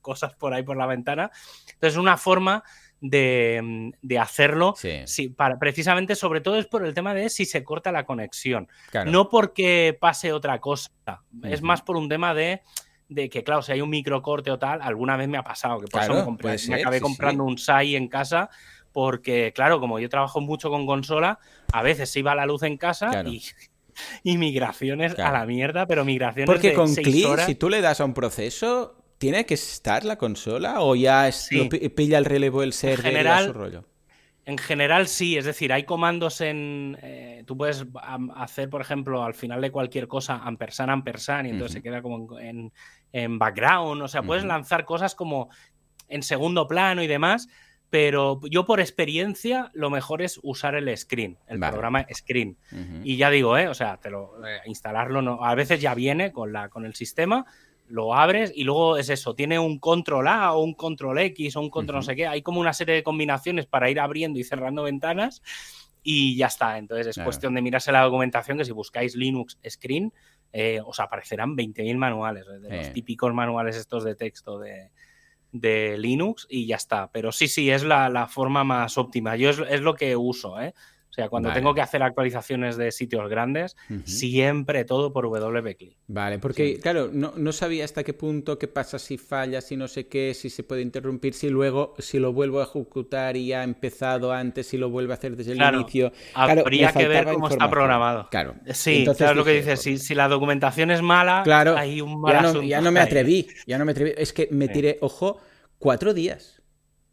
[0.01, 1.31] cosas por ahí por la ventana.
[1.73, 2.63] Entonces, una forma
[2.99, 4.75] de, hacerlo,
[5.35, 8.67] para, precisamente sobre todo es por el tema de si se corta la conexión.
[9.05, 10.91] No porque pase otra cosa,
[11.43, 12.61] es más por un tema de
[13.13, 15.87] de que, claro, si hay un microcorte o tal, alguna vez me ha pasado, que
[15.87, 16.37] por eso
[16.69, 18.49] me, acabé comprando un SAI en casa,
[18.91, 21.39] porque, claro, como yo trabajo mucho con consola,
[21.71, 23.41] a veces se iba la luz en casa y
[24.23, 28.05] y migraciones a la mierda, pero migraciones Porque con clic, si tú le das a
[28.05, 31.29] un proceso, ¿tiene que estar la consola o ya
[31.95, 33.85] pilla el relevo el server en general, y su rollo?
[34.45, 36.97] En general sí, es decir, hay comandos en...
[37.01, 37.85] Eh, tú puedes
[38.35, 42.37] hacer, por ejemplo, al final de cualquier cosa, ampersand, ampersand, y entonces se queda como
[42.39, 42.71] en,
[43.37, 45.49] background, o sea, puedes lanzar cosas como
[46.09, 47.47] en segundo plano y demás,
[47.93, 52.57] pero yo por experiencia lo mejor es usar el screen, el programa screen.
[53.03, 53.67] Y ya digo, ¿eh?
[53.67, 56.95] o sea, te lo, eh, instalarlo no, a veces ya viene con, la, con el
[56.95, 57.45] sistema,
[57.87, 61.61] lo abres y luego es eso, tiene un control A o un control X o
[61.61, 64.43] un control no sé qué, hay como una serie de combinaciones para ir abriendo y
[64.43, 65.43] cerrando ventanas
[66.01, 66.79] y ya está.
[66.79, 70.11] Entonces es cuestión de mirarse la documentación que si buscáis Linux Screen
[70.51, 74.89] eh, os aparecerán 20.000 manuales, de los típicos manuales estos de texto de,
[75.53, 77.09] de Linux y ya está.
[77.11, 79.37] Pero sí, sí, es la, forma más óptima.
[79.37, 80.73] Yo es, lo que uso, ¿eh?
[81.13, 81.61] O sea, cuando Vale.
[81.61, 85.95] tengo que hacer actualizaciones de sitios grandes, siempre todo por WP-CLI.
[86.07, 89.87] Vale, porque claro, no, no sabía hasta qué punto, qué pasa si falla, si no
[89.87, 93.63] sé qué, si se puede interrumpir, si luego, si lo vuelvo a ejecutar y ha
[93.63, 96.11] empezado antes, si lo vuelvo a hacer desde el inicio.
[96.33, 98.27] Claro, Habría que ver cómo está programado.
[98.31, 98.55] Claro.
[98.71, 99.81] Sí, Entonces claro lo que dices.
[99.81, 102.91] Si, si la documentación es mala, Claro, hay un mal ya no, asunto ya no
[102.91, 104.13] me atreví, ya no me atreví.
[104.17, 105.39] Es que me tiré, ojo,
[105.77, 106.62] cuatro días.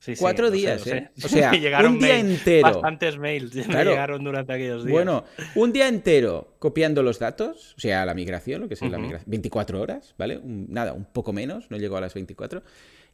[0.01, 1.10] Sí, Cuatro días, ¿eh?
[1.24, 2.62] O sea, Llegaron un día entero.
[2.72, 3.90] Bastantes mails me Claro.
[3.90, 4.93] llegaron durante aquellos días.
[4.93, 5.24] Bueno,
[5.55, 9.01] un día entero copiando los datos, o sea, la migración, lo que es la Ujú.
[9.01, 10.39] migración, 24 horas, ¿vale?
[10.39, 12.62] Un- nada, un poco menos, no llegó a las 24.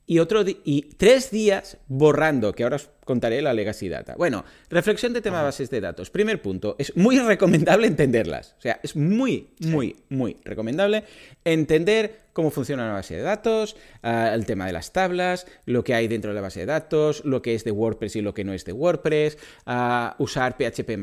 [0.06, 4.14] Y, otro y tres días borrando, que ahora os contaré la legacy data.
[4.16, 6.10] Bueno, reflexión de tema bases de datos.
[6.10, 8.54] Primer punto, es muy recomendable entenderlas.
[8.58, 11.04] O sea, es muy, muy, muy recomendable
[11.44, 15.94] entender cómo funciona una base de datos, ah, el tema de las tablas, lo que
[15.94, 18.44] hay dentro de la base de datos, lo que es de WordPress y lo que
[18.44, 20.98] no es de WordPress, ah, usar PHP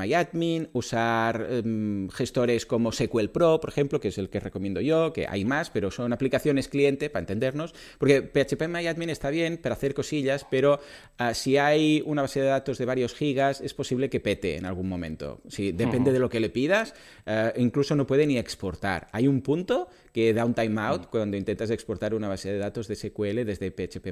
[0.74, 5.26] usar em, gestores como SQL Pro, por ejemplo, que es el que recomiendo yo, que
[5.28, 8.62] hay más, pero son aplicaciones cliente para entendernos, porque PHP
[9.10, 10.80] está bien para hacer cosillas, pero
[11.18, 14.66] ah, si hay una base de datos de varios gigas, es posible que pete en
[14.66, 15.42] algún momento.
[15.48, 16.94] Si depende de lo que le pidas,
[17.26, 19.08] ah, incluso no puede ni exportar.
[19.12, 22.96] Hay un punto que da un timeout cuando intentas exportar una base de datos de
[22.96, 24.12] SQL desde PHP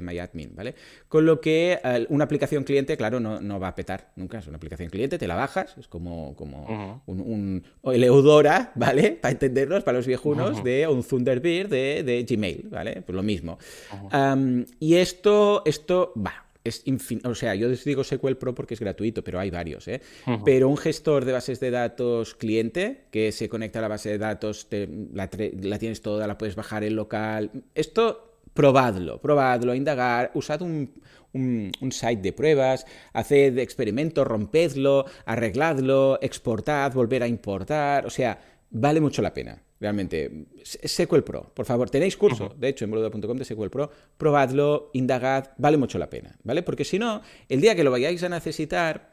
[0.54, 0.74] ¿vale?
[1.08, 4.38] Con lo que eh, una aplicación cliente, claro, no, no va a petar nunca.
[4.40, 8.72] Es una aplicación cliente, te la bajas, es como, como un, un- o el Eudora,
[8.74, 9.12] ¿vale?
[9.22, 13.02] Para entendernos, para los viejunos, de un Thunderbird de, de Gmail, ¿vale?
[13.02, 13.58] Pues lo mismo.
[14.80, 16.46] Y esto, esto, va.
[16.64, 19.88] Es infin- o sea, yo os digo SQL Pro porque es gratuito, pero hay varios,
[19.88, 20.00] ¿eh?
[20.44, 24.18] Pero un gestor de bases de datos cliente que se conecta a la base de
[24.18, 27.50] datos, te- la, tre- la tienes toda, la puedes bajar en local.
[27.74, 30.92] Esto, probadlo, probadlo, indagar, usad un,
[31.32, 38.06] un, un site de pruebas, haced experimentos, rompedlo, arregladlo, exportad, volver a importar.
[38.06, 38.38] O sea,
[38.72, 39.62] vale mucho la pena.
[39.80, 44.90] Realmente, SQL Pro, por favor, tenéis curso, de hecho, en boluda.com de SQL Pro, probadlo,
[44.92, 46.62] indagad, vale mucho la pena, ¿vale?
[46.62, 49.10] Porque si no, el día que lo vayáis a necesitar,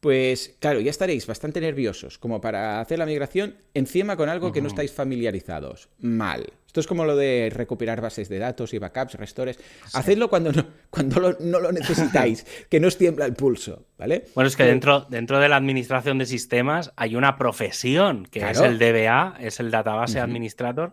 [0.00, 4.60] pues claro, ya estaréis bastante nerviosos como para hacer la migración encima con algo que
[4.62, 5.88] no estáis familiarizados.
[5.98, 6.46] Mal.
[6.66, 9.58] Esto es como lo de recuperar bases de datos y backups, restores.
[9.92, 14.24] Hacedlo cuando, no, cuando lo- no lo necesitáis, que no os tiembla el pulso, ¿vale?
[14.34, 18.60] Bueno, es que dentro, dentro de la administración de sistemas hay una profesión que es
[18.60, 20.92] el DBA, es el Database Administrator,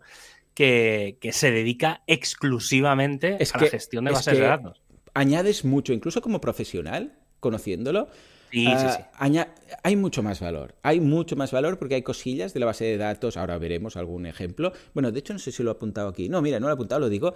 [0.55, 4.81] que, que se dedica exclusivamente Es a que- la gestión de es bases de datos.
[5.13, 8.09] Añades mucho, incluso como profesional, conociéndolo.
[8.51, 9.09] Sí, ah, sí, sí.
[9.17, 9.49] aña-
[9.83, 10.75] hay mucho más valor.
[10.83, 13.37] Hay mucho más valor porque hay cosillas de la base de datos.
[13.37, 14.71] Ahora veremos algún ejemplo.
[14.93, 16.29] Bueno, de hecho, no sé si lo he apuntado aquí.
[16.29, 17.33] No, mira, no lo he apuntado, lo digo.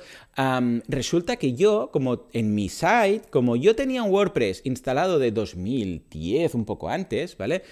[0.88, 6.56] Resulta que yo, como en mi site, como yo tenía un WordPress instalado de 2010,
[6.56, 7.64] un poco antes, ¿vale?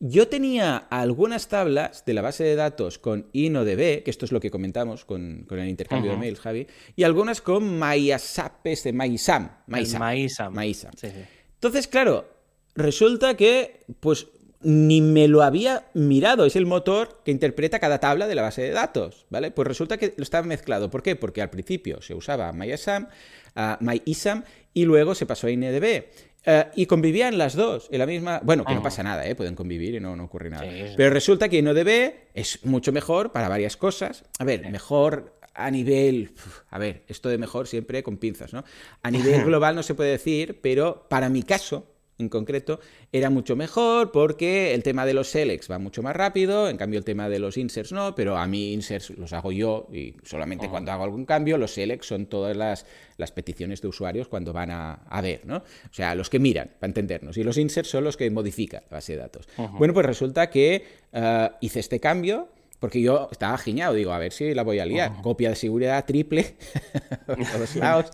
[0.00, 4.38] Yo tenía algunas tablas de la base de datos con InnoDB, que esto es lo
[4.38, 9.50] que comentamos con, con el intercambio de mails, Javi, y algunas con MyASAP, este, MySam.
[9.66, 10.02] MySam.
[10.14, 10.54] MySam.
[10.56, 10.92] MySam.
[10.96, 11.20] Sí, sí.
[11.54, 12.28] Entonces, claro,
[12.78, 14.28] resulta que, pues,
[14.60, 16.44] ni me lo había mirado.
[16.44, 19.50] Es el motor que interpreta cada tabla de la base de datos, ¿vale?
[19.50, 20.90] Pues resulta que lo estaba mezclado.
[20.90, 21.16] ¿Por qué?
[21.16, 23.08] Porque al principio se usaba MySam,
[23.54, 24.42] ah, MyISAM,
[24.74, 26.04] y luego se pasó a INDB.
[26.44, 28.40] Eh, y convivían las dos en la misma.
[28.42, 28.84] Bueno, que no Ujú.
[28.84, 29.34] pasa nada, ¿eh?
[29.34, 30.64] pueden convivir y no, no ocurre nada.
[30.70, 30.94] Sí.
[30.96, 34.24] Pero resulta que InnoDB es mucho mejor para varias cosas.
[34.38, 36.32] A ver, mejor a nivel.
[36.70, 38.64] A ver, esto de mejor siempre con pinzas, ¿no?
[39.02, 41.86] A nivel global no se puede decir, pero para mi caso,
[42.18, 42.80] en concreto,
[43.12, 46.98] era mucho mejor porque el tema de los selects va mucho más rápido, en cambio
[46.98, 50.66] el tema de los inserts no, pero a mí inserts los hago yo y solamente
[50.66, 50.70] Oh.
[50.70, 52.86] cuando hago algún cambio, los selects son todas las,
[53.16, 55.58] las peticiones de usuarios cuando van a, a ver, ¿no?
[55.58, 58.96] O sea, los que miran, para entendernos, y los inserts son los que modifican la
[58.96, 59.48] base de datos.
[59.78, 62.48] Bueno, pues resulta que eh, hice este cambio.
[62.80, 65.20] Porque yo estaba giñado, digo, a ver si la voy a liar.
[65.20, 66.54] Copia de seguridad triple
[67.26, 68.06] por todos lados.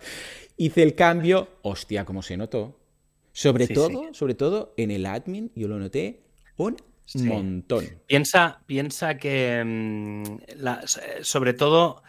[0.56, 2.74] Hice el cambio, hostia, cómo se notó.
[3.36, 6.22] Sobre Sí, todo, sobre todo en el admin, yo lo noté
[6.56, 7.18] un Sí.
[7.24, 7.84] montón.
[8.06, 10.22] Piensa, piensa que mm,
[10.56, 10.82] la-
[11.22, 12.02] sobre todo,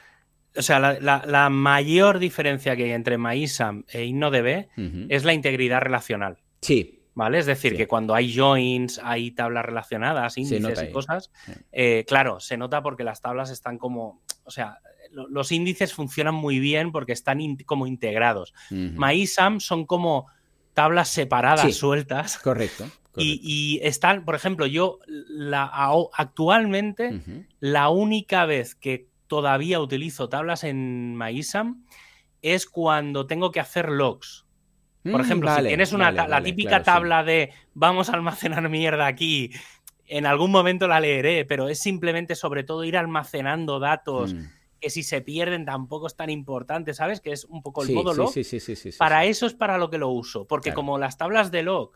[0.56, 4.68] o sea, la, la- la mayor diferencia que hay entre MySam e InnoDB
[5.10, 6.38] es la integridad relacional.
[6.62, 7.40] Sí, ¿Vale?
[7.40, 11.32] Es decir, que cuando hay joins, hay tablas relacionadas, índices y cosas,
[11.72, 14.80] eh, claro, se nota porque las tablas están como, o sea,
[15.12, 18.54] lo- los índices funcionan muy bien porque están in- como integrados.
[18.70, 20.28] MySam son como
[20.76, 21.74] tablas separadas, Sí.
[21.74, 22.38] sueltas.
[22.38, 22.84] correcto.
[22.84, 23.18] Y, correcto.
[23.18, 25.72] y están, por ejemplo, yo la,
[26.14, 27.22] actualmente
[27.60, 31.84] la única vez que todavía utilizo tablas en MySam
[32.44, 34.46] es cuando tengo que hacer logs.
[35.04, 36.86] Por Mm, ejemplo, vale, si tienes una vale, la vale, típica claro, sí.
[36.92, 39.52] tabla de vamos a almacenar mierda aquí,
[40.08, 44.46] en algún momento la leeré, pero es simplemente sobre todo ir almacenando datos Mm.
[44.86, 47.20] Que si se pierden tampoco es tan importante, ¿sabes?
[47.20, 48.32] Que es un poco el Sí, modo log.
[48.32, 50.76] sí, sí, para eso es para lo que lo uso, porque Claro.
[50.76, 51.90] como las tablas de log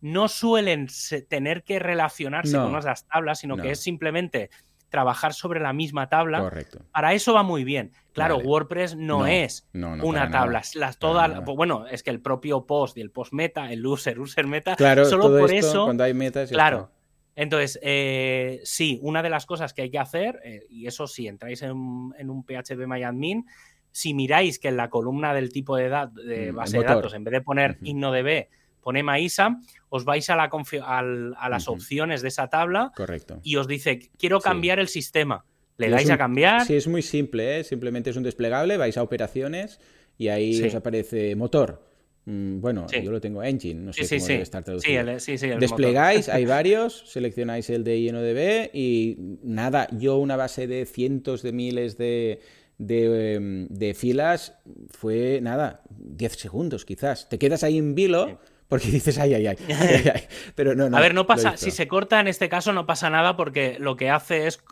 [0.00, 0.86] no suelen
[1.28, 3.62] tener que relacionarse No, con unas tablas, sino no.
[3.64, 4.50] que es simplemente
[4.88, 6.78] trabajar sobre la misma tabla, Correcto.
[6.92, 7.90] para eso va muy bien.
[8.12, 8.48] Claro, Vale.
[8.48, 10.62] WordPress no, No, es no, no, una tabla.
[10.76, 14.20] Las todas, pues bueno, es que el propio post y el post meta, el user,
[14.20, 16.76] user meta, Claro, solo todo por esto, eso, cuando hay metas, claro.
[16.82, 16.97] está.
[17.40, 21.28] Entonces, eh, sí, una de las cosas que hay que hacer, eh, y eso si
[21.28, 23.46] entráis en, un- en un PHP MyAdmin,
[23.92, 27.22] si miráis que en la columna del tipo de, de Mm, base de datos, en
[27.22, 27.86] vez de poner Ujú.
[27.86, 28.48] InnoDB,
[28.82, 30.50] pone MyISAM, os vais a, la
[30.84, 33.38] al- a las opciones de esa tabla Correcto.
[33.44, 34.44] y os dice, quiero Sí.
[34.44, 35.44] cambiar el sistema.
[35.76, 36.64] Le dais un- a cambiar.
[36.64, 37.64] Sí, es muy simple, ¿eh?
[37.64, 39.78] simplemente es un desplegable, vais a operaciones
[40.16, 40.64] y ahí Sí.
[40.64, 41.87] os aparece motor.
[42.30, 43.00] Mm, Bueno, Sí.
[43.02, 44.32] yo lo tengo engine, no sé Sí, cómo sí.
[44.34, 45.00] debe estar Sí, traducido.
[45.00, 45.60] el, sí, sí, el motor.
[45.60, 51.52] Desplegáis, hay varios, seleccionáis el de INODB y nada, yo una base de cientos de
[51.52, 52.40] miles de,
[52.76, 54.58] de, em, de filas
[54.90, 57.28] fue nada, 10 segundos quizás.
[57.30, 58.38] Te quedas ahí en vilo.
[58.68, 60.22] Porque dices, ay, ay, ay, ay, ay.
[60.54, 60.96] Pero no, no.
[60.96, 63.96] a ver, no pasa, si se corta en este caso no pasa nada porque lo
[63.96, 64.62] que hace es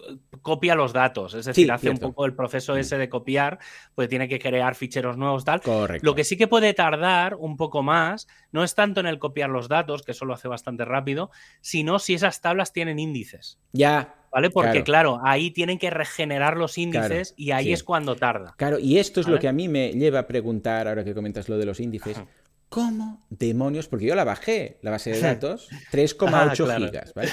[0.43, 2.07] copia los datos, es decir, Sí, hace cierto.
[2.07, 2.79] un poco el proceso Mm.
[2.79, 3.59] ese de copiar,
[3.95, 5.61] pues tiene que crear ficheros nuevos tal.
[5.61, 6.05] Correcto.
[6.05, 9.51] Lo que sí que puede tardar un poco más no es tanto en el copiar
[9.51, 14.15] los datos, que eso lo hace bastante rápido, sino si esas tablas tienen índices, Ya,
[14.31, 14.51] ¿vale?
[14.51, 15.17] Porque Claro.
[15.17, 17.73] claro, ahí tienen que regenerar los índices y ahí sí.
[17.73, 18.55] es cuando tarda.
[18.59, 21.49] Claro, y esto es lo que a mí me lleva a preguntar, ahora que comentas
[21.49, 22.27] lo de los índices, Ajá.
[22.69, 23.89] ¿Cómo demonios?
[23.89, 26.87] Porque yo la bajé, la base de datos, 3,8 Ah, claro.
[26.87, 27.31] gigas, ¿vale?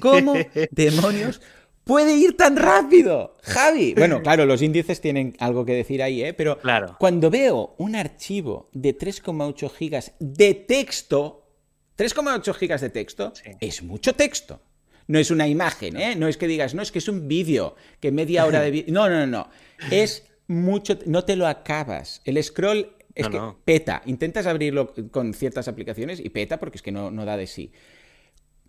[0.00, 0.34] ¿Cómo
[0.70, 1.40] demonios
[1.84, 3.36] puede ir tan rápido?
[3.42, 3.94] Javi.
[3.94, 6.32] Bueno, claro, los índices tienen algo que decir ahí, ¿eh?
[6.34, 6.96] Pero Claro.
[6.98, 11.48] cuando veo un archivo de 3,8 gigas de texto,
[11.96, 13.50] 3,8 gigas de texto, Sí.
[13.60, 14.60] es mucho texto.
[15.08, 16.14] No es una imagen, ¿eh?
[16.16, 18.86] No es que digas, no, es que es un vídeo, que media hora de vídeo.
[18.94, 19.48] No, no, no, no.
[19.90, 22.22] Es mucho, no te lo acabas.
[22.24, 23.58] El scroll es No, que no.
[23.64, 24.02] peta.
[24.06, 27.72] Intentas abrirlo con ciertas aplicaciones y peta porque es que no, no da de sí.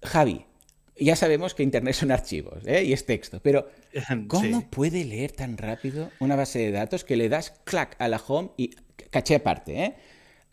[0.03, 0.45] Javi,
[0.99, 2.83] ya sabemos que Internet son archivos ¿eh?
[2.83, 3.67] y es texto, pero
[4.27, 4.67] ¿cómo Sí.
[4.69, 8.51] puede leer tan rápido una base de datos que le das clac a la home
[8.57, 8.71] y
[9.09, 9.83] caché aparte?
[9.83, 9.95] ¿eh?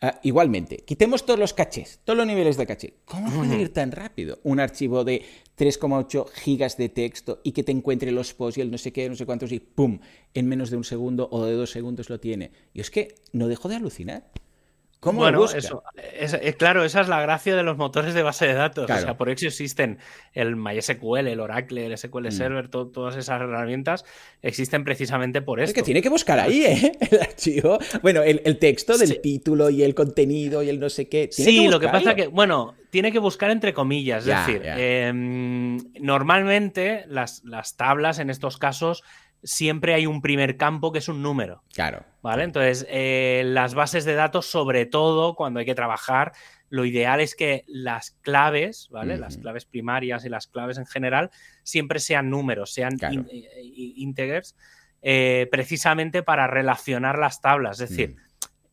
[0.03, 2.95] Ah, igualmente, quitemos todos los cachés, todos los niveles de caché.
[3.05, 5.21] ¿Cómo puede ir tan rápido un archivo de
[5.55, 9.07] 3,8 gigas de texto y que te encuentre los posts y el no sé qué,
[9.07, 9.99] no sé cuántos y ¡pum!
[10.33, 12.51] En menos de un segundo o de dos segundos lo tiene.
[12.73, 14.31] Y es que no dejo de alucinar.
[15.01, 15.57] ¿Cómo lo bueno, busca?
[15.57, 15.83] eso.
[16.13, 18.85] Es, es- claro, esa es la gracia de los motores de base de datos.
[18.85, 19.01] Claro.
[19.01, 19.97] O sea, por eso existen
[20.33, 22.31] el MySQL, el Oracle, el SQL Mm.
[22.31, 24.05] Server, to- todas esas herramientas
[24.43, 25.79] existen precisamente por Es esto.
[25.79, 26.91] que tiene que buscar ahí, ¿eh?
[27.11, 27.79] El archivo.
[28.03, 29.19] Bueno, el, el texto del Sí.
[29.23, 31.27] título y el contenido y el no sé qué.
[31.35, 34.27] Tiene Sí, lo que pasa que, bueno, tiene que buscar entre comillas.
[34.27, 39.03] Es decir, em, normalmente las, las tablas en estos casos
[39.43, 41.63] siempre hay un primer campo que es un número.
[41.73, 42.03] Claro.
[42.21, 42.43] ¿Vale?
[42.43, 46.33] Entonces, eh, las bases de datos, sobre todo cuando hay que trabajar,
[46.69, 49.17] lo ideal es que las claves, ¿vale?
[49.17, 51.29] Las claves primarias y las claves en general
[51.63, 53.25] siempre sean números, sean Claro.
[53.29, 53.61] eh, eh,
[53.97, 54.55] integers,
[55.01, 57.81] eh, precisamente para relacionar las tablas.
[57.81, 58.17] Es decir, Mm.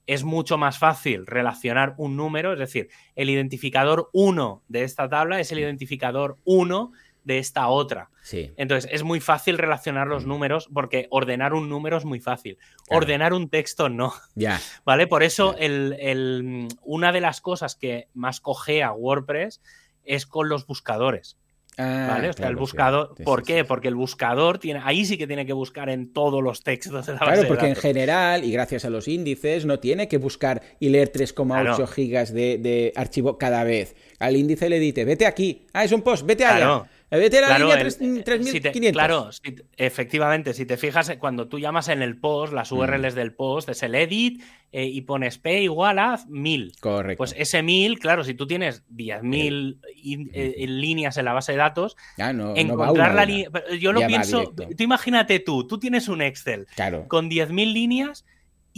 [0.06, 5.40] es mucho más fácil relacionar un número, es decir, el identificador 1 de esta tabla
[5.40, 6.92] es el identificador 1
[7.28, 8.10] de esta otra.
[8.22, 8.50] Sí.
[8.56, 10.28] Entonces, es muy fácil relacionar los Mm.
[10.28, 12.56] números porque ordenar un número es muy fácil.
[12.86, 13.02] Claro.
[13.04, 14.12] Ordenar un texto no.
[14.34, 14.58] Ya.
[14.84, 15.06] ¿Vale?
[15.06, 19.60] Por eso el- el- una de las cosas que más cojea WordPress
[20.04, 21.36] es con los buscadores.
[21.80, 22.30] Ah, ¿Vale?
[22.30, 23.14] o sea, el claro, buscador.
[23.16, 23.60] Sí, ¿Por sí, qué?
[23.60, 23.64] sí.
[23.68, 24.80] Porque el buscador tiene.
[24.82, 27.46] Ahí sí que tiene que buscar en todos los textos de la base Claro, de
[27.46, 31.76] porque en general, y gracias a los índices, no tiene que buscar y leer 3,8
[31.76, 31.86] Claro.
[31.86, 33.94] gigas de, de archivo cada vez.
[34.18, 35.66] Al índice le dice, vete aquí.
[35.72, 36.56] Ah, es un post, vete allá.
[36.56, 36.86] Claro.
[37.10, 38.92] Vete a la Claro, línea el- 3- eh, si 3500.
[38.92, 42.70] claro, si te- efectivamente, si te fijas, eh, cuando tú llamas en el post, las
[42.70, 42.76] Mm.
[42.76, 46.72] URLs del post, es el edit eh, y pones p igual a 1000.
[46.80, 47.16] Correcto.
[47.18, 51.52] Pues ese 1000, claro, si tú tienes 10.000 in- eh, en líneas en la base
[51.52, 53.48] de datos, Ah, no, no encontrar a la línea.
[53.80, 54.52] Yo lo Ya pienso.
[54.54, 57.06] Tú imagínate tú, tú tienes un Excel Claro.
[57.08, 58.26] con 10.000 líneas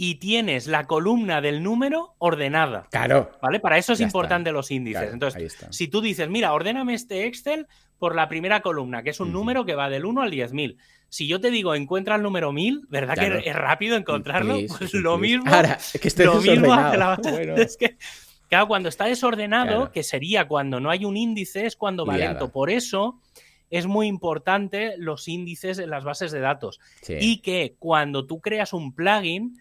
[0.03, 2.87] y tienes la columna del número ordenada.
[2.89, 3.29] Claro.
[3.39, 3.59] ¿Vale?
[3.59, 4.57] Para eso es Ya importante está.
[4.57, 4.99] los índices.
[5.01, 7.67] Claro, Entonces, si tú dices, mira, ordéname este Excel
[7.99, 10.75] por la primera columna, que es un número que va del 1 al 10.000.
[11.07, 13.43] Si yo te digo, encuentra el número 1000, ¿verdad Claro.
[13.43, 14.57] que es rápido encontrarlo?
[14.75, 15.43] Pues sí, lo mismo.
[15.53, 17.19] Ahora, es que esté lo mismo hace la.
[17.21, 17.55] Bueno.
[17.57, 17.97] Es que,
[18.49, 19.91] claro, cuando está desordenado, Claro.
[19.91, 22.51] que sería cuando no hay un índice, es cuando va lento.
[22.51, 23.19] Por eso
[23.69, 26.79] es muy importante los índices en las bases de datos.
[27.07, 29.59] Y que cuando tú creas un plugin,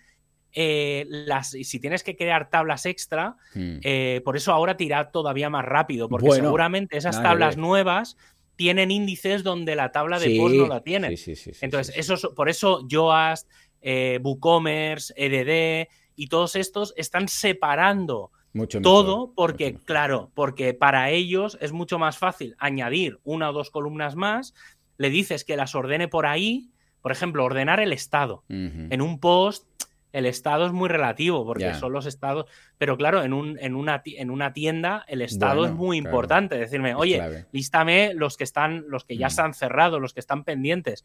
[0.52, 3.78] eh, las, si tienes que crear tablas extra, Mm.
[3.82, 8.16] eh, por eso ahora te irá todavía más rápido, porque Bueno, seguramente esas tablas nuevas
[8.56, 11.16] tienen índices donde la tabla de Sí, post no la tiene.
[11.16, 13.48] sí, sí, Entonces, esos- por eso Yoast,
[13.80, 20.74] eh, WooCommerce, EDD y todos estos están separando Mucho mejor, todo porque, mucho claro, porque
[20.74, 24.52] para ellos es mucho más fácil añadir una o dos columnas más,
[24.98, 26.70] le dices que las ordene por ahí,
[27.00, 28.44] por ejemplo, ordenar el estado.
[28.50, 29.66] En un post,
[30.12, 32.46] el estado es muy relativo porque son los estados,
[32.78, 36.10] pero claro, en, un, en, una, en una tienda el estado es muy claro.
[36.10, 36.58] importante.
[36.58, 39.30] Decirme, oye, lístame los que están, los que ya Mm.
[39.30, 41.04] están cerrados, los que están pendientes.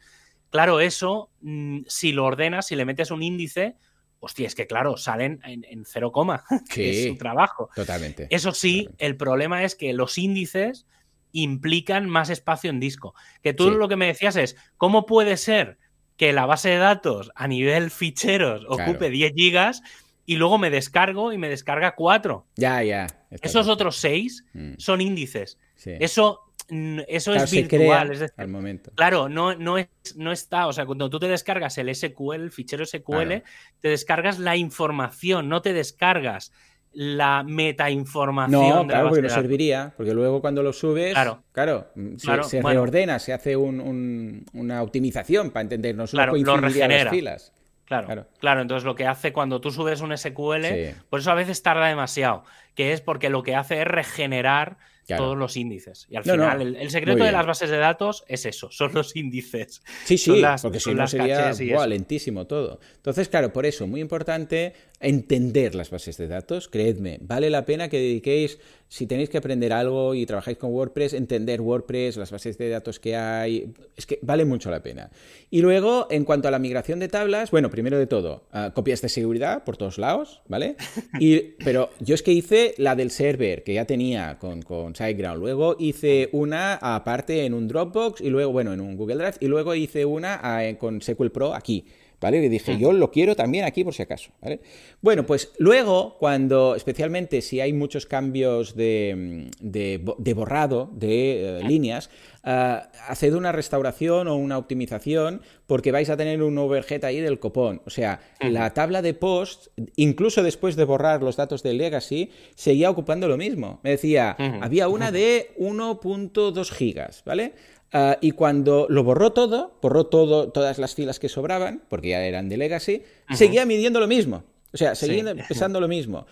[0.49, 3.75] Claro, eso, mm, si lo ordenas, si le metes un índice,
[4.19, 7.69] hostia, es que claro, salen en, en cero coma, que es su trabajo.
[7.75, 8.27] Totalmente.
[8.31, 9.05] Eso sí, Totalmente.
[9.05, 10.87] el problema es que los índices
[11.31, 13.13] implican más espacio en disco.
[13.43, 13.75] Que tú Sí.
[13.77, 15.77] lo que me decías es, ¿cómo puede ser
[16.17, 19.09] que la base de datos a nivel ficheros ocupe Claro.
[19.09, 19.81] 10 gigas
[20.25, 22.45] y luego me descargo y me descarga 4?
[22.55, 23.07] Ya, ya.
[23.41, 23.73] Esos bien.
[23.73, 25.59] otros 6 Mm, son índices.
[25.75, 25.91] sí.
[25.99, 26.39] Eso,
[26.69, 28.11] mm, eso Claro, es virtual.
[28.11, 28.91] Es decir, al momento.
[28.95, 30.67] Claro, no, no, es, no está.
[30.67, 33.43] O sea, cuando tú te descargas el SQL, el fichero SQL, Claro.
[33.81, 36.51] te descargas la información, no te descargas
[36.95, 41.43] la metainformación No, claro, porque no serviría, porque luego cuando lo subes, Claro.
[41.51, 42.79] claro, se, Claro, se bueno.
[42.81, 47.51] reordena, se hace un- un- una optimización para entendernos, Claro, lo las filas.
[47.85, 48.27] Claro, Claro.
[48.39, 50.95] claro, entonces lo que hace cuando tú subes un SQL, Sí.
[51.09, 52.43] por eso a veces tarda demasiado,
[52.73, 55.23] que es porque lo que hace es regenerar Claro.
[55.23, 56.07] todos los índices.
[56.09, 58.71] Y al No, no, final, el, el secreto de las bases de datos es eso,
[58.71, 59.83] son los índices.
[60.03, 61.85] Sí, Son sí, las- porque si son no las sería eso.
[61.85, 62.79] lentísimo todo.
[62.95, 66.67] Entonces, claro, por eso, muy importante entender las bases de datos.
[66.67, 71.13] Creedme, vale la pena que dediquéis, si tenéis que aprender algo y trabajáis con WordPress,
[71.13, 73.73] entender WordPress, las bases de datos que hay.
[73.97, 75.09] Es que vale mucho la pena.
[75.49, 79.01] Y luego, en cuanto a la migración de tablas, bueno, primero de todo, ah, copias
[79.01, 80.75] de seguridad por todos lados, ¿vale?
[81.19, 85.39] Y, pero yo es que hice la del server, que ya tenía con, con SiteGround.
[85.39, 89.37] Luego hice una aparte en un Dropbox y luego, bueno, en un Google Drive.
[89.39, 91.85] Y luego hice una ah, con SQL Pro aquí.
[92.21, 92.43] ¿Vale?
[92.43, 94.31] Y dije, yo lo quiero también aquí por si acaso.
[94.41, 94.59] ¿vale?
[95.01, 101.59] Bueno, pues luego, cuando, especialmente si hay muchos cambios de, de, bo- de borrado de
[101.59, 102.09] eh, líneas,
[102.43, 107.39] ah, haced una restauración o una optimización porque vais a tener un overhead ahí del
[107.39, 107.81] copón.
[107.85, 108.19] O sea,
[108.53, 113.35] la tabla de post, incluso después de borrar los datos del legacy, seguía ocupando lo
[113.37, 113.79] mismo.
[113.83, 117.53] Me decía, había una de 1.2 gigas, ¿vale?
[117.93, 122.23] Ah, y cuando lo borró todo, borró todo, todas las filas que sobraban, porque ya
[122.25, 123.03] eran de legacy,
[123.33, 124.43] seguía midiendo lo mismo.
[124.73, 125.41] O sea, seguía Sí.
[125.47, 126.25] pesando lo mismo.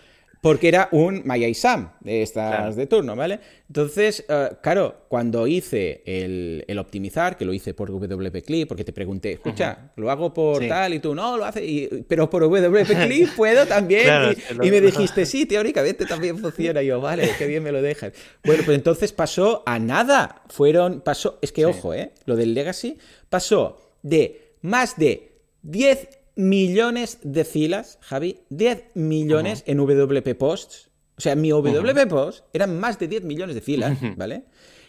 [0.44, 2.74] Porque era un MyISAM de estas Claro.
[2.74, 3.40] de turno, ¿vale?
[3.66, 8.84] Entonces, eh, claro, cuando hice el, el optimizar, que lo hice por WP Clip, porque
[8.84, 10.68] te pregunté, escucha, lo hago por Sí.
[10.68, 14.02] tal y tú, no, lo hace, y- pero por WP Clip puedo también.
[14.04, 16.82] Claro, y, lo- y me dijiste, sí, teóricamente también funciona.
[16.82, 18.12] Y yo, vale, qué bien me lo dejas.
[18.44, 20.42] Bueno, pues entonces pasó a nada.
[20.50, 21.66] Fueron, pasó, es que Sí.
[21.66, 22.10] ojo, ¿eh?
[22.26, 22.98] Lo del Legacy
[23.30, 30.90] pasó de más de 10 millones de filas, Javi, 10 millones en WP Posts.
[31.16, 34.44] O sea, mi WP Post eran más de 10 millones de filas, ¿vale?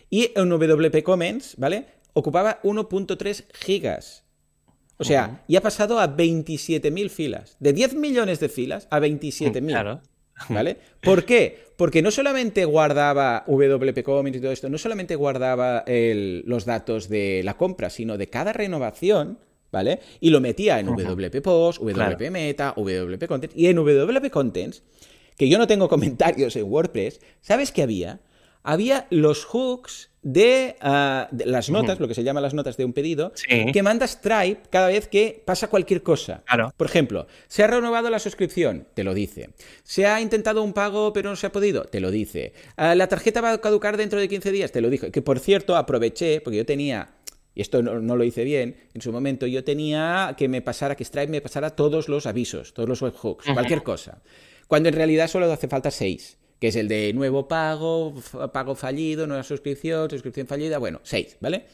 [0.10, 1.86] Y en WP Comments, ¿vale?
[2.14, 4.24] Ocupaba 1.3 gigas.
[4.98, 7.58] O sea, y ha pasado a 27.000 filas.
[7.60, 9.68] De 10 millones de filas a 27.000.
[9.68, 10.02] Claro.
[10.50, 10.78] ¿Vale?
[11.02, 11.66] ¿Por qué?
[11.76, 17.10] Porque no solamente guardaba WP Comments y todo esto, no solamente guardaba el- los datos
[17.10, 19.38] de la compra, sino de cada renovación,
[19.72, 20.00] ¿vale?
[20.20, 22.32] Y lo metía en WP Post, WP Claro.
[22.32, 23.54] Meta, WP Content.
[23.56, 24.84] Y en WP Contents,
[25.38, 28.20] que yo no tengo comentarios en WordPress, ¿sabes qué había?
[28.68, 32.86] Había los hooks de, ah, de las notas, lo que se llama las notas de
[32.86, 33.72] un pedido, Sí.
[33.72, 36.42] que manda Stripe cada vez que pasa cualquier cosa.
[36.48, 36.74] Claro.
[36.76, 39.52] Por ejemplo, se ha renovado la suscripción, te lo dice.
[39.84, 42.54] Se ha intentado un pago pero no se ha podido, te lo dice.
[42.76, 45.12] Ah, la tarjeta va a caducar dentro de 15 días, te lo dijo.
[45.12, 47.10] Que por cierto, aproveché, porque yo tenía,
[47.56, 50.96] y esto no, no lo hice bien, en su momento yo tenía que me pasara,
[50.96, 54.22] que Stripe me pasara todos los avisos, todos los webhooks, cualquier cosa.
[54.68, 56.40] Cuando en realidad solo hace falta 6.
[56.60, 58.16] Que es el de nuevo pago,
[58.54, 61.66] pago fallido, nueva suscripción, suscripción fallida, bueno, 6, ¿vale?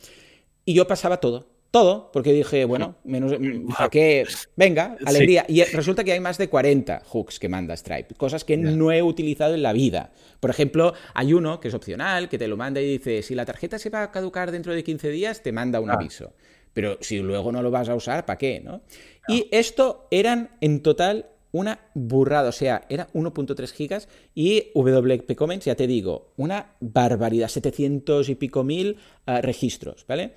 [0.66, 4.26] Y yo pasaba todo, todo, porque dije, bueno, menos, mm, que,
[4.58, 5.06] venga, Sí.
[5.08, 5.46] alegría.
[5.48, 9.02] Y resulta que hay más de 40 hooks que manda Stripe, cosas que no he
[9.02, 10.12] utilizado en la vida.
[10.42, 13.46] Por ejemplo, hay uno que es opcional, que te lo manda y dice, si la
[13.46, 15.94] tarjeta se va a caducar dentro de 15 días, te manda un Ah.
[15.94, 16.34] aviso.
[16.74, 18.60] Pero si luego no lo vas a usar, ¿para qué?
[18.62, 18.82] ¿no?
[19.28, 25.66] Y esto eran en total una burrada, o sea, era 1.3 gigas y WP Comments,
[25.66, 30.34] ya te digo, una barbaridad, 700 y pico mil ah, registros, ¿vale?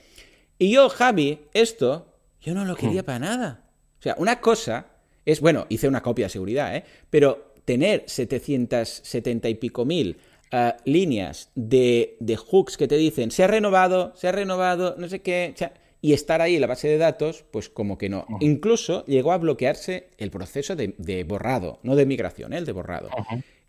[0.59, 2.07] Y yo, Javi, esto,
[2.41, 3.65] yo no lo quería para nada.
[3.99, 4.87] O sea, una cosa
[5.25, 6.85] es, bueno, hice una copia de seguridad, ¿eh?
[7.11, 10.19] Pero tener 770 y pico mil
[10.53, 15.09] uh, líneas de, de, hooks que te dicen, se ha renovado, se ha renovado, no
[15.09, 15.55] sé qué,
[16.01, 18.27] y estar ahí en la base de datos, pues como que no.
[18.41, 22.59] Incluso llegó a bloquearse el proceso de, de borrado, no de migración, ¿eh?
[22.59, 23.09] el de borrado.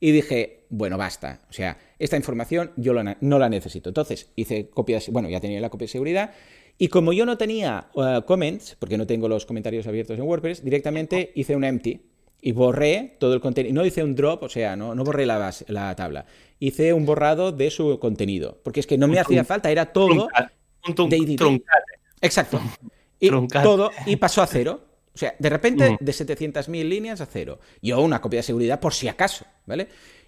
[0.01, 1.39] Y dije, bueno, basta.
[1.49, 3.89] O sea, esta información yo no la necesito.
[3.89, 6.33] Entonces hice copias, bueno, ya tenía la copia de seguridad.
[6.77, 10.63] Y como yo no tenía uh, comments, porque no tengo los comentarios abiertos en WordPress,
[10.63, 12.01] directamente hice un empty
[12.41, 13.73] y borré todo el contenido.
[13.73, 16.25] No hice un drop, o sea, no, no borré la, base, la tabla.
[16.59, 20.27] Hice un borrado de su contenido, porque es que no me hacía falta, era todo
[21.09, 21.61] de
[22.21, 22.59] Exacto.
[23.17, 24.81] Y todo y pasó a cero.
[25.13, 27.59] O sea, de repente de 700.000 líneas a cero.
[27.81, 29.87] Yo una copia de seguridad por si acaso, ¿vale?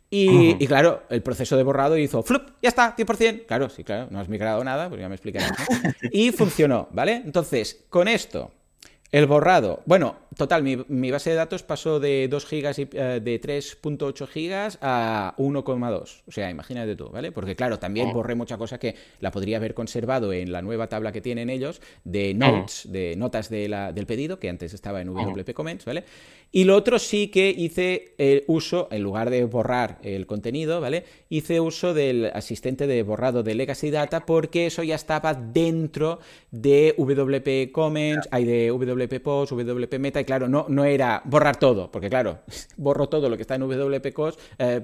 [0.10, 3.46] Y, y, claro, el proceso de borrado hizo flup, ya está, 100%.
[3.46, 5.52] Claro, sí, claro, no has migrado nada, pues ya me explicarás.
[6.12, 7.22] y funcionó, ¿vale?
[7.26, 8.52] Entonces, con esto,
[9.12, 9.82] el borrado.
[9.86, 14.78] Bueno, total, mi, base de datos pasó de 2 gigas y, eh, de 3.8 gigas
[14.82, 16.24] a 1,2.
[16.28, 17.32] O sea, imagínate tú, ¿vale?
[17.32, 21.12] Porque claro, también borré mucha cosa que la podría haber conservado en la nueva tabla
[21.12, 25.08] que tienen ellos de notes, de notas de la, del pedido, que antes estaba en
[25.08, 26.04] WP Comments, ¿vale?
[26.52, 31.04] Y lo otro sí que hice el uso, en lugar de borrar el contenido, ¿vale?
[31.30, 36.20] Hice uso del asistente de borrado de Legacy Data porque eso ya estaba dentro
[36.52, 41.57] de WP Comments, hay de WP Post, WP Meta, y claro, no, no era borrar
[41.57, 42.40] todo, porque claro,
[42.78, 44.84] borro todo lo que está en WP Post, eh,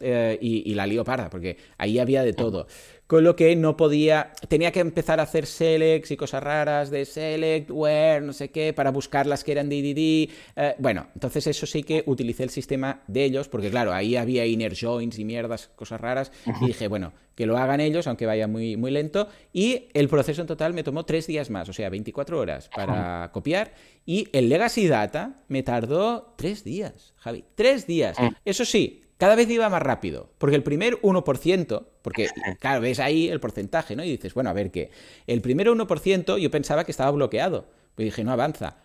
[0.00, 2.66] eh, y, y, la lío parda, porque ahí había de todo
[3.06, 7.04] con lo que no podía, tenía que empezar a hacer selects y cosas raras de
[7.04, 10.32] select, where, no sé qué, para buscar las que eran DDD.
[10.56, 14.44] Eh, bueno, entonces eso sí que utilicé el sistema de ellos, porque claro, ahí había
[14.44, 18.48] inner joins y mierdas, cosas raras, y dije, bueno, que lo hagan ellos, aunque vaya
[18.48, 21.88] muy, muy lento, y el proceso en total me tomó tres días más, o sea,
[21.90, 23.72] 24 horas para copiar,
[24.04, 28.18] y el legacy data me tardó tres días, Javi, tres días.
[28.18, 28.28] Mm.
[28.44, 32.28] Eso sí, cada vez iba más rápido, porque el primer 1%, porque
[32.60, 34.04] claro, ves ahí el porcentaje, ¿no?
[34.04, 34.90] Y dices, bueno, a ver qué.
[35.26, 38.78] El primer 1% yo pensaba que estaba bloqueado, pues dije, no avanza.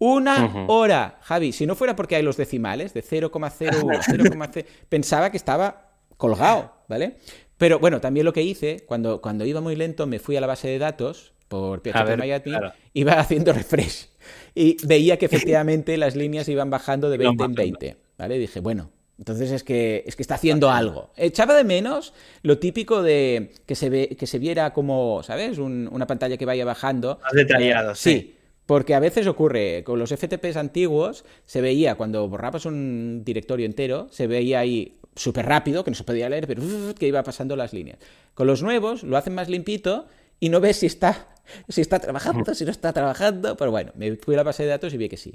[0.00, 5.36] Una hora, Javi, si no fuera porque hay los decimales de 0,01, 0,0, pensaba que
[5.36, 7.16] estaba colgado, ¿vale?
[7.56, 10.46] Pero bueno, también lo que hice, cuando, cuando iba muy lento, me fui a la
[10.46, 12.44] base de datos por PHP
[12.92, 14.08] iba haciendo refresh
[14.54, 18.38] y veía que efectivamente las líneas iban bajando de 20 en 20, ¿vale?
[18.38, 21.10] dije, bueno, entonces es que, es que está haciendo algo.
[21.16, 25.58] Echaba de menos lo típico de que se, ve, que se viera como, ¿sabes?
[25.58, 27.18] una pantalla que vaya bajando.
[27.22, 28.36] Más detallado, sí.
[28.64, 34.08] Porque a veces ocurre, con los FTPs antiguos se veía, cuando borrabas un directorio entero,
[34.10, 36.62] se veía ahí súper rápido, que no se podía leer, pero
[36.94, 37.98] que iba pasando las líneas.
[38.34, 40.06] Con los nuevos lo hacen más limpito
[40.38, 41.28] y no ves si está,
[41.68, 44.68] si está trabajando, si no está trabajando, pero bueno, me fui a la base de
[44.68, 45.34] datos y vi que sí.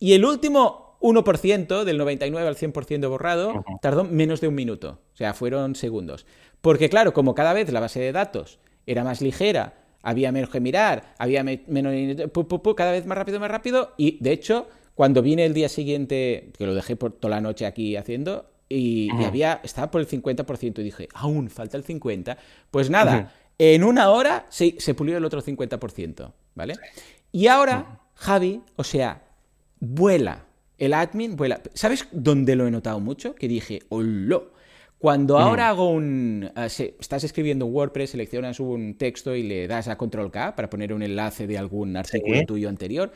[0.00, 5.00] Y el último 1% del 99 al 100% borrado tardó menos de un minuto.
[5.12, 6.26] O sea, fueron segundos.
[6.60, 10.60] Porque claro, como cada vez la base de datos era más ligera, había menos que
[10.60, 11.94] mirar, había menos...
[12.76, 13.94] cada vez más rápido, más rápido.
[13.96, 17.66] Y de hecho, cuando vine el día siguiente, que lo dejé por toda la noche
[17.66, 22.36] aquí haciendo, y, había, estaba por el 50% y dije, aún falta el 50%.
[22.70, 26.74] Pues nada, en una hora se pulió el otro 50%, ¿vale?
[27.32, 29.22] Y ahora, Javi, o sea,
[29.80, 30.44] vuela.
[30.80, 31.60] El admin vuela.
[31.74, 33.34] ¿Sabes dónde lo he notado mucho?
[33.34, 34.54] Que dije, ¡holo!
[34.98, 35.40] Cuando mm.
[35.42, 36.50] ahora hago un.
[36.56, 40.70] Eh, estás escribiendo un WordPress, seleccionas un texto y le das a Control K para
[40.70, 43.12] poner un enlace de algún artículo tuyo anterior.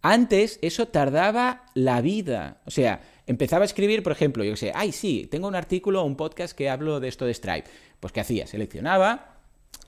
[0.00, 2.62] Antes eso tardaba la vida.
[2.64, 6.06] O sea, empezaba a escribir, por ejemplo, yo sé, ay, sí, tengo un artículo o
[6.06, 7.68] un podcast que hablo de esto de Stripe.
[8.00, 8.46] Pues, ¿qué hacía?
[8.46, 9.36] Seleccionaba,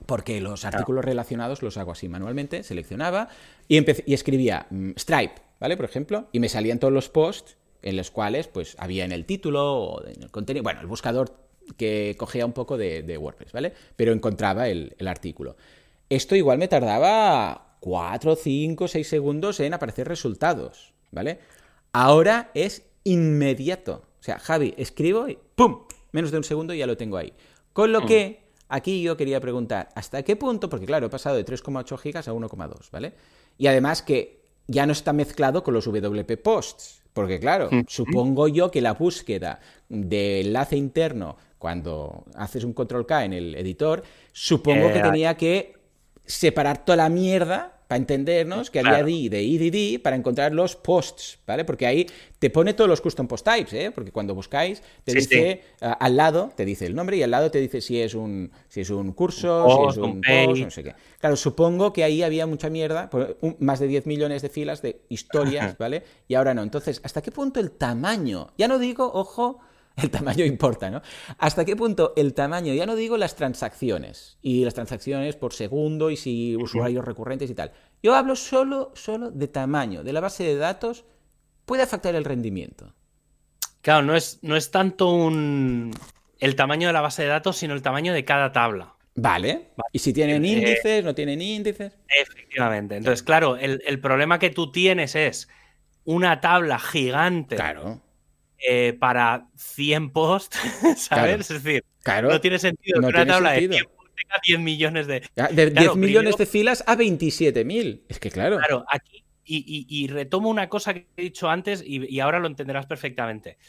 [0.05, 3.29] porque los artículos relacionados los hago así manualmente, seleccionaba
[3.67, 5.77] y, y escribía mm, Stripe ¿vale?
[5.77, 9.25] Por ejemplo, y me salían todos los posts en los cuales pues había en el
[9.25, 11.45] título o en el contenido, bueno, el buscador
[11.77, 13.73] que cogía un poco de, WordPress, ¿vale?
[13.95, 15.55] Pero encontraba el, artículo.
[16.09, 21.39] Esto igual me tardaba 4, 5, 6 segundos en aparecer resultados, ¿vale?
[21.93, 24.03] Ahora es inmediato.
[24.19, 25.83] O sea, Javi, escribo y ¡pum!
[26.11, 27.33] Menos de un segundo y ya lo tengo ahí.
[27.73, 28.05] Con lo mm.
[28.05, 30.69] que aquí yo quería preguntar, ¿hasta qué punto?
[30.69, 33.13] Porque claro, he pasado de 3,8 gigas a 1,2, ¿vale?
[33.57, 37.03] Y además que ya no está mezclado con los WP Posts.
[37.13, 43.23] Porque claro, supongo yo que la búsqueda de enlace interno, cuando haces un control K
[43.23, 45.75] en el editor, supongo que tenía que
[46.25, 51.39] separar toda la mierda para entendernos que había D de EDD para encontrar los posts,
[51.45, 51.65] ¿vale?
[51.65, 52.07] Porque ahí
[52.39, 53.91] te pone todos los custom post types, ¿eh?
[53.91, 57.59] Porque cuando buscáis, te dice al lado, te dice el nombre y al lado te
[57.59, 60.95] dice si es un, si es un curso, si es un, post, no sé qué.
[61.19, 63.09] Claro, supongo que ahí había mucha mierda,
[63.59, 66.03] más de 10 millones de filas de historias, ¿vale?
[66.27, 66.63] Y ahora no.
[66.63, 68.47] Entonces, ¿hasta qué punto el tamaño?
[68.57, 69.59] Ya no digo, ojo,
[69.97, 71.01] el tamaño importa, ¿no?
[71.37, 72.73] ¿Hasta qué punto el tamaño?
[72.73, 77.55] Ya no digo las transacciones y las transacciones por segundo y si usuarios recurrentes y
[77.55, 77.71] tal.
[78.03, 81.05] Yo hablo solo, solo de tamaño, de la base de datos,
[81.65, 82.93] puede afectar el rendimiento.
[83.81, 85.91] Claro, no es, no es tanto un,
[86.39, 88.95] el tamaño de la base de datos, sino el tamaño de cada tabla.
[89.15, 89.69] Vale.
[89.93, 91.97] ¿Y si tienen eh, índices, no tienen índices?
[92.09, 92.97] Efectivamente.
[92.97, 95.47] Entonces, claro, el, el problema que tú tienes es
[96.03, 98.01] una tabla gigante claro.
[98.57, 100.57] Eh, para 100 posts,
[100.97, 101.51] ¿sabes?
[101.51, 101.83] Es decir,
[102.23, 105.21] no tiene sentido que una tabla de 100 posts tenga 10 millones de...
[105.51, 108.03] De 10 millones de filas a 27.000.
[108.07, 108.57] Es que claro.
[108.57, 109.23] Claro, aquí...
[109.47, 113.59] Y, retomo una cosa que he dicho antes y, ahora lo entenderás perfectamente.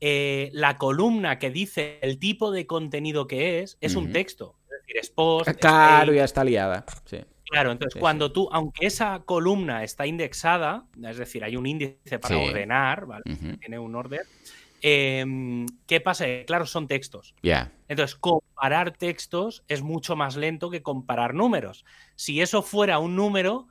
[0.00, 4.56] Eh, la columna que dice el tipo de contenido que es, es un texto.
[4.64, 5.50] Es decir, es post.
[5.60, 6.86] Claro, ya está liada.
[7.04, 7.18] Sí.
[7.50, 12.38] Claro, entonces cuando tú, aunque esa columna está indexada, es decir, hay un índice para
[12.38, 13.24] ordenar, ¿vale?
[13.60, 14.20] Tiene un orden.
[14.80, 16.26] Em, ¿Qué pasa?
[16.46, 17.34] Claro, son textos.
[17.42, 17.72] Ya.
[17.88, 21.84] Entonces, comparar textos es mucho más lento que comparar números.
[22.14, 23.66] Si eso fuera un número,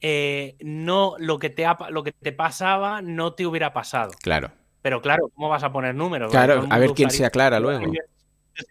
[0.00, 4.12] eh, no lo que, te lo que te pasaba no te hubiera pasado.
[4.22, 4.52] Claro.
[4.82, 6.30] Pero claro, ¿cómo vas a poner números?
[6.30, 7.90] Claro, a ver quién se aclara luego.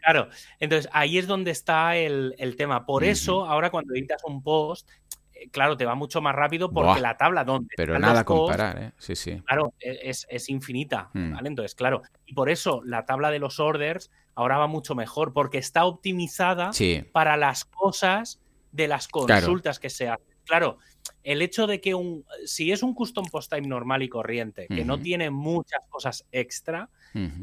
[0.01, 0.29] Claro,
[0.59, 2.85] entonces ahí es donde está el, tema.
[2.85, 4.89] Por eso, ahora cuando editas un post,
[5.33, 7.73] eh, claro, te va mucho más rápido porque la tabla donde.
[7.75, 8.91] Pero nada a comparar, ¿eh?
[8.97, 9.41] Sí, sí.
[9.45, 11.33] Claro, e, es, infinita, mm.
[11.33, 11.47] ¿vale?
[11.49, 15.57] Entonces, claro, y por eso la tabla de los orders ahora va mucho mejor porque
[15.57, 16.71] está optimizada
[17.11, 18.39] para las cosas
[18.71, 20.32] de las consultas que se hacen.
[20.45, 20.77] Claro,
[21.23, 24.83] el hecho de que un, si es un custom post type normal y corriente, que
[24.83, 26.89] no tiene muchas cosas extra,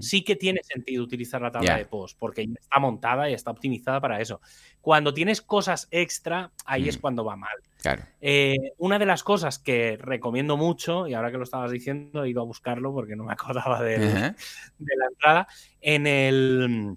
[0.01, 4.01] sí que tiene sentido utilizar la tabla de post, porque está montada y está optimizada
[4.01, 4.40] para eso.
[4.81, 7.56] Cuando tienes cosas extra, ahí es cuando va mal.
[7.81, 8.05] Claro.
[8.20, 12.31] Eh, una de las cosas que recomiendo mucho, y ahora que lo estabas diciendo, he
[12.31, 15.48] ido a buscarlo porque no me acordaba de, de la entrada,
[15.81, 16.97] en el...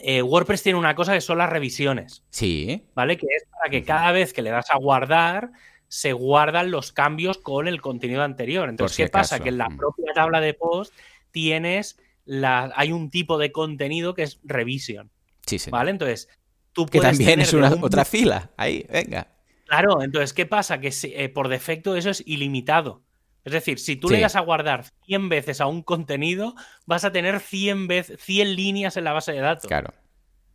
[0.00, 2.24] Eh, WordPress tiene una cosa que son las revisiones.
[2.30, 2.84] Sí.
[2.94, 3.16] ¿Vale?
[3.16, 5.52] Que es para que cada vez que le das a guardar,
[5.88, 8.68] se guardan los cambios con el contenido anterior.
[8.68, 9.40] Entonces, ¿qué pasa?
[9.40, 10.92] Que en la propia tabla de post
[11.30, 15.10] tienes la, hay un tipo de contenido que es revision.
[15.46, 15.70] Sí, sí.
[15.70, 15.90] ¿Vale?
[15.90, 16.28] Entonces,
[16.72, 17.10] tú puedes.
[17.10, 18.50] Que también es una, otra fila.
[18.56, 19.28] Ahí, venga.
[19.66, 20.80] Claro, entonces, ¿qué pasa?
[20.80, 23.02] Que eh, por defecto eso es ilimitado.
[23.44, 26.54] Es decir, si tú le das a guardar 100 veces a un contenido,
[26.86, 29.66] vas a tener 100, veces, 100 líneas en la base de datos.
[29.66, 29.92] Claro.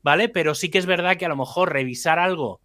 [0.00, 0.30] ¿Vale?
[0.30, 2.62] Pero sí que es verdad que a lo mejor revisar algo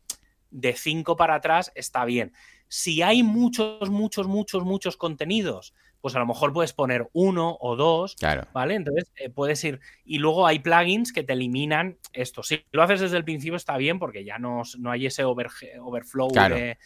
[0.51, 2.31] de cinco para atrás está bien.
[2.69, 5.73] Si hay muchos, muchos, muchos, muchos contenidos,
[6.03, 8.45] pues a lo mejor puedes poner uno o dos, claro.
[8.51, 8.75] ¿vale?
[8.75, 9.79] Entonces eh, puedes ir.
[10.03, 12.43] Y luego hay plugins que te eliminan esto.
[12.43, 16.29] Si lo haces desde el principio está bien porque ya no, no hay ese overflow
[16.29, 16.77] de,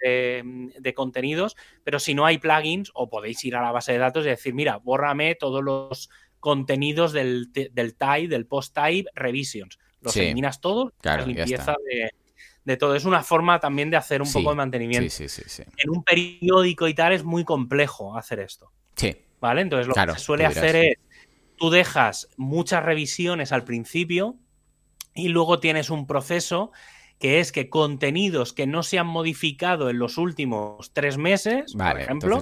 [0.00, 1.54] de, contenidos,
[1.84, 4.54] pero si no hay plugins, o podéis ir a la base de datos y decir,
[4.54, 6.08] mira, bórrame todos los
[6.40, 9.78] contenidos del, del type, del post type revisions.
[10.00, 12.10] Los eliminas todos, claro, limpieza de,
[12.78, 12.94] todo.
[12.94, 15.10] Es una forma también de hacer un poco de mantenimiento.
[15.10, 18.72] Sí, sí, sí, en un periódico y tal es muy complejo hacer esto.
[18.96, 19.16] Sí.
[19.40, 19.62] ¿Vale?
[19.62, 20.96] Entonces lo que se suele hacer es,
[21.56, 24.36] tú dejas muchas revisiones al principio
[25.14, 26.70] y luego tienes un proceso
[27.18, 32.00] que es que contenidos que no se han modificado en los últimos tres meses, por
[32.00, 32.40] ejemplo,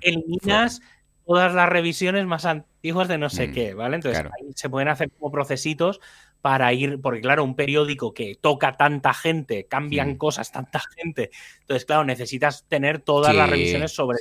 [0.00, 0.80] eliminas
[1.26, 3.96] todas las revisiones más antiguas de no sé mm, qué, ¿vale?
[3.96, 4.24] Entonces
[4.54, 6.00] se pueden hacer como procesitos
[6.44, 10.16] para ir, porque claro, un periódico que toca tanta gente, cambian mm.
[10.18, 11.30] cosas tanta gente,
[11.60, 14.18] entonces claro, necesitas tener todas las revisiones sobre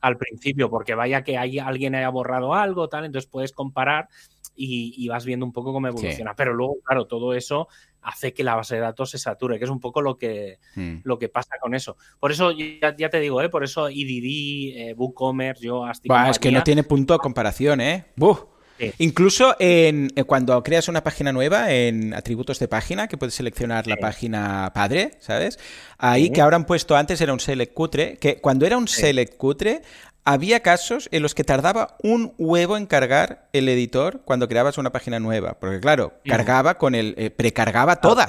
[0.00, 4.08] al principio, porque vaya que hay, alguien haya borrado algo, tal, entonces puedes comparar
[4.56, 6.34] y, vas viendo un poco cómo evoluciona.
[6.34, 7.68] Pero luego, claro, todo eso
[8.02, 11.02] hace que la base de datos se sature, que es un poco lo que, hmm.
[11.04, 11.96] lo que pasa con eso.
[12.18, 13.48] Por eso, ya, te digo, ¿eh?
[13.48, 16.30] por eso EDD, eh, WooCommerce, yo hasta...
[16.30, 18.06] es que no tiene punto de comparación, ¿eh?
[18.16, 18.53] ¡Buf!
[18.98, 23.86] Incluso en, eh, cuando creas una página nueva, en atributos de página, que puedes seleccionar
[23.86, 25.58] la página padre, ¿sabes?
[25.98, 29.36] Ahí que ahora han puesto antes era un select cutre, que cuando era un select
[29.36, 29.82] cutre,
[30.24, 34.90] había casos en los que tardaba un huevo en cargar el editor cuando creabas una
[34.90, 35.58] página nueva.
[35.60, 37.14] Porque claro, cargaba con el.
[37.18, 38.28] Eh, precargaba todas.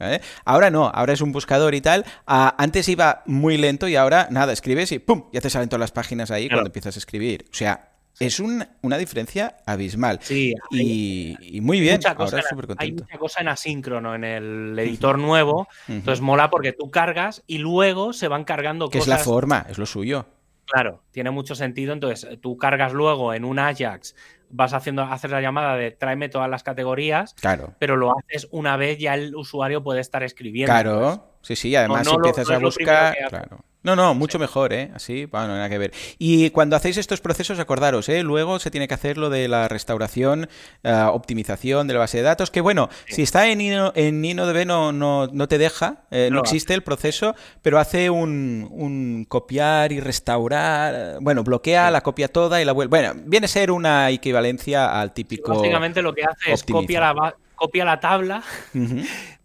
[0.00, 0.20] ¿Eh?
[0.44, 2.04] Ahora no, ahora es un buscador y tal.
[2.26, 5.24] Ah, antes iba muy lento y ahora nada, escribes y ¡pum!
[5.32, 7.44] Ya te salen todas las páginas ahí cuando empiezas a escribir.
[7.50, 10.18] O sea, es una diferencia abismal.
[10.22, 12.00] Sí, y, muy bien.
[12.06, 12.42] Ahora
[12.78, 15.68] hay mucha cosa en asíncrono en el editor nuevo.
[15.88, 19.20] Entonces mola porque tú cargas y luego se van cargando que cosas.
[19.20, 20.26] Es la forma, es lo suyo.
[20.66, 21.92] Claro, tiene mucho sentido.
[21.92, 24.16] Entonces, tú cargas luego en un Ajax,
[24.50, 27.74] vas haciendo, hacer la llamada de tráeme todas las categorías, claro.
[27.78, 30.72] pero lo haces una vez, ya el usuario puede estar escribiendo.
[30.72, 33.16] Claro, sí, sí, además si empiezas a buscar.
[33.28, 33.64] Claro.
[33.86, 34.90] No, no, mucho mejor, ¿eh?
[34.96, 35.92] Así, bueno, nada que ver.
[36.18, 38.24] Y cuando hacéis estos procesos, acordaros, ¿eh?
[38.24, 40.48] Luego se tiene que hacer lo de la restauración,
[40.82, 44.66] eh, optimización de la base de datos, que bueno, si está en, Ino, en InnoDB
[44.66, 50.00] no, no, no te deja, eh, no, existe el proceso, pero hace un, copiar y
[50.00, 52.88] restaurar, bueno, bloquea la copia toda y la vuelve.
[52.88, 55.54] Bueno, viene a ser una equivalencia al típico...
[55.54, 58.42] básicamente lo que hace es copia la, copia la tabla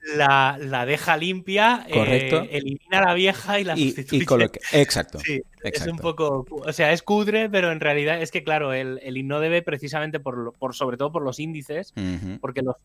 [0.01, 4.49] la, deja limpia, eh, elimina la vieja y la sustituye.
[4.71, 5.19] Exacto.
[5.63, 9.27] Es un poco, o sea, es cudre, pero en realidad es que, claro, el, el
[9.27, 11.93] debe precisamente por, por, sobre todo por los índices,
[12.39, 12.75] porque los,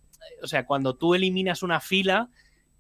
[0.43, 2.29] o sea, cuando tú eliminas una fila,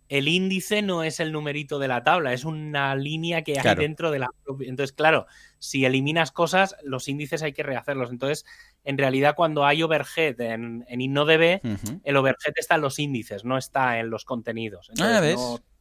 [0.08, 4.10] el índice no es el numerito de la tabla, es una línea que hay dentro
[4.10, 4.28] de la
[4.60, 5.26] Entonces, claro,
[5.58, 8.10] si eliminas cosas, los índices hay que rehacerlos.
[8.10, 8.44] Entonces,
[8.84, 11.60] en realidad, cuando hay overhead en, en InnoDB,
[12.04, 14.90] el overhead está en los índices, no está en los contenidos.
[15.00, 15.40] ah, ¿ves?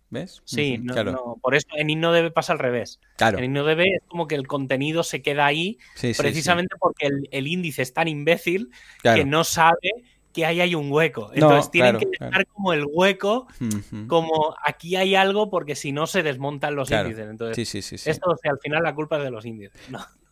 [0.10, 0.42] ¿Ves?
[0.46, 3.00] Sí, no, por eso en InnoDB pasa al revés.
[3.18, 3.40] Claro.
[3.40, 5.78] En InnoDB es como que el contenido se queda ahí
[6.18, 8.70] precisamente porque el, índice es tan imbécil
[9.02, 9.92] que no sabe
[10.36, 11.32] que ahí hay un hueco.
[11.34, 13.48] Entonces tienen que dejar como el hueco,
[14.08, 17.30] como aquí hay algo, porque si no se desmontan los índices.
[17.30, 19.80] Entonces, esto al final la culpa es de los índices.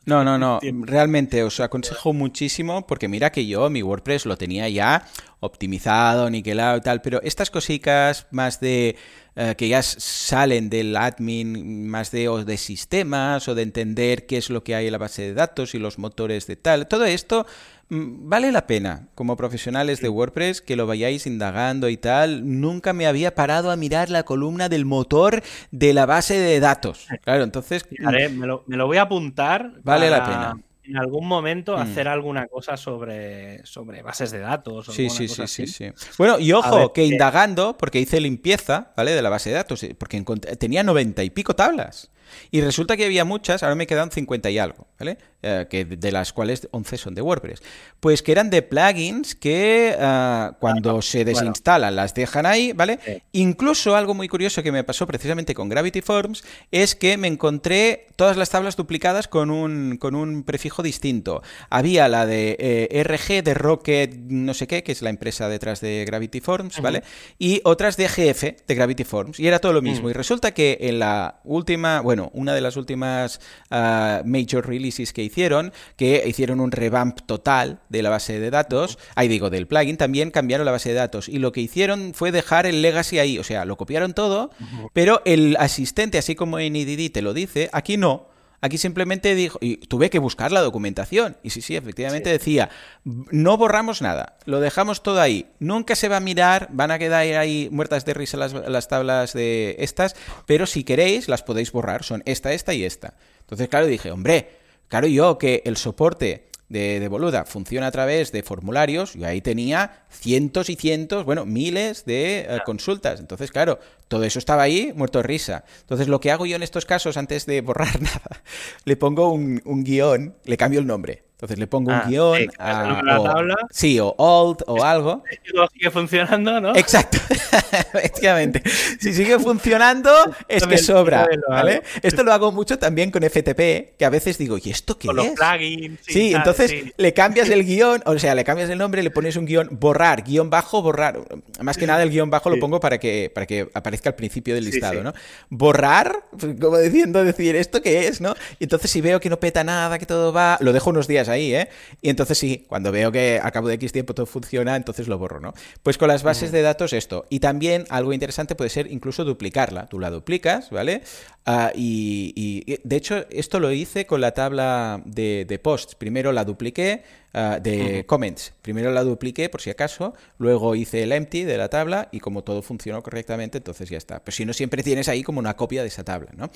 [0.06, 0.60] No, no, no.
[0.82, 5.08] Realmente os aconsejo muchísimo porque mira que yo mi WordPress lo tenía ya
[5.40, 8.98] optimizado, niquelado y tal, pero estas cositas más de
[9.36, 14.38] eh, que ya salen del admin, más de, o de sistemas o de entender qué
[14.38, 17.06] es lo que hay en la base de datos y los motores de tal, todo
[17.06, 17.46] esto
[17.94, 22.60] Mm, vale la pena, como profesionales de WordPress, que lo vayáis indagando y tal.
[22.60, 27.08] Nunca me había parado a mirar la columna del motor de la base de datos.
[27.24, 27.86] Claro, entonces...
[28.00, 29.74] Mm, me, lo, voy a apuntar.
[29.84, 30.58] Vale la pena.
[30.86, 31.80] En algún momento mm.
[31.80, 34.88] hacer alguna cosa sobre, sobre bases de datos.
[34.88, 35.92] sí, sí, sí, sí, sí.
[36.18, 39.12] Bueno, y ojo, que indagando, porque hice limpieza, ¿vale?
[39.12, 40.24] De la base de datos, porque
[40.60, 42.12] tenía noventa y pico tablas.
[42.52, 45.18] Y resulta que había muchas, ahora me quedan 50 y algo, ¿vale?
[45.46, 47.62] Eh, que de las cuales 11 son de WordPress.
[48.00, 53.24] Pues que eran de plugins que eh, cuando se desinstalan las dejan ahí, ¿vale?
[53.34, 58.08] Incluso algo muy curioso que me pasó precisamente con Gravity Forms es que me encontré
[58.16, 61.44] todas las tablas duplicadas con un, con un prefijo distinto.
[61.70, 65.82] Había la de eh, RG de Rocket, no sé qué, que es la empresa detrás
[65.82, 67.04] de Gravity Forms, ¿vale?
[67.38, 69.42] Y otras de GF de Gravity Forms.
[69.42, 70.08] Y era todo lo mismo.
[70.08, 70.12] Mm.
[70.12, 73.40] Y resulta que en la última, bueno, una de las últimas
[73.72, 78.98] ah, major releases que hicieron, que hicieron un revamp total de la base de datos,
[79.16, 81.30] ahí digo, del plugin, también cambiaron la base de datos.
[81.30, 84.52] Y lo que hicieron fue dejar el legacy ahí, o sea, lo copiaron todo,
[84.94, 88.33] pero el asistente, así como en EDD te lo dice, aquí no.
[88.64, 91.36] Aquí simplemente dijo, y tuve que buscar la documentación.
[91.44, 92.70] Y sí, sí, efectivamente decía,
[93.04, 95.48] no borramos nada, lo dejamos todo ahí.
[95.60, 99.34] Nunca se va a mirar, van a quedar ahí muertas de risa las, las tablas
[99.34, 100.16] de estas,
[100.46, 103.16] pero si queréis las podéis borrar, son esta, esta y esta.
[103.42, 104.52] Entonces, claro, dije, hombre,
[104.88, 110.06] claro yo que el soporte de, Boluda funciona a través de formularios, yo ahí tenía
[110.10, 113.20] cientos y cientos, bueno, miles de eh, consultas.
[113.20, 115.64] Entonces, claro, todo eso estaba ahí, muerto de risa.
[115.82, 118.44] Entonces, lo que hago yo en estos casos, antes de borrar nada,
[118.86, 121.24] le pongo un, un guion, le cambio el nombre.
[121.44, 123.56] Entonces le pongo un ah, guion sí, a, o, tabla.
[123.70, 125.26] sí, o alt o algo.
[125.74, 126.74] sigue funcionando, ¿no?
[126.74, 127.18] Exacto,
[127.94, 128.64] efectivamente.
[128.98, 130.10] Si sigue funcionando,
[130.48, 131.84] es que sobra, ¿vale?
[132.02, 135.20] Esto lo hago mucho también con FTP, que a veces digo, ¿y esto qué con
[135.20, 135.26] es?
[135.26, 136.00] Los plugins.
[136.08, 139.46] Sí, entonces le cambias el guion, o sea, le cambias el nombre, le pones un
[139.46, 141.20] guion, borrar, guion bajo, borrar.
[141.60, 144.56] Más que nada el guion bajo lo pongo para que, para que aparezca al principio
[144.56, 145.12] del listado, ¿no?
[145.50, 146.24] Borrar,
[146.62, 148.34] como diciendo, decir, ¿esto qué es, no?
[148.60, 151.33] Y entonces si veo que no peta nada, que todo va, lo dejo unos días
[151.34, 151.70] ahí, ¿eh?
[152.02, 155.18] Y entonces sí, cuando veo que a cabo de X tiempo todo funciona, entonces lo
[155.18, 155.54] borro, ¿no?
[155.84, 157.26] Pues con las bases de datos esto.
[157.30, 159.88] Y también algo interesante puede ser incluso duplicarla.
[159.88, 161.02] Tú la duplicas, ¿vale?
[161.46, 165.96] Uh, y, y, de hecho, esto lo hice con la tabla de, de posts.
[165.96, 167.04] Primero la dupliqué,
[167.34, 168.54] uh, de comments.
[168.62, 172.44] Primero la dupliqué por si acaso, luego hice el empty de la tabla y como
[172.44, 174.24] todo funcionó correctamente, entonces ya está.
[174.24, 176.50] Pero si no, siempre tienes ahí como una copia de esa tabla, ¿no?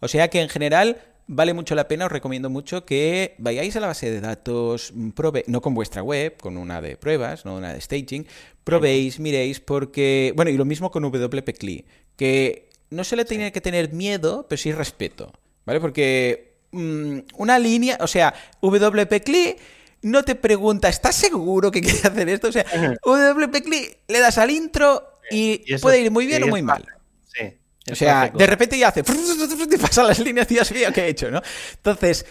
[0.00, 3.80] O sea que en general vale mucho la pena, os recomiendo mucho que vayáis a
[3.80, 7.72] la base de datos, probe no con vuestra web, con una de pruebas, no una
[7.72, 8.26] de staging,
[8.62, 11.84] probéis, miréis, porque, bueno, y lo mismo con WP-CLI,
[12.16, 15.32] que no se le tiene que tener miedo, pero sí respeto,
[15.64, 15.80] ¿vale?
[15.80, 19.56] Porque mmm, una línea, o sea, WP-CLI
[20.04, 22.48] no te pregunta, ¿estás seguro que quieres hacer esto?
[22.48, 26.62] O sea, WP-CLI le das al intro y, y puede ir muy bien o muy
[26.62, 26.84] mal.
[27.24, 27.58] Sí.
[27.90, 29.02] O sea, de repente ya hace.
[29.70, 31.42] Te pasan las líneas y ya sabía qué he hecho, ¿no?
[31.76, 32.24] Entonces,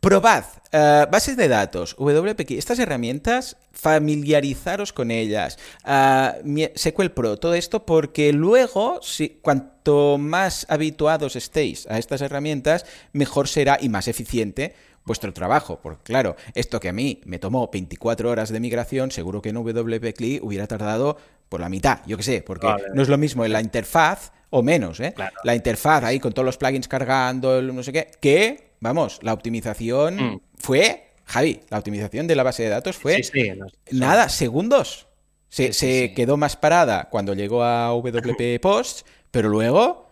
[0.00, 0.44] probad.
[0.70, 5.58] Uh, bases de datos, WPK, estas herramientas, familiarizaros con ellas.
[5.84, 12.84] Uh, SQL Pro, todo esto, porque luego, si, cuanto más habituados estéis a estas herramientas,
[13.12, 14.74] mejor será y más eficiente
[15.08, 15.80] vuestro trabajo.
[15.82, 19.56] Porque claro, esto que a mí me tomó 24 horas de migración, seguro que en
[19.56, 21.16] WP hubiera tardado
[21.48, 22.84] por la mitad, yo qué sé, porque vale.
[22.94, 25.12] no es lo mismo en la interfaz o menos, ¿eh?
[25.14, 25.34] Claro.
[25.44, 29.32] La interfaz ahí con todos los plugins cargando, el no sé qué, que, vamos, la
[29.32, 30.40] optimización mm.
[30.56, 35.06] fue, Javi, la optimización de la base de datos fue sí, sí, no, nada, segundos.
[35.48, 40.06] Se, sí, se quedó más parada cuando llegó a WP Post, pero luego,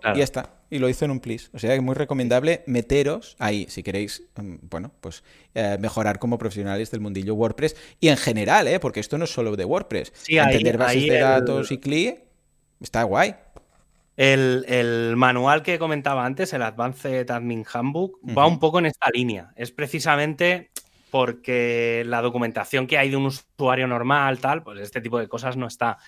[0.00, 0.16] claro.
[0.16, 0.55] y ya está.
[0.68, 1.50] Y lo hizo en un plis.
[1.52, 5.22] O sea, es muy recomendable meteros ahí si queréis, bueno, pues
[5.54, 8.80] eh, mejorar como profesionales del mundillo WordPress y en general, ¿eh?
[8.80, 10.12] porque esto no es solo de WordPress.
[10.28, 11.22] Entender ahí, bases ahí de el...
[11.22, 12.18] datos y CLI
[12.80, 13.34] Está guay.
[14.16, 18.38] El, el, manual que comentaba antes, el Advanced Admin Handbook, uh -huh.
[18.38, 19.52] va un poco en esta línea.
[19.56, 20.70] Es precisamente
[21.10, 25.56] porque la documentación que hay de un usuario normal, tal, pues este tipo de cosas
[25.56, 25.98] no está.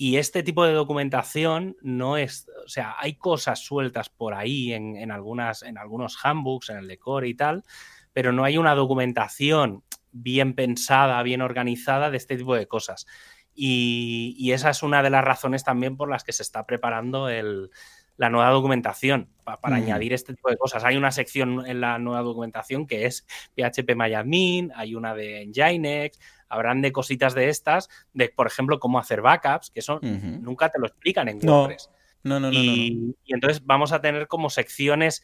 [0.00, 4.96] Y este tipo de documentación no es, o sea, hay cosas sueltas por ahí en,
[4.96, 7.64] en, algunas, en algunos handbooks, en el decor y tal,
[8.12, 13.08] pero no hay una documentación bien pensada, bien organizada de este tipo de cosas.
[13.56, 17.28] Y, y, esa es una de las razones también por las que se está preparando
[17.28, 17.70] el,
[18.18, 19.82] la nueva documentación pa, para mm.
[19.82, 20.84] añadir este tipo de cosas.
[20.84, 23.26] Hay una sección en la nueva documentación que es
[23.56, 26.18] PHP MyAdmin, hay una de Nginx,
[26.50, 30.40] habrán de cositas de estas, de por ejemplo cómo hacer backups, que eso uh -huh.
[30.40, 31.90] nunca te lo explican en WordPress.
[32.24, 33.14] No, no, no, y, no, no.
[33.24, 35.22] y entonces vamos a tener como secciones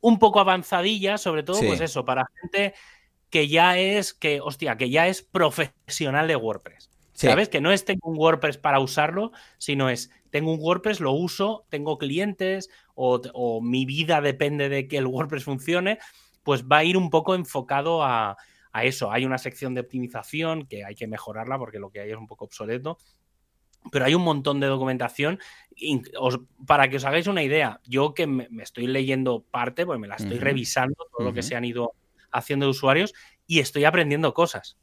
[0.00, 1.66] un poco avanzadillas, sobre todo, sí.
[1.66, 2.74] pues eso, para gente
[3.30, 6.90] que ya es, que, hostia, que ya es profesional de WordPress.
[7.12, 7.26] Sí.
[7.26, 7.48] ¿Sabes?
[7.48, 11.66] Que no es tengo un WordPress para usarlo, sino es tengo un WordPress, lo uso,
[11.68, 15.98] tengo clientes o, o, mi vida depende de que el WordPress funcione,
[16.42, 18.36] pues va a ir un poco enfocado a,
[18.72, 19.12] a, eso.
[19.12, 22.26] Hay una sección de optimización que hay que mejorarla porque lo que hay es un
[22.26, 22.98] poco obsoleto.
[23.90, 25.38] Pero hay un montón de documentación.
[26.66, 30.16] Para que os hagáis una idea, yo que me, estoy leyendo parte, pues me la
[30.16, 30.44] estoy uh -huh.
[30.44, 31.24] revisando, todo uh -huh.
[31.24, 31.92] lo que se han ido
[32.30, 33.12] haciendo de usuarios,
[33.46, 34.78] y estoy aprendiendo cosas.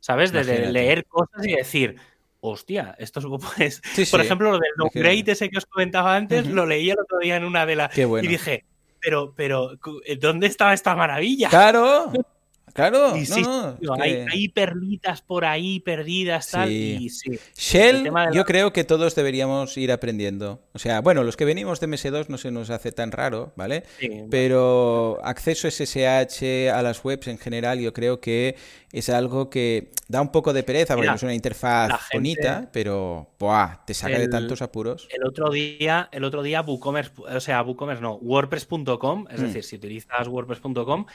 [0.00, 0.32] ¿Sabes?
[0.32, 1.96] De, de, leer cosas y decir,
[2.40, 3.20] hostia, esto
[3.58, 6.54] es sí, por ejemplo, lo del downgrade ese que os comentaba antes, uh -huh.
[6.54, 8.24] lo leí el otro día en una de las bueno.
[8.24, 8.64] y dije,
[9.00, 9.78] pero, pero,
[10.18, 11.48] ¿dónde estaba esta maravilla?
[11.48, 12.12] Claro.
[12.72, 14.26] Claro, y sí, no, hay, que...
[14.30, 16.68] hay, perlitas por ahí perdidas, tal.
[16.68, 16.96] Sí.
[17.00, 18.30] Y sí, Shell, la...
[18.32, 20.62] yo creo que todos deberíamos ir aprendiendo.
[20.72, 23.84] O sea, bueno, los que venimos de MS2 no se nos hace tan raro, ¿vale?
[24.30, 25.28] Pero bueno.
[25.28, 28.56] acceso SSH a las webs en general, yo creo que
[28.92, 32.70] es algo que da un poco de pereza porque Mira, es una interfaz gente, bonita,
[32.72, 33.84] pero ¡buah!
[33.86, 35.08] te saca el, de tantos apuros.
[35.10, 39.44] El otro día, el otro día WooCommerce, o sea, WooCommerce no, WordPress.com, es mm.
[39.44, 41.06] decir, si utilizas WordPress.com,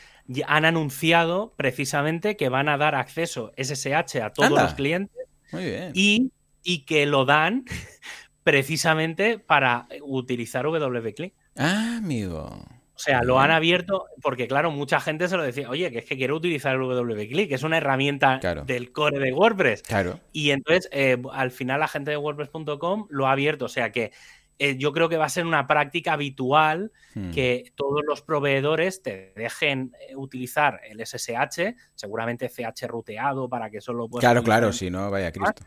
[0.47, 4.63] han anunciado precisamente que van a dar acceso SSH a todos Anda.
[4.63, 5.15] los clientes
[5.51, 5.91] Muy bien.
[5.93, 6.31] Y,
[6.63, 7.65] y que lo dan
[8.43, 11.33] precisamente para utilizar WP-CLI.
[11.57, 12.65] Ah, amigo.
[12.95, 16.05] O sea, lo han abierto porque, claro, mucha gente se lo decía, oye, que es
[16.05, 18.63] que quiero utilizar el WP-Click, que es una herramienta claro.
[18.63, 19.83] del core de WordPress.
[19.83, 20.21] Claro.
[20.31, 23.65] Y entonces, eh, al final, la gente de WordPress.com lo ha abierto.
[23.65, 24.13] O sea que
[24.57, 27.31] eh, yo creo que va a ser una práctica habitual hmm.
[27.31, 33.81] que todos los proveedores te dejen eh, utilizar el SSH, seguramente CH ruteado para que
[33.81, 34.21] solo puedas.
[34.21, 35.65] Claro, claro, si no, vaya Cristo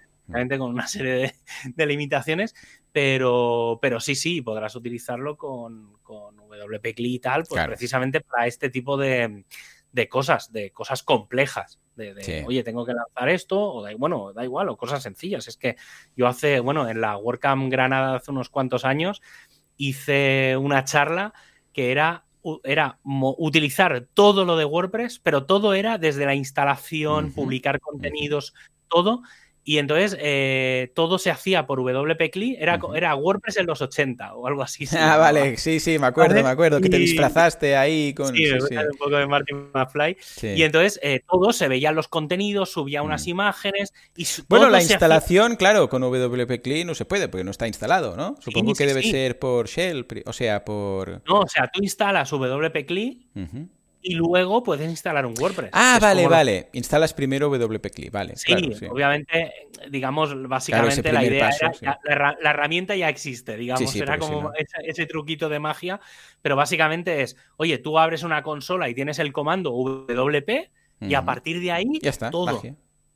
[0.58, 1.34] con una serie de,
[1.74, 2.54] de, limitaciones,
[2.92, 7.70] pero, pero sí, sí, podrás utilizarlo con, con WP-CLI y tal, pues claro.
[7.70, 9.44] precisamente para este tipo de,
[9.92, 11.78] de, cosas, de cosas complejas.
[11.98, 12.44] De, de sí.
[12.46, 15.48] oye, tengo que lanzar esto, o da, bueno, da igual, o cosas sencillas.
[15.48, 15.76] Es que
[16.16, 19.20] yo hace, bueno, en la WordCamp Granada hace unos cuantos años
[19.76, 21.34] hice una charla
[21.72, 22.24] que era
[22.62, 28.54] era utilizar todo lo de WordPress, pero todo era desde la instalación, publicar contenidos,
[28.88, 29.22] todo
[29.68, 34.32] y entonces eh, todo se hacía por WP CLI, era, era WordPress en los 80
[34.32, 34.86] o algo así.
[34.98, 38.34] Ah, vale, sí, sí, me acuerdo, me acuerdo, que te disfrazaste ahí con...
[38.34, 40.16] Sí, un poco de Martin McFly.
[40.56, 43.28] Y entonces eh, todo se veían los contenidos, subía unas mm.
[43.28, 47.66] imágenes y Bueno, la instalación, claro, con WP CLI no se puede porque no está
[47.66, 48.36] instalado, ¿no?
[48.40, 51.22] Supongo que debe ser por Shell, o sea, por...
[51.26, 53.28] No, o sea, tú instalas WP CLI
[54.00, 55.70] y luego puedes instalar un WordPress.
[55.72, 56.68] Ah, vale, vale.
[56.72, 58.36] Instalas primero WP vale.
[58.36, 58.52] Sí,
[58.88, 59.52] obviamente,
[59.90, 61.50] digamos, básicamente la idea
[62.04, 64.52] era, la, herramienta ya existe, digamos, era como
[64.84, 66.00] ese, truquito de magia,
[66.42, 70.70] pero básicamente es, oye, tú abres una consola y tienes el comando WP
[71.00, 72.62] y a partir de ahí ya está, todo.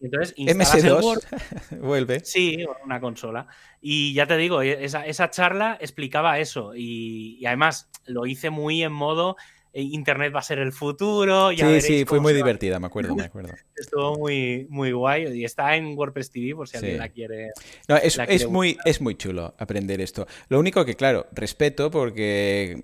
[0.00, 1.22] Entonces, instalas el Word.
[1.80, 2.24] vuelve.
[2.24, 3.46] Sí, una consola.
[3.80, 6.74] Y ya te digo, esa, esa charla explicaba eso.
[6.74, 9.36] y, además lo hice muy en modo
[9.72, 11.50] Internet va a ser el futuro.
[11.50, 13.54] sí, sí, fue muy divertida, me acuerdo, me acuerdo.
[13.74, 17.52] Estuvo muy, muy guay y está en WordPress TV por si alguien la quiere.
[17.88, 20.26] No, es, es muy, es muy chulo aprender esto.
[20.48, 22.82] Lo único que, claro, respeto porque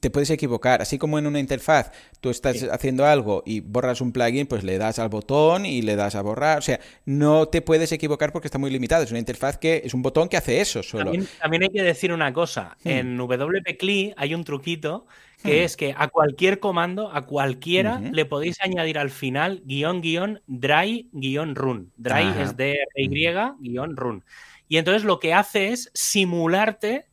[0.00, 0.82] te puedes equivocar.
[0.82, 1.90] Así como en una interfaz
[2.20, 5.96] tú estás haciendo algo y borras un plugin, pues le das al botón y le
[5.96, 6.58] das a borrar.
[6.58, 9.04] O sea, no te puedes equivocar porque está muy limitado.
[9.04, 11.12] Es una interfaz que es un botón que hace eso solo.
[11.40, 12.76] También, hay que decir una cosa.
[12.84, 12.88] Hmm.
[12.88, 15.06] En WP CLI hay un truquito
[15.42, 15.64] que hmm.
[15.64, 21.08] es que a cualquier comando, a cualquiera, le podéis añadir al final guion guion dry
[21.12, 21.92] guion run.
[21.96, 23.08] Dry es D-R-Y
[23.60, 24.24] guion run.
[24.68, 27.06] Y entonces lo que hace es simularte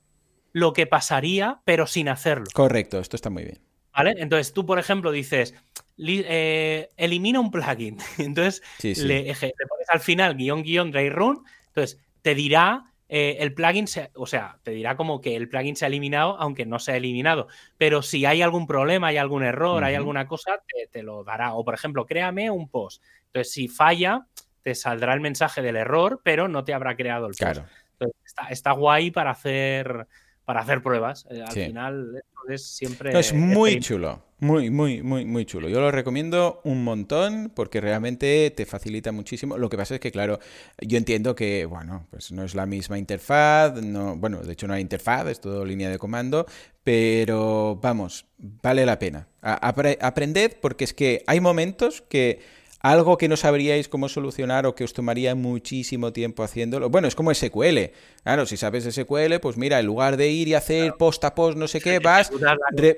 [0.52, 2.45] lo que pasaría, pero sin hacerlo.
[2.54, 3.60] Correcto, esto está muy bien.
[3.95, 4.16] ¿Vale?
[4.18, 5.54] Entonces tú, por ejemplo, dices,
[5.98, 7.98] eh, elimina un plugin.
[8.18, 11.44] Entonces Le, pones al final guion guion dry run.
[11.68, 13.85] Entonces te dirá eh, el plugin,
[14.15, 16.98] o sea, te dirá como que el plugin se ha eliminado, aunque no se ha
[16.98, 17.48] eliminado.
[17.77, 21.53] Pero si hay algún problema, hay algún error, hay alguna cosa, te, lo dará.
[21.53, 23.03] O, por ejemplo, créame un post.
[23.27, 24.26] Entonces, si falla,
[24.64, 27.41] te saldrá el mensaje del error, pero no te habrá creado el post.
[27.41, 27.65] Claro.
[27.99, 30.07] Entonces, está, guay para hacer,
[30.45, 31.26] para hacer pruebas.
[31.30, 33.18] Eh, al final, es siempre.
[33.18, 34.22] es muy chulo.
[34.40, 35.70] Muy, muy, muy, muy chulo.
[35.70, 39.57] Yo lo recomiendo un montón porque realmente te facilita muchísimo.
[39.57, 40.40] Lo que pasa es que, claro,
[40.82, 44.74] yo entiendo que, bueno, pues no es la misma interfaz, no, bueno, de hecho no
[44.74, 46.45] hay interfaz, es todo línea de comando,
[46.84, 49.30] pero vamos, vale la pena.
[49.41, 52.41] aprended porque es que hay momentos que
[52.84, 56.90] algo que no sabríais cómo solucionar o que os tomaría muchísimo tiempo haciéndolo.
[56.90, 57.92] Bueno, es como SQL.
[58.24, 61.58] Claro, si sabes SQL, pues mira, en lugar de ir y hacer post a post
[61.58, 62.30] no sé qué, vas,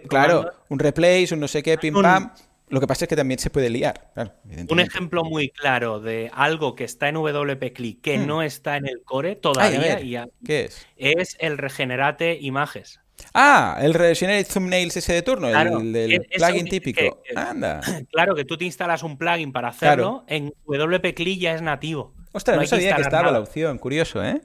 [0.10, 2.34] claro, un replace, un no sé qué, pim pam.
[2.68, 4.12] Lo que pasa es que también se puede liar.
[4.70, 8.26] un ejemplo muy claro de algo que está en WP Click que hmm.
[8.26, 10.28] no está en el core todavía.
[10.44, 10.88] ¿Qué es?
[10.98, 13.02] Es el regenerate images.
[13.33, 17.21] Ah, el Regenerate Thumbnails ese de turno, el del plugin típico.
[17.35, 17.81] Anda.
[18.11, 22.13] Claro, que tú te instalas un plugin para hacerlo, en WP ya es nativo.
[22.31, 24.41] Ostras, no, sabía que, estaba la opción, curioso, ¿eh?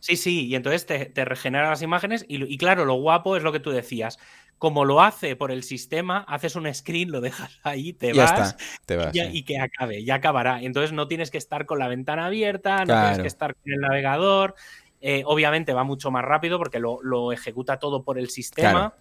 [0.00, 3.60] Sí, sí, y entonces te, regenera las imágenes y, claro, lo guapo es lo que
[3.60, 4.18] tú decías.
[4.56, 8.56] Como lo hace por el sistema, haces un screen, lo dejas ahí, te vas,
[8.86, 10.62] te vas y, que acabe, ya acabará.
[10.62, 13.80] Entonces no tienes que estar con la ventana abierta, no tienes que estar con el
[13.80, 14.54] navegador,
[15.00, 18.94] eh, obviamente va mucho más rápido porque lo, ejecuta todo por el sistema.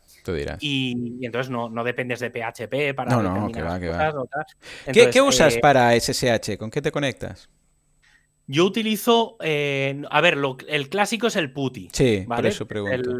[0.59, 4.13] Y, entonces no, dependes de PHP para no, no, que va, que va.
[4.91, 6.57] ¿Qué, usas eh, para SSH?
[6.57, 7.49] ¿Con qué te conectas?
[8.51, 10.35] Yo utilizo, eh, a ver,
[10.69, 11.89] el clásico es el PuTTY.
[11.93, 13.11] Sí, por eso pregunto.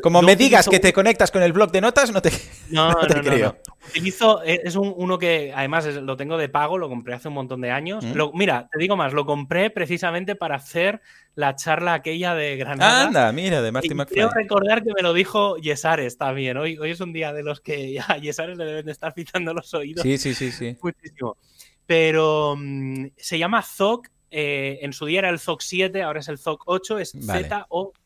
[0.00, 2.30] Como me digas que te conectas con el blog de notas, no te,
[2.70, 3.56] no, no, no creo.
[3.88, 7.60] Utilizo, eh, es uno que además lo tengo de pago, lo compré hace un montón
[7.60, 8.04] de años.
[8.04, 8.16] Mm.
[8.34, 11.00] mira, te digo más, lo compré precisamente para hacer
[11.34, 13.08] la charla aquella de Granada.
[13.08, 14.14] Anda, mira, de Marty McFly.
[14.14, 16.56] Quiero recordar que me lo dijo Yesares también.
[16.56, 19.12] Hoy, hoy es un día de los que ya a Yesares le deben de estar
[19.16, 20.04] pitando los oídos.
[20.04, 20.76] Sí, sí, sí, sí.
[20.80, 21.36] Muchísimo.
[21.84, 26.28] Pero mm, se llama ZOC eh, en su día era el ZOC 7, ahora es
[26.28, 27.98] el ZOC 8, es ZOC.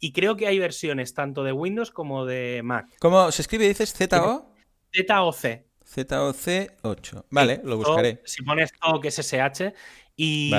[0.00, 2.86] Y creo que hay versiones tanto de Windows como de Mac.
[3.00, 3.66] ¿Cómo se escribe?
[3.66, 4.54] ¿Dices ZO?
[4.94, 5.64] ZOC.
[5.84, 7.26] ZOC 8.
[7.30, 8.20] Vale, lo buscaré.
[8.24, 9.72] Si pones ZOC SSH.
[10.20, 10.52] Y,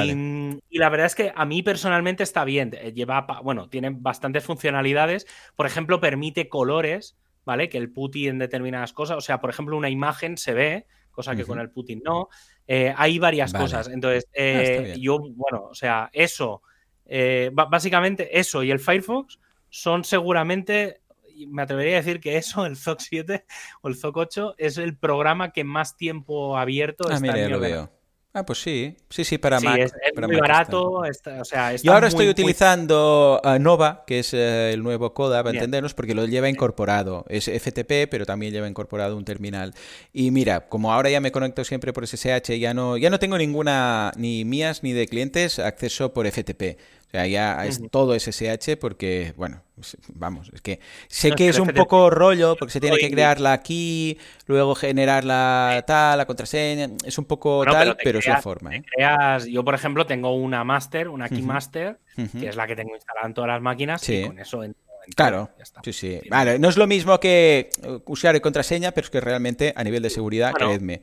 [0.69, 2.71] y, la verdad es que a mí personalmente está bien.
[2.73, 5.27] Eh, lleva, bueno, tiene bastantes funcionalidades.
[5.55, 7.67] Por ejemplo, permite colores, ¿vale?
[7.67, 9.17] Que el PuTTY en determinadas cosas.
[9.17, 12.29] O sea, por ejemplo, una imagen se ve, cosa que con el Putin no.
[12.71, 13.87] Eh, hay varias cosas.
[13.87, 16.61] Entonces, ah, eh, yo, bueno, o sea, eso,
[17.07, 19.39] eh, básicamente eso y el Firefox
[19.69, 21.01] son seguramente,
[21.47, 23.45] me atrevería a decir que eso, el ZOC 7
[23.81, 27.59] o el ZOC 8, es el programa que más tiempo abierto ah, está mira, lo
[27.59, 27.91] veo.
[28.39, 29.79] Ah, pues sí, sí, sí, para sí, Mac.
[29.79, 31.03] es, para muy Mac barato.
[31.03, 31.31] está.
[31.31, 34.81] Está, o sea, está Yo ahora muy, estoy utilizando uh, Nova, que es eh, el
[34.81, 35.63] nuevo Coda, para Bien.
[35.63, 37.25] entendernos, porque lo lleva incorporado.
[37.27, 39.73] Es FTP, pero también lleva incorporado un terminal.
[40.13, 43.37] Y mira, como ahora ya me conecto siempre por SSH, ya no, ya no tengo
[43.37, 46.77] ninguna, ni mías ni de clientes, acceso por FTP.
[47.09, 51.55] O sea, ya es todo SSH porque, bueno, es- vamos, es que sé que es
[51.55, 55.83] es un poco rollo porque se tiene que Hoy- crear la key, luego generar la
[55.87, 58.83] tal, la contraseña, es un poco tal, pero pero es la forma, ¿eh?
[58.95, 61.47] creas- yo, por ejemplo, tengo una master, una key Ujú.
[61.47, 62.39] master, Ujú.
[62.41, 64.17] que es la que tengo instalada en todas las máquinas, Sí.
[64.17, 65.49] y con eso entro en Claro,
[65.81, 66.21] sí, sí.
[66.29, 69.83] Vale, no es lo mismo que eh, usuario y contraseña, pero es que realmente a
[69.83, 71.01] nivel de seguridad, Bueno, creedme,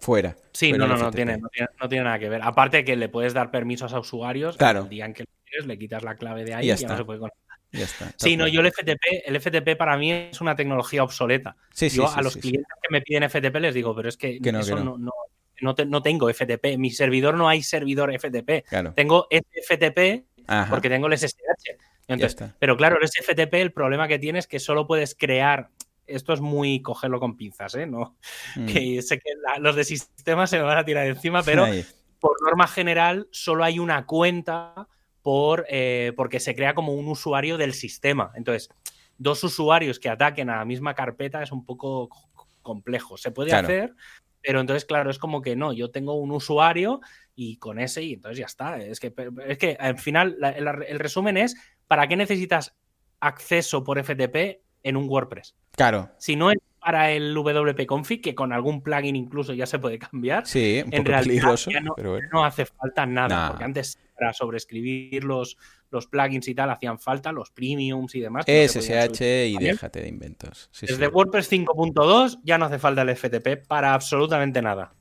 [0.00, 0.36] fuera.
[0.52, 2.40] Sí, no, no, no tiene, no, tiene, no tiene nada que ver.
[2.42, 4.82] Aparte que le puedes dar permisos a usuarios, Claro.
[4.82, 6.76] el día en que lo quieres, le quitas la clave de Y ahí ya y
[6.78, 7.58] ya no se puede conectar.
[7.70, 8.12] Ya está.
[8.16, 11.56] Sí, no, yo el FTP, el FTP para mí es una tecnología obsoleta.
[11.72, 14.16] Sí, sí, yo sí, a los clientes que me piden FTP les digo, pero es
[14.16, 14.92] que, Que no, eso que no.
[14.92, 15.12] no, no,
[15.60, 16.78] no te- no tengo FTP.
[16.78, 18.64] Mi servidor no hay servidor FTP.
[18.68, 18.94] Claro.
[18.94, 20.70] Tengo FTP Ajá.
[20.70, 21.76] porque tengo el SSH.
[22.08, 25.68] Entonces, pero claro, el SFTP, el problema que tiene es que solo puedes crear.
[26.08, 27.86] Esto es muy cogerlo con pinzas, ¿eh?
[27.86, 28.16] No,
[28.56, 28.66] Mm.
[28.66, 31.84] que sé que la- los de sistemas se me van a tirar encima, pero Ahí.
[32.20, 34.88] por norma general solo hay una cuenta
[35.22, 38.32] por, eh, porque se crea como un usuario del sistema.
[38.34, 38.70] Entonces,
[39.18, 42.28] dos usuarios que ataquen a la misma carpeta es un poco co-
[42.62, 43.16] complejo.
[43.16, 43.66] Se puede Claro.
[43.68, 43.94] hacer,
[44.40, 47.00] pero entonces, claro, es como que no, yo tengo un usuario
[47.34, 48.78] y con ese y entonces ya está.
[48.78, 49.12] Es que,
[49.46, 51.56] es que al final la- el resumen es,
[51.88, 52.74] ¿para qué necesitas
[53.20, 55.54] acceso por FTP en un WordPress?
[55.78, 56.10] Claro.
[56.18, 59.98] Si no es para el WP Config, que con algún plugin incluso ya se puede
[59.98, 62.26] cambiar, Sí, un en poco realidad peligroso, ya no, pero bueno.
[62.26, 63.48] ya no hace falta nada, Nah.
[63.48, 65.56] porque antes para sobreescribir los,
[65.90, 68.44] los plugins y tal hacían falta, los premiums y demás.
[68.48, 70.68] no SSH y déjate de inventos.
[70.72, 71.10] Sí, Desde sí.
[71.12, 74.92] WordPress 5.2 ya no hace falta el FTP para absolutamente nada.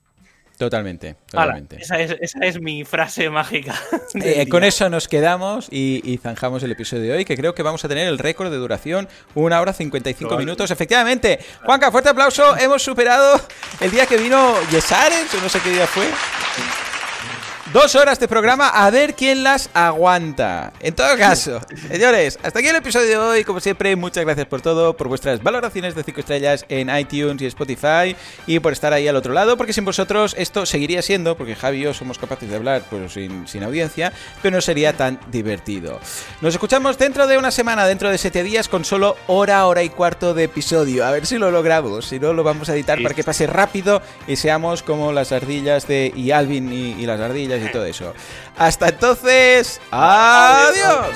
[0.57, 1.77] Totalmente, totalmente.
[1.79, 3.75] esa, es, esa es mi frase mágica.
[4.15, 7.61] Eh, con eso nos quedamos y, y zanjamos el episodio de hoy, que creo que
[7.61, 10.45] vamos a tener el récord de duración, una hora 55 Probable.
[10.45, 10.71] minutos.
[10.71, 12.57] Efectivamente, Juanca, fuerte aplauso.
[12.57, 13.39] Hemos superado
[13.79, 16.07] el día que vino Yesares, o no sé qué día fue.
[17.73, 20.71] Dos horas de programa, a ver quién las aguanta.
[20.79, 21.59] En todo caso,
[21.91, 23.43] señores, hasta aquí el episodio de hoy.
[23.43, 27.45] Como siempre, muchas gracias por todo, por vuestras valoraciones de 5 estrellas en iTunes y
[27.47, 28.15] Spotify
[28.47, 31.79] y por estar ahí al otro lado, porque sin vosotros esto seguiría siendo, porque Javi
[31.79, 35.99] y yo somos capaces de hablar pues, sin, sin audiencia, pero no sería tan divertido.
[36.39, 39.89] Nos escuchamos dentro de una semana, dentro de 7 días, con solo hora, hora y
[39.89, 41.05] cuarto de episodio.
[41.05, 44.01] A ver si lo logramos, si no lo vamos a editar para que pase rápido
[44.25, 48.13] y seamos como las ardillas de y Alvin y, y las ardillas y todo eso.
[48.57, 51.15] Hasta entonces, adiós.